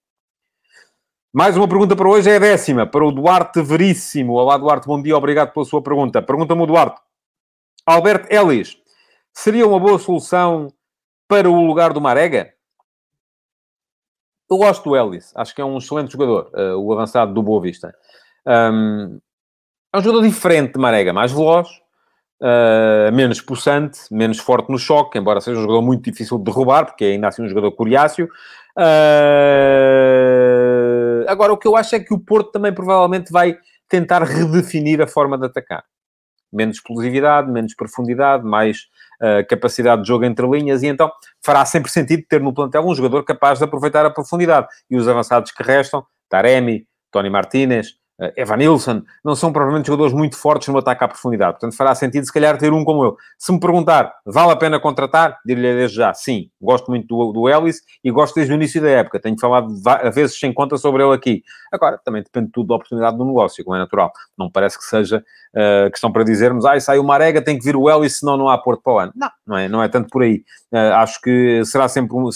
Mais 1.33 1.57
uma 1.57 1.69
pergunta 1.69 1.95
para 1.95 2.09
hoje, 2.09 2.29
é 2.29 2.37
a 2.37 2.41
décima, 2.41 2.87
para 2.89 3.07
o 3.07 3.13
Duarte 3.13 3.63
Veríssimo. 3.63 4.33
Olá, 4.33 4.57
Duarte, 4.59 4.89
bom 4.89 5.01
dia, 5.01 5.17
obrigado 5.17 5.53
pela 5.53 5.65
sua 5.65 5.81
pergunta. 5.81 6.21
Pergunta-me 6.21 6.63
o 6.63 6.67
Duarte. 6.67 7.01
Alberto 7.87 8.27
Ellis, 8.35 8.77
seria 9.33 9.65
uma 9.65 9.79
boa 9.79 10.01
solução 10.01 10.73
para 11.29 11.49
o 11.49 11.65
lugar 11.65 11.93
do 11.93 12.01
Marega? 12.01 12.58
Eu 14.51 14.57
gosto 14.57 14.85
do 14.85 14.97
Ellis, 14.97 15.33
acho 15.37 15.55
que 15.55 15.61
é 15.61 15.65
um 15.65 15.77
excelente 15.77 16.13
jogador, 16.13 16.51
uh, 16.55 16.79
o 16.79 16.93
avançado 16.93 17.35
do 17.35 17.43
Boa 17.43 17.61
Vista. 17.61 17.95
Um, 18.47 19.21
é 19.93 19.99
um 19.99 20.01
jogador 20.01 20.27
diferente 20.27 20.73
de 20.73 20.81
Marega, 20.81 21.13
mais 21.13 21.31
veloz, 21.33 21.69
uh, 22.41 23.13
menos 23.13 23.43
possante, 23.43 24.01
menos 24.11 24.39
forte 24.39 24.71
no 24.71 24.79
choque, 24.79 25.19
embora 25.19 25.43
seja 25.43 25.59
um 25.59 25.63
jogador 25.63 25.83
muito 25.83 26.03
difícil 26.11 26.39
de 26.39 26.45
derrubar, 26.45 26.87
porque 26.87 27.05
é 27.05 27.09
ainda 27.09 27.29
assim 27.29 27.43
um 27.43 27.49
jogador 27.49 27.73
coriáceo. 27.73 28.27
Uh, 28.77 28.85
agora, 31.29 31.53
o 31.53 31.59
que 31.59 31.69
eu 31.69 31.77
acho 31.77 31.95
é 31.95 32.01
que 32.01 32.15
o 32.15 32.19
Porto 32.19 32.51
também 32.51 32.73
provavelmente 32.73 33.31
vai 33.31 33.59
tentar 33.87 34.23
redefinir 34.25 35.03
a 35.03 35.07
forma 35.07 35.37
de 35.37 35.45
atacar. 35.45 35.85
Menos 36.51 36.77
explosividade, 36.77 37.51
menos 37.51 37.75
profundidade, 37.75 38.45
mais 38.45 38.87
uh, 39.21 39.47
capacidade 39.49 40.03
de 40.03 40.09
jogo 40.09 40.25
entre 40.25 40.47
linhas, 40.47 40.83
e 40.83 40.87
então 40.87 41.11
fará 41.45 41.65
sempre 41.65 41.91
sentido 41.91 42.25
ter 42.29 42.41
no 42.41 42.53
plantel 42.53 42.87
um 42.87 42.95
jogador 42.95 43.25
capaz 43.25 43.59
de 43.59 43.65
aproveitar 43.65 44.05
a 44.05 44.11
profundidade. 44.11 44.67
E 44.91 44.97
os 44.97 45.09
avançados 45.09 45.51
que 45.51 45.63
restam, 45.63 46.05
Taremi, 46.29 46.87
Tony 47.11 47.31
Martinez, 47.31 47.95
uh, 48.21 48.33
Evan 48.37 48.57
Nilsson, 48.57 49.03
não 49.25 49.35
são 49.35 49.53
provavelmente 49.53 49.87
jogadores 49.87 50.13
muito 50.13 50.37
fortes 50.37 50.69
no 50.69 50.79
ataque 50.79 51.05
à 51.05 51.09
profundidade. 51.09 51.53
Portanto, 51.53 51.77
fará 51.77 51.95
sentido, 51.95 52.25
se 52.25 52.33
calhar, 52.33 52.57
ter 52.59 52.73
um 52.73 52.85
como 52.85 53.05
eu. 53.05 53.17
Se 53.39 53.53
me 53.53 53.61
perguntar, 53.61 54.15
vale 54.25 54.53
a 54.53 54.57
pena 54.57 54.81
contratar? 54.81 55.39
Dir-lhe 55.45 55.75
desde 55.75 55.97
já, 55.97 56.13
sim. 56.15 56.51
Gosto 56.61 56.91
muito 56.91 57.07
do, 57.07 57.33
do 57.33 57.49
Ellis 57.49 57.81
e 58.03 58.11
gosto 58.11 58.35
desde 58.35 58.53
o 58.53 58.57
início 58.57 58.81
da 58.81 58.91
época. 58.91 59.21
Tenho 59.21 59.39
falado 59.39 59.69
a 59.87 60.11
vezes 60.11 60.39
sem 60.39 60.53
conta 60.53 60.77
sobre 60.77 61.03
ele 61.03 61.15
aqui. 61.15 61.43
Agora, 61.73 61.99
também 62.05 62.23
depende 62.23 62.51
tudo 62.53 62.69
da 62.69 62.75
oportunidade 62.75 63.17
do 63.17 63.25
negócio, 63.25 63.65
como 63.65 63.77
é 63.77 63.79
natural. 63.79 64.13
Não 64.37 64.51
parece 64.51 64.79
que 64.79 64.85
seja 64.85 65.23
uh, 65.55 65.91
questão 65.91 66.11
para 66.11 66.25
dizermos, 66.25 66.65
ah, 66.65 66.79
sai 66.81 66.99
o 66.99 67.05
Marega, 67.05 67.43
tem 67.43 67.59
que 67.59 67.65
vir 67.65 67.77
o 67.77 67.91
Ellis, 67.91 68.19
senão 68.19 68.37
não 68.37 68.49
há 68.49 68.59
Porto 68.59 68.83
para 68.83 68.93
o 68.93 68.99
ano. 68.99 69.13
Não, 69.15 69.31
não 69.47 69.57
é, 69.57 69.69
não 69.69 69.83
é 69.83 69.89
tanto 69.89 70.09
por 70.09 70.23
aí. 70.23 70.43
Uh, 70.73 70.95
acho 70.97 71.21
que 71.21 71.63
será 71.65 71.89
sempre 71.89 72.17
um, 72.17 72.29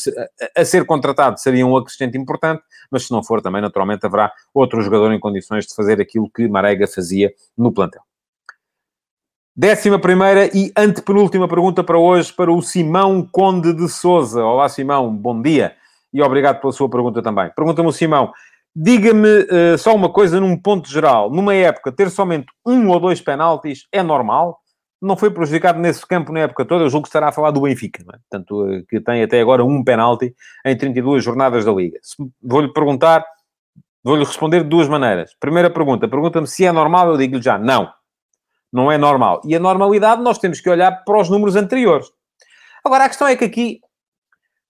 a 0.57 0.65
ser 0.65 0.85
contratado 0.87 1.39
seria 1.39 1.67
um 1.67 1.77
acrescente 1.77 2.17
importante, 2.17 2.63
mas 2.91 3.07
se 3.07 3.13
não 3.13 3.23
for 3.23 3.41
também, 3.41 3.61
naturalmente, 3.61 4.05
haverá 4.07 4.33
outro 4.55 4.81
jogador 4.81 5.13
em 5.13 5.21
condições 5.21 5.67
de 5.67 5.72
fazer 5.75 6.01
aquilo 6.01 6.31
que 6.31 6.49
Marega 6.49 6.87
fazia 6.87 7.33
no 7.57 7.73
plantel. 7.73 8.03
Décima 9.55 9.99
primeira 9.99 10.47
e 10.57 10.73
antepenúltima 10.77 11.47
pergunta 11.47 11.85
para 11.85 11.99
hoje, 11.99 12.33
para 12.33 12.51
o 12.51 12.63
Simão 12.63 13.29
Conde 13.31 13.75
de 13.75 13.89
Souza. 13.89 14.43
Olá, 14.43 14.69
Simão, 14.69 15.15
bom 15.15 15.41
dia 15.41 15.77
e 16.13 16.23
obrigado 16.23 16.61
pela 16.61 16.73
sua 16.73 16.89
pergunta 16.89 17.23
também. 17.23 17.51
Pergunta-me 17.55 17.93
Simão, 17.93 18.33
Diga-me 18.75 19.29
uh, 19.29 19.77
só 19.77 19.95
uma 19.95 20.11
coisa 20.11 20.41
num 20.41 20.57
ponto 20.57 20.89
geral. 20.89 21.31
Numa 21.31 21.55
época, 21.55 21.93
ter 21.93 22.11
somente 22.11 22.47
um 22.67 22.89
ou 22.89 22.99
dois 22.99 23.21
penaltis 23.21 23.87
é 23.93 24.03
normal? 24.03 24.59
Não 25.01 25.17
foi 25.17 25.31
prejudicado 25.31 25.79
nesse 25.79 26.07
campo 26.07 26.33
na 26.33 26.41
época 26.41 26.65
toda? 26.65 26.85
Eu 26.85 26.89
julgo 26.89 27.03
que 27.03 27.09
estará 27.09 27.29
a 27.29 27.33
falar 27.33 27.51
do 27.51 27.61
Benfica, 27.61 28.03
é? 28.03 28.19
Portanto, 28.31 28.65
uh, 28.65 28.87
que 28.87 28.99
tem 29.01 29.23
até 29.23 29.41
agora 29.41 29.63
um 29.63 29.85
penalti 29.85 30.35
em 30.65 30.77
32 30.77 31.23
jornadas 31.23 31.67
da 31.67 31.73
Liga. 31.73 31.99
Vou-lhe 32.43 32.73
perguntar, 32.73 33.27
vou-lhe 34.03 34.25
responder 34.25 34.63
de 34.63 34.69
duas 34.69 34.89
maneiras. 34.89 35.35
Primeira 35.39 35.71
pergunta, 35.71 36.09
pergunta-me 36.09 36.47
se 36.47 36.65
é 36.65 36.73
normal, 36.73 37.11
eu 37.11 37.17
digo-lhe 37.17 37.43
já, 37.43 37.59
não. 37.59 37.93
Não 38.73 38.91
é 38.91 38.97
normal. 38.97 39.41
E 39.45 39.55
a 39.55 39.61
normalidade, 39.61 40.23
nós 40.23 40.39
temos 40.39 40.61
que 40.61 40.71
olhar 40.71 41.05
para 41.05 41.21
os 41.21 41.29
números 41.29 41.57
anteriores. 41.57 42.07
Agora, 42.85 43.05
a 43.05 43.09
questão 43.09 43.29
é 43.29 43.37
que 43.37 43.45
aqui 43.45 43.81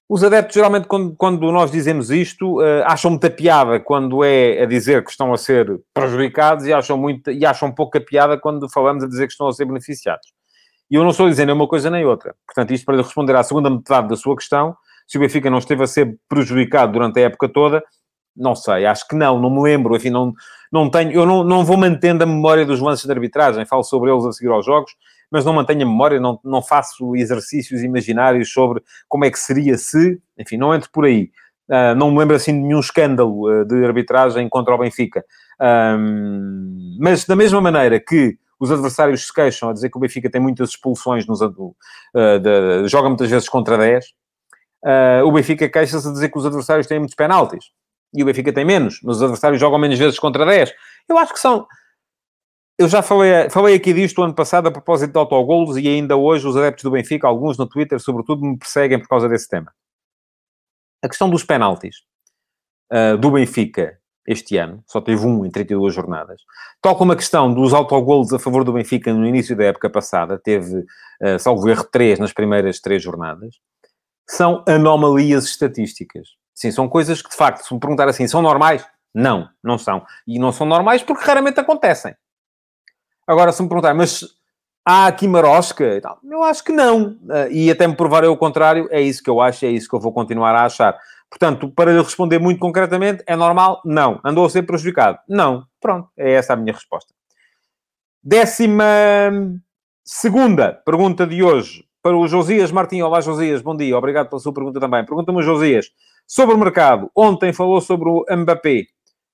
os 0.09 0.23
adeptos, 0.23 0.55
geralmente, 0.55 0.87
quando, 0.87 1.15
quando 1.17 1.51
nós 1.51 1.71
dizemos 1.71 2.11
isto, 2.11 2.61
uh, 2.61 2.85
acham 2.85 3.11
muita 3.11 3.31
piada 3.31 3.81
quando 3.81 4.23
é 4.23 4.63
a 4.63 4.67
dizer 4.67 5.03
que 5.03 5.11
estão 5.11 5.33
a 5.33 5.39
ser 5.39 5.81
prejudicados 5.95 6.67
e 6.67 6.73
acham, 6.73 6.99
muito, 6.99 7.31
e 7.31 7.47
acham 7.47 7.73
pouca 7.73 7.99
piada 7.99 8.37
quando 8.37 8.69
falamos 8.69 9.05
a 9.05 9.09
dizer 9.09 9.27
que 9.27 9.33
estão 9.33 9.49
a 9.49 9.53
ser 9.53 9.65
beneficiados. 9.65 10.29
E 10.91 10.97
eu 10.97 11.03
não 11.03 11.13
estou 11.13 11.27
dizendo 11.27 11.55
uma 11.55 11.67
coisa 11.67 11.89
nem 11.89 12.05
outra. 12.05 12.35
Portanto, 12.47 12.75
isto 12.75 12.85
para 12.85 12.99
responder 12.99 13.35
à 13.35 13.43
segunda 13.43 13.71
metade 13.71 14.09
da 14.09 14.17
sua 14.17 14.37
questão, 14.37 14.77
se 15.07 15.17
o 15.17 15.21
Benfica 15.21 15.49
não 15.49 15.57
esteve 15.57 15.83
a 15.83 15.87
ser 15.87 16.19
prejudicado 16.29 16.93
durante 16.93 17.19
a 17.19 17.23
época 17.23 17.49
toda, 17.49 17.83
não 18.37 18.55
sei, 18.55 18.87
acho 18.87 19.07
que 19.07 19.15
não, 19.15 19.41
não 19.41 19.51
me 19.51 19.63
lembro, 19.63 19.95
enfim, 19.97 20.11
não, 20.11 20.33
não 20.73 20.91
tenho, 20.91 21.13
eu 21.13 21.27
não, 21.27 21.45
não 21.45 21.65
vou 21.65 21.77
mantendo 21.77 22.25
a 22.25 22.27
memória 22.27 22.65
dos 22.65 22.81
lances 22.81 23.05
de 23.05 23.13
arbitragem, 23.13 23.67
falo 23.67 23.83
sobre 23.83 24.11
eles 24.11 24.25
a 24.25 24.33
seguir 24.33 24.51
aos 24.51 24.65
jogos, 24.65 24.93
mas 25.33 25.45
não 25.47 25.55
mantenho 25.55 25.83
a 25.83 25.87
memória, 25.87 26.21
não, 26.21 26.39
não 26.45 26.63
faço 26.63 27.17
exercícios 27.17 27.83
imaginários 27.83 28.53
sobre 28.53 28.83
como 29.09 29.25
é 29.25 29.31
que 29.31 29.39
seria 29.39 29.79
se, 29.79 30.21
enfim, 30.39 30.59
não 30.59 30.75
entro 30.75 30.91
por 30.93 31.07
aí. 31.07 31.31
Uh, 31.69 31.95
não 31.97 32.11
me 32.11 32.19
lembro 32.19 32.37
assim 32.37 32.53
de 32.53 32.61
nenhum 32.61 32.81
escândalo 32.81 33.49
uh, 33.49 33.65
de 33.65 33.83
arbitragem 33.83 34.47
contra 34.49 34.75
o 34.75 34.79
Benfica. 34.79 35.25
Um, 35.59 36.99
mas 37.01 37.25
da 37.25 37.35
mesma 37.35 37.63
maneira 37.63 37.99
que 37.99 38.37
os 38.61 38.71
adversários 38.71 39.27
se 39.27 39.33
queixam 39.33 39.71
a 39.71 39.73
dizer 39.73 39.89
que 39.89 39.97
o 39.97 40.01
Benfica 40.01 40.31
tem 40.31 40.41
muitas 40.41 40.71
expulsões, 40.71 41.27
nos, 41.27 41.41
uh, 41.41 41.75
de, 42.13 42.89
joga 42.89 43.09
muitas 43.09 43.31
vezes 43.31 43.49
contra 43.49 43.79
10, 43.79 44.05
o 45.25 45.33
Benfica 45.33 45.69
queixa-se 45.69 46.07
a 46.07 46.13
dizer 46.13 46.29
que 46.29 46.39
os 46.39 46.45
adversários 46.45 46.87
têm 46.87 46.99
muitos 46.99 47.15
penaltis. 47.15 47.71
E 48.15 48.23
o 48.23 48.27
Benfica 48.27 48.53
tem 48.53 48.65
menos, 48.65 49.01
mas 49.03 49.17
os 49.17 49.23
adversários 49.23 49.61
jogam 49.61 49.79
menos 49.79 49.99
vezes 49.99 50.19
contra 50.19 50.45
10. 50.45 50.73
Eu 51.09 51.19
acho 51.19 51.33
que 51.33 51.41
são 51.41 51.67
eu 52.79 52.89
já 52.89 53.03
falei, 53.03 53.49
falei 53.51 53.77
aqui 53.77 53.93
disto 53.93 54.23
ano 54.23 54.35
passado 54.35 54.67
a 54.67 54.71
propósito 54.71 55.13
de 55.13 55.19
autogolos 55.19 55.77
e 55.77 55.87
ainda 55.87 56.17
hoje 56.17 56.47
os 56.47 56.57
adeptos 56.57 56.83
do 56.83 56.91
Benfica, 56.91 57.29
alguns 57.29 57.57
no 57.57 57.67
Twitter, 57.67 58.01
sobretudo, 58.01 58.45
me 58.45 58.59
perseguem 58.59 58.99
por 58.99 59.09
causa 59.09 59.29
desse 59.29 59.49
tema. 59.49 59.73
A 61.03 61.09
questão 61.09 61.29
dos 61.29 61.45
penaltis 61.45 61.97
uh, 62.93 63.17
do 63.19 63.31
Benfica 63.31 63.99
este 64.27 64.57
ano, 64.57 64.83
só 64.87 65.01
teve 65.01 65.25
um 65.27 65.45
em 65.45 65.51
32 65.51 65.93
jornadas, 65.93 66.41
tal 66.81 66.97
como 66.97 67.13
a 67.13 67.17
questão 67.17 67.53
dos 67.53 67.75
autogolos 67.75 68.33
a 68.33 68.39
favor 68.39 68.63
do 68.63 68.73
Benfica 68.73 69.13
no 69.13 69.27
início 69.27 69.57
da 69.57 69.65
época 69.65 69.91
passada, 69.91 70.39
teve, 70.39 70.79
uh, 70.79 71.39
salvo 71.39 71.69
erro, 71.69 71.85
três 71.85 72.19
nas 72.19 72.33
primeiras 72.33 72.81
três 72.81 73.03
jornadas, 73.03 73.57
são 74.29 74.65
anomalias 74.67 75.45
estatísticas. 75.45 76.29
Sim, 76.55 76.71
são 76.71 76.89
coisas 76.89 77.23
que, 77.23 77.31
de 77.31 77.37
facto, 77.37 77.65
se 77.65 77.73
me 77.73 77.81
perguntar 77.81 78.09
assim, 78.09 78.27
são 78.27 78.43
normais? 78.43 78.87
Não, 79.15 79.49
não 79.63 79.79
são. 79.79 80.05
E 80.27 80.39
não 80.39 80.53
são 80.53 80.67
normais 80.67 81.03
porque 81.03 81.25
raramente 81.25 81.61
acontecem. 81.61 82.15
Agora, 83.27 83.53
se 83.53 83.63
me 83.63 83.69
perguntar, 83.69 83.95
mas 83.95 84.25
Há 84.85 85.07
aqui 85.07 85.29
marosca? 85.29 86.01
Eu 86.29 86.43
acho 86.43 86.65
que 86.65 86.73
não. 86.73 87.13
Uh, 87.23 87.49
e 87.51 87.71
até 87.71 87.87
me 87.87 87.95
provarem 87.95 88.29
o 88.29 88.37
contrário, 88.37 88.89
é 88.91 89.01
isso 89.01 89.23
que 89.23 89.31
eu 89.31 89.41
acho, 89.41 89.65
é 89.65 89.69
isso 89.69 89.89
que 89.89 89.95
eu 89.95 90.01
vou 90.01 90.13
continuar 90.13 90.55
a 90.57 90.65
achar. 90.65 90.99
Portanto, 91.31 91.71
para 91.71 91.93
lhe 91.93 92.03
responder 92.03 92.41
muito 92.41 92.59
concretamente, 92.59 93.23
é 93.27 93.37
normal? 93.37 93.81
Não. 93.85 94.21
Andou 94.25 94.45
a 94.45 94.51
ser 94.51 94.65
prejudicado? 94.65 95.19
Não. 95.29 95.65
Pronto, 95.81 96.09
é 96.17 96.33
essa 96.33 96.55
a 96.55 96.57
minha 96.57 96.73
resposta. 96.73 97.15
Décima 98.23 98.85
segunda 100.05 100.73
pergunta 100.85 101.27
de 101.27 101.45
hoje 101.45 101.85
para 102.03 102.17
o 102.17 102.27
Josias 102.27 102.73
Martins. 102.73 103.03
Olá, 103.03 103.21
Josias, 103.21 103.63
bom 103.63 103.77
dia. 103.77 103.97
Obrigado 103.97 104.29
pela 104.29 104.41
sua 104.41 104.53
pergunta 104.53 104.81
também. 104.81 105.05
Pergunta-me 105.07 105.43
Josias 105.43 105.87
sobre 106.33 106.55
o 106.55 106.59
mercado. 106.59 107.11
Ontem 107.15 107.53
falou 107.53 107.79
sobre 107.83 108.09
o 108.09 108.25
Mbappé. 108.31 108.87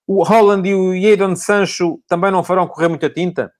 O 0.05 0.25
Holland 0.25 0.69
e 0.69 0.75
o 0.75 1.01
Jadon 1.01 1.37
Sancho 1.37 2.01
também 2.09 2.33
não 2.33 2.43
farão 2.43 2.67
correr 2.67 2.89
muita 2.89 3.09
tinta? 3.09 3.53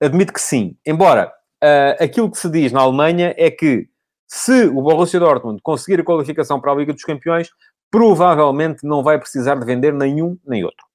Admito 0.00 0.32
que 0.32 0.40
sim. 0.40 0.74
Embora 0.86 1.30
uh, 1.62 2.02
aquilo 2.02 2.30
que 2.30 2.38
se 2.38 2.48
diz 2.48 2.72
na 2.72 2.80
Alemanha 2.80 3.34
é 3.36 3.50
que 3.50 3.88
se 4.26 4.64
o 4.68 4.80
Borussia 4.80 5.20
Dortmund 5.20 5.60
conseguir 5.62 6.00
a 6.00 6.04
qualificação 6.04 6.58
para 6.58 6.72
a 6.72 6.74
Liga 6.74 6.94
dos 6.94 7.04
Campeões, 7.04 7.50
provavelmente 7.90 8.86
não 8.86 9.02
vai 9.02 9.18
precisar 9.18 9.56
de 9.56 9.66
vender 9.66 9.92
nenhum 9.92 10.38
nem 10.42 10.64
outro. 10.64 10.86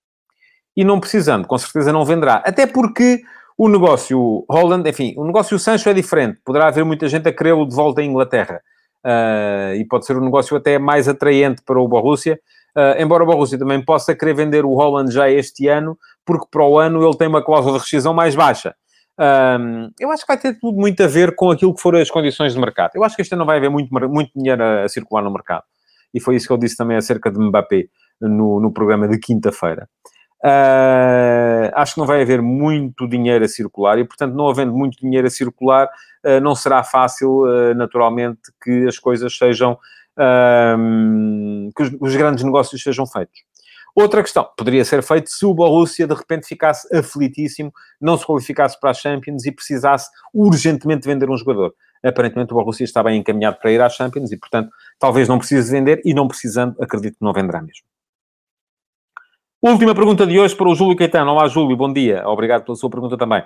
E 0.76 0.84
não 0.84 1.00
precisando, 1.00 1.48
com 1.48 1.60
certeza 1.60 1.94
não 1.94 2.04
venderá. 2.04 2.42
Até 2.44 2.66
porque 2.66 3.22
o 3.56 3.70
negócio 3.70 4.44
Holland, 4.50 4.90
enfim, 4.90 5.14
o 5.16 5.24
negócio 5.24 5.60
Sancho 5.60 5.90
é 5.90 5.94
diferente. 5.94 6.40
Poderá 6.44 6.70
haver 6.70 6.84
muita 6.84 7.08
gente 7.08 7.30
a 7.30 7.34
querê-lo 7.34 7.68
de 7.68 7.76
volta 7.76 8.02
à 8.02 8.04
Inglaterra. 8.04 8.64
Uh, 9.08 9.76
e 9.76 9.86
pode 9.86 10.06
ser 10.06 10.18
um 10.18 10.26
negócio 10.26 10.58
até 10.58 10.78
mais 10.78 11.08
atraente 11.08 11.62
para 11.66 11.80
o 11.80 11.88
Borussia. 11.88 12.38
Uh, 12.76 13.02
embora 13.02 13.24
o 13.24 13.26
Borussia 13.26 13.58
também 13.58 13.84
possa 13.84 14.14
querer 14.14 14.34
vender 14.34 14.66
o 14.66 14.74
Holland 14.74 15.14
já 15.14 15.30
este 15.30 15.70
ano, 15.70 15.98
porque 16.26 16.46
para 16.52 16.66
o 16.66 16.78
ano 16.78 17.02
ele 17.02 17.18
tem 17.18 17.30
uma 17.30 17.42
cláusula 17.42 17.78
de 17.78 17.84
rescisão 17.84 18.14
mais 18.14 18.36
baixa. 18.36 18.76
Um, 19.18 19.90
eu 19.98 20.12
acho 20.12 20.24
que 20.24 20.28
vai 20.28 20.38
ter 20.38 20.60
tudo 20.60 20.78
muito 20.78 21.02
a 21.02 21.08
ver 21.08 21.36
com 21.36 21.50
aquilo 21.50 21.74
que 21.74 21.82
forem 21.82 22.02
as 22.02 22.12
condições 22.12 22.54
de 22.54 22.60
mercado. 22.60 22.92
Eu 22.96 23.04
acho 23.04 23.16
que 23.16 23.22
este 23.22 23.34
ano 23.34 23.46
vai 23.46 23.58
haver 23.58 23.70
muito, 23.70 23.90
muito 24.10 24.32
dinheiro 24.36 24.62
a, 24.62 24.84
a, 24.84 24.90
circular 24.90 25.24
no 25.24 25.32
mercado. 25.32 25.64
E 26.14 26.20
foi 26.20 26.36
isso 26.36 26.46
que 26.46 26.54
eu 26.54 26.58
disse 26.58 26.76
também 26.76 26.98
acerca 26.98 27.32
de 27.32 27.40
Mbappé 27.40 27.86
no, 28.22 28.60
no 28.60 28.72
programa 28.72 29.08
de 29.08 29.18
quinta-feira. 29.18 29.90
Uh, 30.44 31.72
acho 31.74 31.96
que 31.96 32.00
não 32.00 32.06
vai 32.06 32.22
haver 32.22 32.42
muito 32.42 33.08
dinheiro 33.08 33.44
a 33.44 33.48
circular 33.48 33.98
e, 33.98 34.06
portanto, 34.06 34.36
não 34.36 34.48
havendo 34.48 34.72
muito 34.72 34.98
dinheiro 35.00 35.26
a 35.26 35.30
circular, 35.30 35.88
uh, 36.26 36.40
não 36.42 36.54
será 36.56 36.84
fácil, 36.84 37.44
uh, 37.44 37.74
naturalmente, 37.76 38.42
que 38.64 38.86
as 38.88 39.00
coisas 39.00 39.36
sejam. 39.36 39.78
que 41.76 41.84
os, 41.84 41.92
os 42.00 42.16
grandes 42.16 42.44
negócios 42.44 42.82
sejam 42.82 43.06
feitos. 43.06 43.40
Outra 43.96 44.22
questão, 44.22 44.48
poderia 44.56 44.86
ser 44.86 45.02
feito 45.02 45.28
se 45.28 45.44
o 45.44 45.56
Borussia 45.56 46.06
de 46.06 46.14
repente 46.14 46.46
ficasse 46.46 46.88
aflitíssimo, 46.96 47.74
não 48.00 48.16
se 48.16 48.24
qualificasse 48.28 48.80
para 48.80 48.92
a 48.92 48.94
Champions 48.94 49.44
e 49.44 49.52
precisasse 49.52 50.08
urgentemente 50.32 51.08
vender 51.08 51.28
um 51.32 51.36
jogador. 51.36 51.74
Aparentemente 52.06 52.54
o 52.54 52.56
Borussia 52.56 52.84
está 52.84 53.02
bem 53.02 53.20
encaminhado 53.20 53.58
para 53.60 53.72
ir 53.72 53.82
à 53.82 53.90
Champions 53.90 54.32
e, 54.32 54.38
portanto, 54.38 54.70
talvez 55.00 55.28
não 55.28 55.40
precise 55.40 55.72
vender 55.72 56.00
e 56.06 56.14
não 56.14 56.28
precisando, 56.28 56.76
acredito 56.80 57.18
que 57.18 57.26
não 57.26 57.34
venderá 57.34 57.60
mesmo. 57.60 57.88
Última 59.62 59.96
pergunta 59.96 60.28
de 60.28 60.40
hoje 60.40 60.56
para 60.56 60.70
o 60.70 60.76
Júlio 60.76 60.96
Caetano. 60.96 61.32
Olá, 61.32 61.48
Júlio, 61.48 61.76
bom 61.76 61.92
dia. 61.92 62.22
Obrigado 62.28 62.64
pela 62.64 62.76
sua 62.76 62.92
pergunta 62.92 63.18
também. 63.18 63.44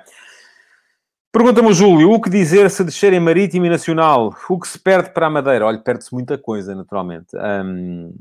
Pergunta-me 1.32 1.74
Júlio, 1.74 2.12
o 2.12 2.20
que 2.20 2.30
dizer 2.30 2.70
se 2.70 2.84
descer 2.84 3.14
em 3.14 3.20
Marítimo 3.22 3.66
e 3.66 3.70
Nacional? 3.70 4.36
O 4.50 4.60
que 4.60 4.68
se 4.68 4.78
perde 4.78 5.14
para 5.14 5.28
a 5.28 5.30
Madeira? 5.30 5.66
Olha, 5.66 5.80
perde-se 5.80 6.14
muita 6.14 6.38
coisa, 6.38 6.76
naturalmente. 6.76 7.30
Hum, 7.38 8.14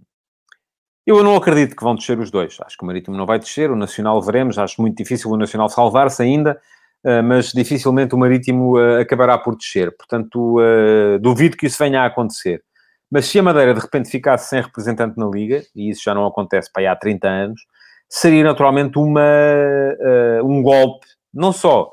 eu 1.04 1.24
não 1.24 1.34
acredito 1.34 1.74
que 1.74 1.82
vão 1.82 1.96
descer 1.96 2.20
os 2.20 2.30
dois. 2.30 2.56
Acho 2.64 2.76
que 2.76 2.84
o 2.84 2.86
Marítimo 2.86 3.16
não 3.16 3.26
vai 3.26 3.40
descer, 3.40 3.72
o 3.72 3.76
Nacional 3.76 4.22
veremos. 4.22 4.56
Acho 4.56 4.80
muito 4.80 4.96
difícil 4.96 5.28
o 5.28 5.36
Nacional 5.36 5.68
salvar-se 5.68 6.22
ainda, 6.22 6.60
eh, 7.02 7.22
mas 7.22 7.50
dificilmente 7.50 8.14
o 8.14 8.18
Marítimo 8.18 8.78
eh, 8.78 9.00
acabará 9.00 9.36
por 9.36 9.56
descer. 9.56 9.96
Portanto, 9.96 10.60
eh, 10.60 11.18
duvido 11.18 11.56
que 11.56 11.66
isso 11.66 11.76
venha 11.82 12.02
a 12.02 12.06
acontecer. 12.06 12.62
Mas 13.10 13.26
se 13.26 13.40
a 13.40 13.42
Madeira 13.42 13.74
de 13.74 13.80
repente 13.80 14.08
ficasse 14.08 14.48
sem 14.48 14.62
representante 14.62 15.18
na 15.18 15.26
Liga, 15.26 15.64
e 15.74 15.90
isso 15.90 16.02
já 16.04 16.14
não 16.14 16.24
acontece 16.24 16.70
para 16.72 16.82
aí 16.82 16.86
há 16.86 16.94
30 16.94 17.28
anos, 17.28 17.60
seria 18.10 18.44
naturalmente 18.44 18.98
uma, 18.98 19.22
um 20.44 20.60
golpe, 20.62 21.06
não 21.32 21.52
só 21.52 21.90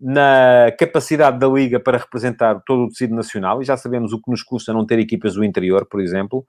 na 0.00 0.72
capacidade 0.78 1.38
da 1.38 1.46
Liga 1.46 1.78
para 1.78 1.98
representar 1.98 2.62
todo 2.66 2.84
o 2.84 2.88
tecido 2.88 3.14
nacional, 3.14 3.60
e 3.60 3.66
já 3.66 3.76
sabemos 3.76 4.14
o 4.14 4.20
que 4.20 4.30
nos 4.30 4.42
custa 4.42 4.72
não 4.72 4.86
ter 4.86 4.98
equipas 4.98 5.34
do 5.34 5.44
interior, 5.44 5.84
por 5.84 6.00
exemplo, 6.00 6.46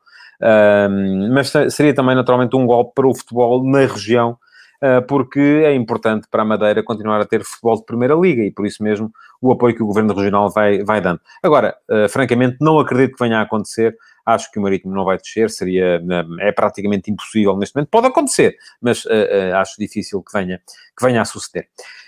mas 1.34 1.52
seria 1.70 1.94
também 1.94 2.16
naturalmente 2.16 2.56
um 2.56 2.66
golpe 2.66 2.94
para 2.96 3.08
o 3.08 3.14
futebol 3.14 3.64
na 3.70 3.80
região, 3.80 4.38
uh, 4.82 5.06
porque 5.06 5.40
é 5.40 5.76
importante 5.76 6.28
para 6.32 6.44
a 6.44 6.46
Madeira 6.46 6.82
continuar 6.82 7.20
a 7.20 7.26
ter 7.26 7.44
futebol 7.44 7.76
de 7.76 7.86
primeira 7.86 8.16
liga, 8.16 8.42
e 8.42 8.52
por 8.52 8.66
isso 8.66 8.82
mesmo 8.82 9.12
o 9.42 9.52
apoio 9.52 9.76
que 9.76 9.84
o 9.84 9.86
Governo 9.86 10.14
Regional 10.14 10.50
vai, 10.50 10.84
vai 10.84 11.02
dando. 11.02 11.20
Agora, 11.44 11.76
uh, 11.90 12.08
francamente, 12.10 12.58
não 12.62 12.80
acredito 12.80 13.18
que 13.18 13.24
venha 13.24 13.40
a 13.40 13.42
acontecer, 13.42 13.96
acho 14.26 14.52
que 14.52 14.60
o 14.60 14.62
Marítimo 14.62 14.94
não 14.94 15.06
vai 15.06 15.18
descer, 15.18 15.50
seria, 15.50 16.02
é 16.40 16.52
praticamente 16.52 17.12
impossível 17.12 17.56
neste 17.58 17.76
momento, 17.76 17.90
pode 17.90 18.08
acontecer, 18.08 18.56
mas 18.82 19.06
uh, 19.06 19.10
uh, 19.10 19.56
acho 19.56 19.76
difícil 19.80 20.22
que 20.22 20.32
venha, 20.32 20.62
que 20.98 21.06
venha 21.06 21.22
a 21.22 21.26
suceder. 21.26 21.68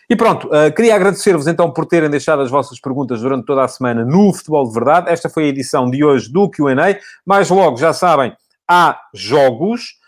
E 0.10 0.16
pronto, 0.16 0.48
uh, 0.48 0.74
queria 0.74 0.96
agradecer-vos 0.96 1.48
então 1.48 1.72
por 1.72 1.86
terem 1.86 2.10
deixado 2.10 2.42
as 2.42 2.52
vossas 2.52 2.80
perguntas 2.80 3.22
durante 3.22 3.46
toda 3.46 3.64
a 3.64 3.68
semana 3.68 4.04
no 4.06 4.34
Futebol 4.34 4.68
de 4.68 4.74
Verdade. 4.74 5.10
Esta 5.10 5.30
foi 5.30 5.46
a 5.46 5.48
edição 5.48 5.90
de 5.90 6.04
hoje 6.04 6.32
do 6.32 6.50
Q&A. 6.50 7.00
Mais 7.26 7.50
logo, 7.50 7.78
já 7.78 7.94
sabem, 7.94 8.36
há 8.68 9.00
jogos. 9.14 10.02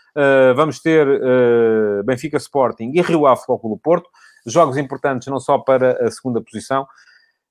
Vamos 0.54 0.80
ter 0.80 1.06
Benfica 2.04 2.38
Sporting 2.38 2.92
e 2.94 3.02
Rio 3.02 3.26
Ave 3.26 3.40
Futebol 3.40 3.58
Clube 3.58 3.82
Porto. 3.82 4.08
Jogos 4.46 4.76
importantes 4.76 5.28
não 5.28 5.40
só 5.40 5.58
para 5.58 6.06
a 6.06 6.10
segunda 6.10 6.40
posição, 6.40 6.86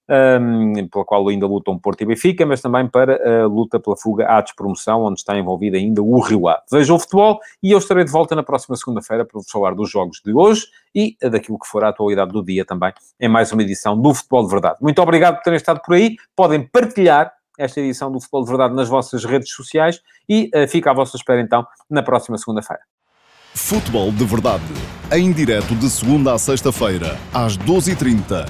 um, 0.10 0.88
pela 0.88 1.06
qual 1.06 1.28
ainda 1.28 1.48
lutam 1.48 1.78
Porto 1.78 2.02
e 2.02 2.06
Benfica, 2.06 2.46
mas 2.46 2.62
também 2.62 2.88
para 2.88 3.44
a 3.44 3.48
luta 3.48 3.80
pela 3.80 3.98
fuga 3.98 4.28
à 4.28 4.42
despromoção, 4.42 5.04
onde 5.04 5.20
está 5.20 5.38
envolvido 5.38 5.76
ainda 5.76 6.02
o 6.02 6.20
Rio 6.20 6.48
Ave. 6.48 6.62
Vejam 6.72 6.96
o 6.96 7.00
futebol 7.00 7.40
e 7.62 7.72
eu 7.72 7.78
estarei 7.78 8.04
de 8.04 8.12
volta 8.12 8.36
na 8.36 8.44
próxima 8.44 8.76
segunda-feira 8.76 9.26
para 9.26 9.40
vos 9.40 9.50
falar 9.50 9.74
dos 9.74 9.90
jogos 9.90 10.22
de 10.24 10.34
hoje 10.34 10.66
e 10.94 11.18
daquilo 11.22 11.60
que 11.60 11.68
for 11.68 11.84
a 11.84 11.90
atualidade 11.90 12.32
do 12.32 12.44
dia 12.44 12.66
também, 12.66 12.94
em 13.20 13.28
mais 13.28 13.52
uma 13.52 13.62
edição 13.62 14.00
do 14.00 14.14
Futebol 14.14 14.44
de 14.44 14.52
Verdade. 14.52 14.78
Muito 14.82 15.02
obrigado 15.02 15.36
por 15.36 15.44
terem 15.44 15.58
estado 15.58 15.82
por 15.82 15.96
aí. 15.96 16.16
Podem 16.36 16.62
partilhar 16.62 17.32
esta 17.58 17.80
edição 17.80 18.12
do 18.12 18.20
Futebol 18.20 18.44
de 18.44 18.50
Verdade 18.50 18.76
nas 18.76 18.90
vossas 18.90 19.24
redes 19.24 19.52
sociais 19.52 20.02
e 20.28 20.50
uh, 20.54 20.68
fica 20.68 20.92
à 20.92 20.94
vossa 20.94 21.18
espera 21.18 21.42
então 21.42 21.66
na 21.90 22.04
próxima 22.04 22.38
segunda-feira. 22.38 22.82
Futebol 23.54 24.12
de 24.12 24.26
Verdade, 24.26 24.64
em 25.14 25.32
direto 25.32 25.74
de 25.76 25.90
segunda 25.90 26.34
a 26.34 26.38
sexta-feira, 26.38 27.18
às 27.34 27.58
12h30 27.58 28.46